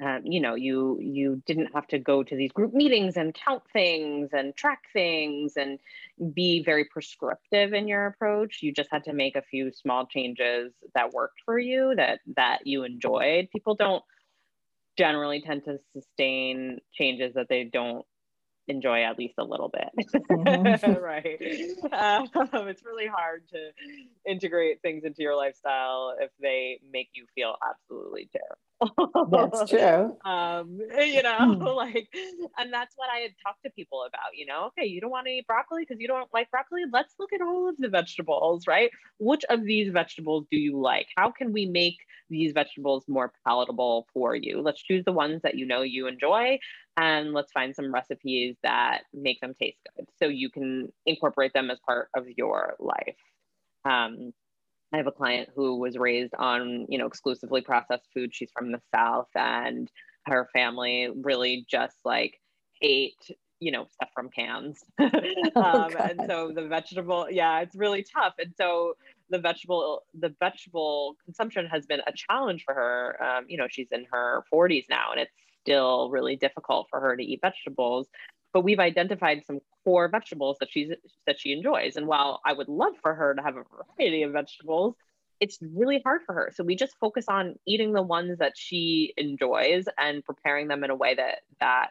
um, 0.00 0.22
you 0.24 0.40
know 0.40 0.54
you 0.54 0.98
you 1.00 1.42
didn't 1.46 1.70
have 1.74 1.86
to 1.88 1.98
go 1.98 2.22
to 2.22 2.36
these 2.36 2.52
group 2.52 2.72
meetings 2.72 3.16
and 3.16 3.34
count 3.34 3.62
things 3.72 4.30
and 4.32 4.54
track 4.56 4.82
things 4.92 5.54
and 5.56 5.78
be 6.34 6.62
very 6.64 6.84
prescriptive 6.84 7.72
in 7.72 7.88
your 7.88 8.06
approach 8.06 8.58
you 8.62 8.72
just 8.72 8.90
had 8.90 9.04
to 9.04 9.12
make 9.12 9.36
a 9.36 9.42
few 9.42 9.72
small 9.72 10.06
changes 10.06 10.72
that 10.94 11.12
worked 11.12 11.40
for 11.44 11.58
you 11.58 11.94
that 11.96 12.20
that 12.36 12.66
you 12.66 12.84
enjoyed 12.84 13.48
people 13.50 13.74
don't 13.74 14.04
generally 14.96 15.40
tend 15.40 15.64
to 15.64 15.78
sustain 15.94 16.78
changes 16.92 17.34
that 17.34 17.46
they 17.48 17.64
don't 17.64 18.04
enjoy 18.68 19.02
at 19.02 19.18
least 19.18 19.34
a 19.38 19.44
little 19.44 19.70
bit. 19.70 19.88
Mm-hmm. 20.30 20.92
right. 21.02 21.40
Um, 21.92 22.68
it's 22.68 22.84
really 22.84 23.06
hard 23.06 23.44
to 23.50 23.70
integrate 24.30 24.82
things 24.82 25.04
into 25.04 25.22
your 25.22 25.36
lifestyle 25.36 26.14
if 26.20 26.30
they 26.40 26.80
make 26.92 27.08
you 27.14 27.26
feel 27.34 27.56
absolutely 27.66 28.28
terrible. 28.32 28.58
That's 28.80 29.70
true. 29.70 30.16
Um, 30.24 30.78
you 30.98 31.22
know, 31.22 31.38
mm. 31.38 31.76
like, 31.76 32.08
and 32.58 32.72
that's 32.72 32.94
what 32.96 33.08
I 33.12 33.18
had 33.20 33.32
talked 33.44 33.62
to 33.64 33.70
people 33.70 34.04
about. 34.06 34.36
You 34.36 34.46
know, 34.46 34.66
okay, 34.66 34.86
you 34.86 35.00
don't 35.00 35.10
want 35.10 35.26
to 35.26 35.32
eat 35.32 35.46
broccoli 35.46 35.82
because 35.82 36.00
you 36.00 36.08
don't 36.08 36.28
like 36.32 36.50
broccoli. 36.50 36.82
Let's 36.92 37.14
look 37.18 37.32
at 37.32 37.40
all 37.40 37.68
of 37.68 37.76
the 37.78 37.88
vegetables, 37.88 38.66
right? 38.66 38.90
Which 39.18 39.44
of 39.48 39.64
these 39.64 39.92
vegetables 39.92 40.46
do 40.50 40.58
you 40.58 40.80
like? 40.80 41.06
How 41.16 41.30
can 41.30 41.52
we 41.52 41.66
make 41.66 41.96
these 42.30 42.52
vegetables 42.52 43.04
more 43.08 43.32
palatable 43.46 44.06
for 44.12 44.36
you? 44.36 44.60
Let's 44.60 44.82
choose 44.82 45.04
the 45.04 45.12
ones 45.12 45.42
that 45.42 45.56
you 45.56 45.66
know 45.66 45.82
you 45.82 46.06
enjoy, 46.06 46.58
and 46.96 47.32
let's 47.32 47.52
find 47.52 47.74
some 47.74 47.92
recipes 47.92 48.56
that 48.62 49.02
make 49.12 49.40
them 49.40 49.54
taste 49.60 49.78
good, 49.96 50.06
so 50.22 50.28
you 50.28 50.50
can 50.50 50.92
incorporate 51.06 51.52
them 51.52 51.70
as 51.70 51.78
part 51.80 52.08
of 52.16 52.26
your 52.36 52.76
life. 52.78 53.16
Um, 53.84 54.32
I 54.92 54.96
have 54.96 55.06
a 55.06 55.12
client 55.12 55.50
who 55.54 55.76
was 55.76 55.98
raised 55.98 56.34
on, 56.34 56.86
you 56.88 56.98
know, 56.98 57.06
exclusively 57.06 57.60
processed 57.60 58.08
food. 58.14 58.34
She's 58.34 58.50
from 58.56 58.72
the 58.72 58.80
South 58.94 59.28
and 59.34 59.90
her 60.26 60.48
family 60.52 61.08
really 61.14 61.66
just 61.68 61.96
like 62.04 62.40
ate, 62.80 63.30
you 63.60 63.70
know, 63.70 63.86
stuff 63.92 64.08
from 64.14 64.30
cans. 64.30 64.82
Oh, 65.56 65.82
um, 65.82 65.96
and 65.98 66.20
so 66.26 66.52
the 66.54 66.66
vegetable, 66.66 67.26
yeah, 67.30 67.60
it's 67.60 67.74
really 67.74 68.04
tough. 68.04 68.34
And 68.38 68.52
so 68.56 68.94
the 69.28 69.38
vegetable, 69.38 70.04
the 70.18 70.34
vegetable 70.40 71.16
consumption 71.24 71.66
has 71.66 71.84
been 71.86 72.00
a 72.06 72.12
challenge 72.14 72.64
for 72.64 72.74
her. 72.74 73.22
Um, 73.22 73.44
you 73.48 73.58
know, 73.58 73.66
she's 73.68 73.88
in 73.90 74.06
her 74.10 74.44
40s 74.52 74.84
now 74.88 75.10
and 75.10 75.20
it's 75.20 75.32
still 75.62 76.10
really 76.10 76.36
difficult 76.36 76.86
for 76.90 77.00
her 77.00 77.16
to 77.16 77.22
eat 77.22 77.40
vegetables 77.42 78.08
but 78.52 78.62
we've 78.62 78.80
identified 78.80 79.42
some 79.46 79.60
core 79.84 80.08
vegetables 80.08 80.56
that 80.60 80.70
she's 80.70 80.90
that 81.26 81.38
she 81.38 81.52
enjoys. 81.52 81.96
And 81.96 82.06
while 82.06 82.40
i 82.44 82.52
would 82.52 82.68
love 82.68 82.94
for 83.02 83.14
her 83.14 83.34
to 83.34 83.42
have 83.42 83.56
a 83.56 83.64
variety 83.98 84.22
of 84.22 84.32
vegetables 84.32 84.94
it's 85.40 85.58
really 85.62 86.00
hard 86.04 86.22
for 86.26 86.34
her. 86.34 86.52
So 86.54 86.64
we 86.64 86.76
just 86.76 86.96
focus 87.00 87.26
on 87.28 87.54
eating 87.66 87.92
the 87.92 88.02
ones 88.02 88.38
that 88.38 88.52
she 88.56 89.12
enjoys 89.16 89.84
and 89.96 90.24
preparing 90.24 90.68
them 90.68 90.84
in 90.84 90.90
a 90.90 90.96
way 90.96 91.14
that 91.14 91.40
that 91.60 91.88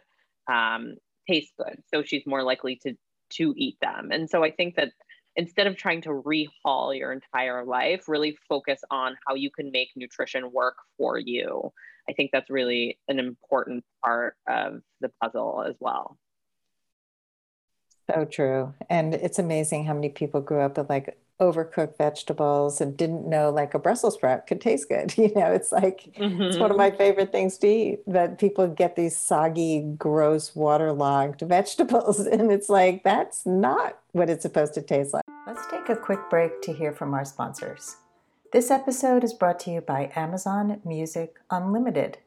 um, 0.52 0.96
tastes 1.30 1.54
good. 1.58 1.82
So 1.94 2.04
she's 2.04 2.26
more 2.26 2.44
likely 2.44 2.80
to 2.84 2.96
to 3.32 3.54
eat 3.58 3.78
them. 3.82 4.10
And 4.12 4.30
so 4.30 4.44
i 4.44 4.52
think 4.52 4.76
that 4.76 4.92
instead 5.36 5.68
of 5.68 5.76
trying 5.76 6.02
to 6.02 6.10
rehaul 6.10 6.98
your 6.98 7.12
entire 7.12 7.64
life 7.66 8.08
really 8.08 8.38
focus 8.50 8.80
on 8.90 9.16
how 9.28 9.36
you 9.36 9.52
can 9.52 9.70
make 9.72 9.90
nutrition 9.96 10.52
work 10.52 10.78
for 10.98 11.18
you. 11.18 11.72
I 12.10 12.14
think 12.14 12.32
that's 12.32 12.50
really 12.50 13.00
an 13.10 13.20
important 13.20 13.84
part 14.04 14.36
of 14.48 14.82
the 15.02 15.12
puzzle 15.22 15.66
as 15.68 15.76
well 15.82 16.18
So 18.10 18.26
true. 18.26 18.74
And 18.90 19.14
it's 19.14 19.40
amazing 19.40 19.86
how 19.86 19.94
many 19.94 20.10
people 20.10 20.42
grew 20.42 20.62
up 20.62 20.78
with 20.78 20.90
like 20.90 21.18
overcooked 21.40 21.98
vegetables 21.98 22.82
and 22.82 22.98
didn't 22.98 23.28
know 23.28 23.52
like 23.52 23.74
a 23.74 23.80
Brussels 23.80 24.16
sprout 24.16 24.48
could 24.48 24.62
taste 24.62 24.90
good. 24.90 25.14
You 25.18 25.34
know, 25.36 25.52
it's 25.52 25.72
like 25.72 26.10
mm-hmm. 26.18 26.42
it's 26.44 26.58
one 26.58 26.72
of 26.72 26.78
my 26.78 26.90
mm-hmm. 26.90 26.98
favorite 26.98 27.32
things 27.32 27.58
to 27.60 27.68
eat. 27.68 28.00
That 28.08 28.40
people 28.40 28.68
get 28.68 28.96
these 28.96 29.18
soggy, 29.18 29.82
gross, 29.98 30.56
waterlogged 30.56 31.42
vegetables. 31.48 32.20
And 32.20 32.52
it's 32.52 32.70
like 32.70 33.04
that's 33.04 33.46
not 33.46 34.00
what 34.14 34.30
it's 34.30 34.44
supposed 34.44 34.74
to 34.76 34.82
taste 34.82 35.14
like. 35.14 35.24
Let's 35.46 35.66
take 35.68 35.90
a 35.90 35.96
quick 35.96 36.20
break 36.30 36.62
to 36.64 36.74
hear 36.74 36.94
from 36.94 37.14
our 37.14 37.26
sponsors. 37.26 37.98
This 38.54 38.72
episode 38.72 39.24
is 39.24 39.34
brought 39.34 39.60
to 39.62 39.72
you 39.72 39.82
by 39.82 40.12
Amazon 40.16 40.80
Music 40.86 41.36
Unlimited. 41.52 42.18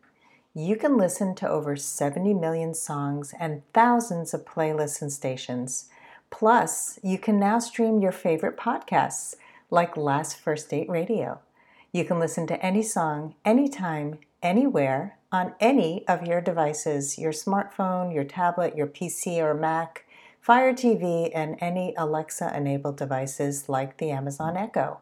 You 0.55 0.75
can 0.75 0.97
listen 0.97 1.37
to 1.37 1.49
over 1.49 1.77
70 1.77 2.35
million 2.35 2.75
songs 2.75 3.33
and 3.39 3.63
thousands 3.73 4.35
of 4.35 4.45
playlists 4.45 5.01
and 5.01 5.13
stations. 5.13 5.89
Plus, 6.31 6.99
you 7.05 7.19
can 7.19 7.39
now 7.39 7.61
stream 7.61 8.01
your 8.01 8.11
favorite 8.11 8.57
podcasts 8.57 9.37
like 9.71 9.97
Last 9.97 10.37
First 10.37 10.69
Date 10.69 10.89
Radio. 10.89 11.39
You 11.93 12.05
can 12.05 12.19
listen 12.19 12.49
to 12.49 12.67
any 12.67 12.83
song, 12.83 13.37
anytime, 13.45 14.19
anywhere, 14.43 15.19
on 15.31 15.55
any 15.61 16.05
of 16.09 16.27
your 16.27 16.41
devices 16.41 17.17
your 17.17 17.31
smartphone, 17.31 18.13
your 18.13 18.25
tablet, 18.25 18.77
your 18.77 18.89
PC 18.89 19.39
or 19.39 19.55
Mac, 19.55 20.05
Fire 20.41 20.73
TV, 20.73 21.31
and 21.33 21.57
any 21.61 21.95
Alexa 21.97 22.53
enabled 22.57 22.97
devices 22.97 23.69
like 23.69 23.99
the 23.99 24.11
Amazon 24.11 24.57
Echo. 24.57 24.99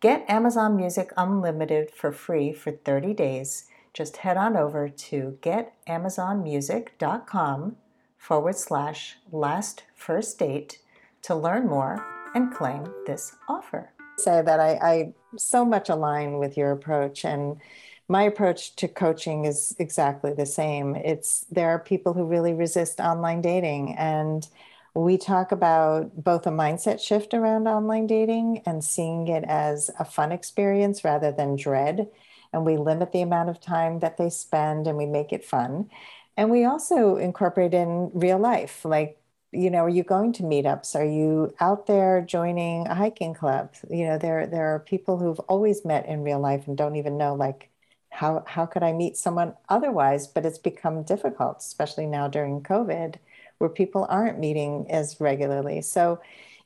Get 0.00 0.28
Amazon 0.28 0.76
Music 0.76 1.12
Unlimited 1.16 1.92
for 1.92 2.10
free 2.10 2.52
for 2.52 2.72
30 2.72 3.14
days. 3.14 3.66
Just 3.92 4.18
head 4.18 4.36
on 4.36 4.56
over 4.56 4.88
to 4.88 5.36
getamazonmusic.com 5.42 7.76
forward 8.16 8.56
slash 8.56 9.16
last 9.30 9.82
first 9.94 10.38
date 10.38 10.78
to 11.22 11.34
learn 11.34 11.66
more 11.66 12.06
and 12.34 12.54
claim 12.54 12.86
this 13.06 13.34
offer. 13.48 13.90
Say 14.18 14.42
that 14.42 14.60
I, 14.60 14.78
I 14.82 15.14
so 15.36 15.64
much 15.64 15.88
align 15.88 16.38
with 16.38 16.56
your 16.56 16.70
approach 16.70 17.24
and 17.24 17.60
my 18.08 18.22
approach 18.22 18.76
to 18.76 18.88
coaching 18.88 19.44
is 19.44 19.74
exactly 19.78 20.32
the 20.32 20.46
same. 20.46 20.96
It's 20.96 21.46
there 21.50 21.70
are 21.70 21.78
people 21.78 22.12
who 22.12 22.24
really 22.24 22.52
resist 22.52 23.00
online 23.00 23.40
dating 23.40 23.96
and 23.96 24.46
we 24.94 25.16
talk 25.16 25.52
about 25.52 26.22
both 26.22 26.46
a 26.46 26.50
mindset 26.50 27.00
shift 27.00 27.32
around 27.32 27.66
online 27.66 28.06
dating 28.06 28.62
and 28.66 28.84
seeing 28.84 29.28
it 29.28 29.44
as 29.44 29.90
a 29.98 30.04
fun 30.04 30.32
experience 30.32 31.04
rather 31.04 31.32
than 31.32 31.56
dread. 31.56 32.08
And 32.52 32.64
we 32.64 32.76
limit 32.76 33.12
the 33.12 33.22
amount 33.22 33.48
of 33.48 33.60
time 33.60 34.00
that 34.00 34.16
they 34.18 34.30
spend 34.30 34.86
and 34.86 34.98
we 34.98 35.06
make 35.06 35.32
it 35.32 35.44
fun. 35.44 35.90
And 36.36 36.50
we 36.50 36.64
also 36.64 37.16
incorporate 37.16 37.74
in 37.74 38.10
real 38.14 38.38
life, 38.38 38.84
like, 38.84 39.18
you 39.52 39.70
know, 39.70 39.84
are 39.84 39.88
you 39.88 40.02
going 40.02 40.32
to 40.34 40.42
meetups? 40.42 40.94
Are 40.94 41.04
you 41.04 41.54
out 41.60 41.86
there 41.86 42.22
joining 42.22 42.86
a 42.86 42.94
hiking 42.94 43.34
club? 43.34 43.74
You 43.90 44.06
know, 44.06 44.18
there 44.18 44.46
there 44.46 44.74
are 44.74 44.80
people 44.80 45.18
who've 45.18 45.40
always 45.40 45.84
met 45.84 46.06
in 46.06 46.22
real 46.22 46.40
life 46.40 46.66
and 46.66 46.76
don't 46.76 46.96
even 46.96 47.18
know 47.18 47.34
like 47.34 47.68
how 48.10 48.44
how 48.46 48.66
could 48.66 48.82
I 48.82 48.92
meet 48.92 49.16
someone 49.16 49.54
otherwise? 49.68 50.26
But 50.26 50.46
it's 50.46 50.58
become 50.58 51.02
difficult, 51.02 51.58
especially 51.58 52.06
now 52.06 52.28
during 52.28 52.62
COVID 52.62 53.16
where 53.58 53.70
people 53.70 54.06
aren't 54.08 54.38
meeting 54.40 54.86
as 54.90 55.20
regularly. 55.20 55.80
So 55.82 56.20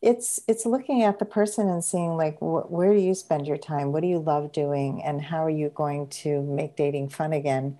it's 0.06 0.40
it's 0.46 0.64
looking 0.64 1.02
at 1.02 1.18
the 1.18 1.24
person 1.24 1.68
and 1.68 1.84
seeing 1.84 2.16
like 2.16 2.38
wh- 2.38 2.70
where 2.70 2.94
do 2.94 3.00
you 3.00 3.14
spend 3.14 3.48
your 3.48 3.56
time? 3.58 3.90
What 3.90 4.02
do 4.02 4.06
you 4.06 4.20
love 4.20 4.52
doing 4.52 5.02
and 5.02 5.20
how 5.20 5.44
are 5.44 5.50
you 5.50 5.68
going 5.70 6.08
to 6.22 6.42
make 6.42 6.76
dating 6.76 7.08
fun 7.08 7.32
again? 7.32 7.76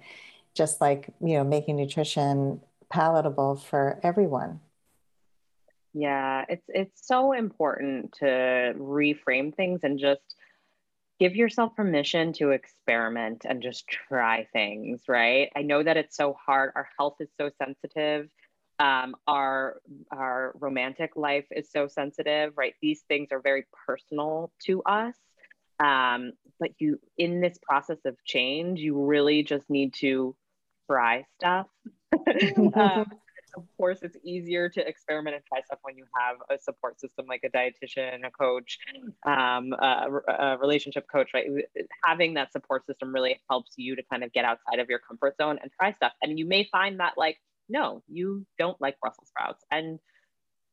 Just 0.52 0.80
like, 0.80 1.08
you 1.20 1.34
know, 1.34 1.44
making 1.44 1.76
nutrition 1.76 2.60
palatable 2.88 3.56
for 3.56 4.00
everyone. 4.02 4.60
Yeah, 5.94 6.44
it's 6.48 6.64
it's 6.68 7.06
so 7.06 7.32
important 7.32 8.14
to 8.18 8.26
reframe 8.76 9.54
things 9.54 9.80
and 9.84 9.96
just 9.96 10.34
give 11.20 11.36
yourself 11.36 11.76
permission 11.76 12.32
to 12.34 12.50
experiment 12.50 13.46
and 13.48 13.62
just 13.62 13.86
try 13.86 14.48
things, 14.52 15.02
right? 15.08 15.48
I 15.54 15.62
know 15.62 15.80
that 15.80 15.96
it's 15.96 16.16
so 16.16 16.36
hard. 16.44 16.72
Our 16.74 16.88
health 16.98 17.16
is 17.20 17.28
so 17.40 17.50
sensitive 17.62 18.28
um, 18.78 19.16
our 19.26 19.80
our 20.10 20.52
romantic 20.58 21.16
life 21.16 21.46
is 21.50 21.70
so 21.70 21.88
sensitive 21.88 22.52
right? 22.56 22.74
These 22.82 23.02
things 23.08 23.28
are 23.32 23.40
very 23.40 23.64
personal 23.86 24.52
to 24.64 24.82
us. 24.82 25.14
Um, 25.78 26.32
but 26.58 26.70
you 26.78 26.98
in 27.18 27.40
this 27.40 27.58
process 27.62 27.98
of 28.04 28.16
change 28.24 28.80
you 28.80 29.04
really 29.04 29.42
just 29.42 29.68
need 29.68 29.94
to 29.94 30.34
try 30.88 31.24
stuff. 31.38 31.66
Um, 32.74 33.06
of 33.56 33.64
course 33.78 33.98
it's 34.02 34.16
easier 34.22 34.68
to 34.68 34.86
experiment 34.86 35.36
and 35.36 35.44
try 35.46 35.60
stuff 35.62 35.78
when 35.82 35.96
you 35.96 36.04
have 36.14 36.36
a 36.50 36.62
support 36.62 37.00
system 37.00 37.26
like 37.26 37.42
a 37.44 37.48
dietitian 37.48 38.26
a 38.26 38.30
coach 38.30 38.78
um, 39.24 39.72
a, 39.72 40.08
a, 40.28 40.58
relationship 40.58 41.06
coach 41.10 41.30
right? 41.34 41.46
Having 42.04 42.34
that 42.34 42.52
support 42.52 42.86
system 42.86 43.12
really 43.12 43.40
helps 43.48 43.72
you 43.76 43.96
to 43.96 44.02
kind 44.10 44.22
of 44.22 44.32
get 44.32 44.44
outside 44.44 44.78
of 44.78 44.88
your 44.88 44.98
comfort 44.98 45.36
zone 45.40 45.58
and 45.62 45.70
try 45.78 45.92
stuff. 45.92 46.12
And 46.22 46.38
you 46.38 46.46
may 46.46 46.68
find 46.70 47.00
that 47.00 47.14
like 47.16 47.38
no, 47.68 48.02
you 48.08 48.46
don't 48.58 48.80
like 48.80 48.98
Brussels 49.00 49.28
sprouts 49.28 49.64
and 49.70 49.98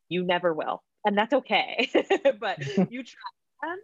you 0.09 0.23
never 0.23 0.53
will. 0.53 0.83
And 1.05 1.17
that's 1.17 1.33
okay. 1.33 1.89
but 2.39 2.59
you 2.91 3.03
try 3.03 3.31
them. 3.61 3.79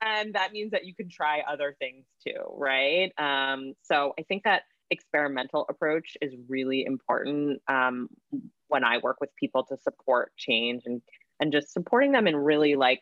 And 0.00 0.34
that 0.34 0.52
means 0.52 0.72
that 0.72 0.84
you 0.84 0.94
can 0.94 1.08
try 1.08 1.40
other 1.40 1.76
things 1.78 2.04
too, 2.26 2.40
right? 2.52 3.12
Um, 3.18 3.74
so 3.82 4.14
I 4.18 4.22
think 4.22 4.44
that 4.44 4.62
experimental 4.90 5.66
approach 5.68 6.16
is 6.20 6.34
really 6.48 6.84
important 6.84 7.60
um, 7.68 8.08
when 8.68 8.84
I 8.84 8.98
work 8.98 9.16
with 9.20 9.30
people 9.38 9.64
to 9.64 9.76
support 9.78 10.32
change 10.36 10.82
and 10.86 11.02
and 11.40 11.52
just 11.52 11.72
supporting 11.72 12.12
them 12.12 12.26
and 12.28 12.44
really 12.44 12.76
like 12.76 13.00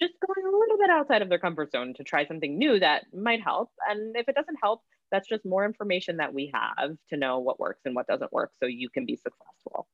just 0.00 0.14
going 0.24 0.46
a 0.46 0.56
little 0.56 0.78
bit 0.78 0.90
outside 0.90 1.22
of 1.22 1.28
their 1.28 1.40
comfort 1.40 1.72
zone 1.72 1.92
to 1.96 2.04
try 2.04 2.24
something 2.24 2.56
new 2.56 2.78
that 2.78 3.06
might 3.12 3.42
help. 3.42 3.70
And 3.88 4.16
if 4.16 4.28
it 4.28 4.34
doesn't 4.36 4.58
help, 4.62 4.82
that's 5.10 5.28
just 5.28 5.44
more 5.44 5.64
information 5.64 6.18
that 6.18 6.32
we 6.34 6.50
have 6.54 6.96
to 7.10 7.16
know 7.16 7.38
what 7.38 7.58
works 7.60 7.80
and 7.84 7.94
what 7.94 8.06
doesn't 8.06 8.32
work 8.32 8.52
so 8.60 8.66
you 8.66 8.88
can 8.88 9.06
be 9.06 9.16
successful. 9.16 9.86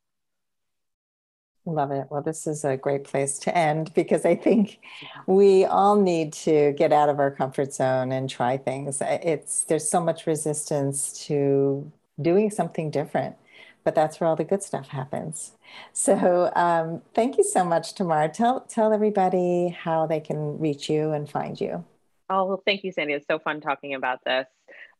Love 1.66 1.92
it. 1.92 2.08
Well, 2.10 2.20
this 2.20 2.46
is 2.46 2.62
a 2.64 2.76
great 2.76 3.04
place 3.04 3.38
to 3.40 3.56
end 3.56 3.94
because 3.94 4.26
I 4.26 4.34
think 4.34 4.80
we 5.26 5.64
all 5.64 5.96
need 5.98 6.34
to 6.34 6.72
get 6.72 6.92
out 6.92 7.08
of 7.08 7.18
our 7.18 7.30
comfort 7.30 7.72
zone 7.72 8.12
and 8.12 8.28
try 8.28 8.58
things. 8.58 9.00
It's 9.00 9.64
there's 9.64 9.88
so 9.88 10.00
much 10.00 10.26
resistance 10.26 11.24
to 11.26 11.90
doing 12.20 12.50
something 12.50 12.90
different, 12.90 13.36
but 13.82 13.94
that's 13.94 14.20
where 14.20 14.28
all 14.28 14.36
the 14.36 14.44
good 14.44 14.62
stuff 14.62 14.88
happens. 14.88 15.52
So, 15.94 16.52
um, 16.54 17.00
thank 17.14 17.38
you 17.38 17.44
so 17.44 17.64
much, 17.64 17.94
Tamar. 17.94 18.28
Tell 18.28 18.60
tell 18.60 18.92
everybody 18.92 19.68
how 19.68 20.06
they 20.06 20.20
can 20.20 20.58
reach 20.58 20.90
you 20.90 21.12
and 21.12 21.28
find 21.30 21.58
you. 21.58 21.84
Oh, 22.28 22.44
well, 22.44 22.62
thank 22.64 22.84
you, 22.84 22.92
Sandy. 22.92 23.14
It's 23.14 23.26
so 23.26 23.38
fun 23.38 23.60
talking 23.60 23.94
about 23.94 24.24
this. 24.24 24.46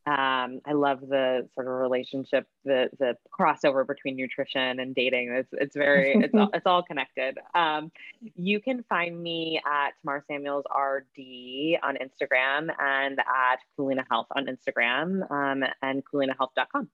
Um, 0.07 0.61
I 0.65 0.73
love 0.73 1.01
the 1.01 1.49
sort 1.55 1.67
of 1.67 1.73
relationship, 1.73 2.47
the 2.63 2.89
the 2.99 3.15
crossover 3.37 3.87
between 3.87 4.15
nutrition 4.15 4.79
and 4.79 4.93
dating. 4.93 5.31
It's 5.31 5.49
it's 5.53 5.75
very 5.75 6.13
it's 6.23 6.33
all, 6.33 6.49
it's 6.53 6.65
all 6.65 6.83
connected. 6.83 7.39
Um, 7.55 7.91
you 8.35 8.59
can 8.59 8.83
find 8.87 9.21
me 9.21 9.59
at 9.65 9.93
Tamar 10.01 10.23
Samuels 10.27 10.65
RD 10.69 11.79
on 11.81 11.97
Instagram 11.97 12.69
and 12.79 13.19
at 13.19 13.59
Culina 13.77 14.03
Health 14.09 14.27
on 14.35 14.45
Instagram 14.45 15.29
um, 15.31 15.63
and 15.81 16.03
culinahealth.com. 16.05 16.89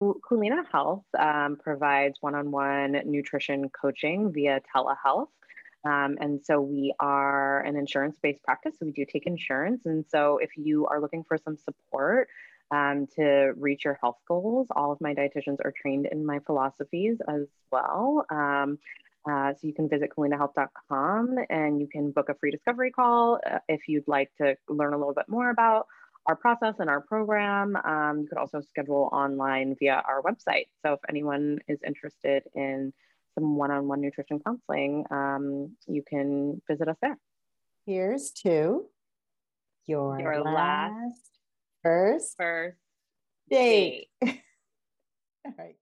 Culina 0.00 0.62
Health 0.70 1.04
um, 1.18 1.56
provides 1.60 2.18
one-on-one 2.20 3.02
nutrition 3.04 3.68
coaching 3.70 4.32
via 4.32 4.60
telehealth. 4.74 5.28
Um, 5.84 6.18
and 6.20 6.44
so 6.44 6.60
we 6.60 6.94
are 6.98 7.60
an 7.60 7.76
insurance 7.76 8.18
based 8.22 8.42
practice. 8.42 8.74
So 8.78 8.86
we 8.86 8.92
do 8.92 9.04
take 9.10 9.26
insurance. 9.26 9.86
And 9.86 10.04
so 10.08 10.38
if 10.38 10.50
you 10.56 10.86
are 10.86 11.00
looking 11.00 11.24
for 11.24 11.38
some 11.38 11.56
support 11.56 12.28
um, 12.70 13.06
to 13.16 13.52
reach 13.56 13.84
your 13.84 13.98
health 14.00 14.18
goals, 14.26 14.68
all 14.74 14.92
of 14.92 15.00
my 15.00 15.14
dietitians 15.14 15.58
are 15.64 15.72
trained 15.80 16.06
in 16.10 16.26
my 16.26 16.40
philosophies 16.40 17.18
as 17.28 17.46
well. 17.70 18.24
Um, 18.30 18.78
uh, 19.28 19.52
so 19.52 19.66
you 19.66 19.74
can 19.74 19.88
visit 19.88 20.10
culinahealth.com 20.16 21.36
and 21.50 21.80
you 21.80 21.86
can 21.86 22.10
book 22.12 22.28
a 22.28 22.34
free 22.34 22.50
discovery 22.50 22.90
call 22.90 23.40
uh, 23.50 23.58
if 23.68 23.80
you'd 23.86 24.08
like 24.08 24.30
to 24.38 24.56
learn 24.68 24.94
a 24.94 24.98
little 24.98 25.14
bit 25.14 25.28
more 25.28 25.50
about 25.50 25.86
our 26.26 26.36
process 26.36 26.74
and 26.78 26.88
our 26.88 27.00
program. 27.00 27.76
Um, 27.76 28.20
you 28.20 28.28
could 28.28 28.38
also 28.38 28.60
schedule 28.60 29.08
online 29.12 29.76
via 29.78 30.02
our 30.06 30.22
website. 30.22 30.66
So 30.84 30.94
if 30.94 31.00
anyone 31.08 31.58
is 31.68 31.78
interested 31.86 32.44
in 32.54 32.92
some 33.38 33.56
one-on-one 33.56 34.00
nutrition 34.00 34.40
counseling, 34.44 35.04
um, 35.10 35.76
you 35.86 36.02
can 36.08 36.60
visit 36.68 36.88
us 36.88 36.96
there. 37.00 37.18
Here's 37.86 38.30
to 38.42 38.86
your, 39.86 40.20
your 40.20 40.42
last, 40.42 40.54
last 40.54 41.30
first, 41.82 42.34
first 42.36 42.76
date. 43.50 44.08
date. 44.20 44.40
All 45.46 45.54
right. 45.58 45.76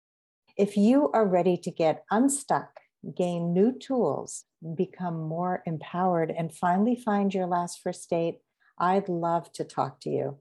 If 0.56 0.76
you 0.76 1.10
are 1.12 1.26
ready 1.26 1.56
to 1.58 1.70
get 1.70 2.04
unstuck, 2.10 2.70
gain 3.16 3.52
new 3.52 3.72
tools, 3.78 4.44
become 4.74 5.20
more 5.20 5.62
empowered, 5.66 6.30
and 6.30 6.54
finally 6.54 6.96
find 6.96 7.32
your 7.32 7.46
last 7.46 7.80
first 7.82 8.08
date, 8.08 8.38
I'd 8.78 9.08
love 9.08 9.52
to 9.52 9.64
talk 9.64 10.00
to 10.02 10.10
you. 10.10 10.38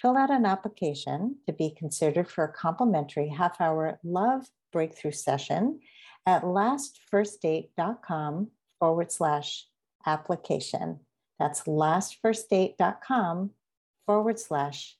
Fill 0.00 0.16
out 0.16 0.30
an 0.30 0.44
application 0.44 1.36
to 1.46 1.52
be 1.52 1.74
considered 1.76 2.28
for 2.28 2.44
a 2.44 2.52
complimentary 2.52 3.28
half 3.28 3.60
hour 3.60 4.00
love 4.02 4.46
breakthrough 4.72 5.12
session 5.12 5.80
at 6.26 6.42
lastfirstdate.com 6.42 8.48
forward 8.78 9.12
slash 9.12 9.66
application. 10.06 11.00
That's 11.38 11.62
lastfirstdate.com 11.62 13.50
forward 14.06 14.38
slash 14.38 14.96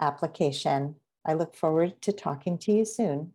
application. 0.00 0.96
I 1.26 1.34
look 1.34 1.54
forward 1.54 2.00
to 2.02 2.12
talking 2.12 2.58
to 2.58 2.72
you 2.72 2.84
soon. 2.84 3.32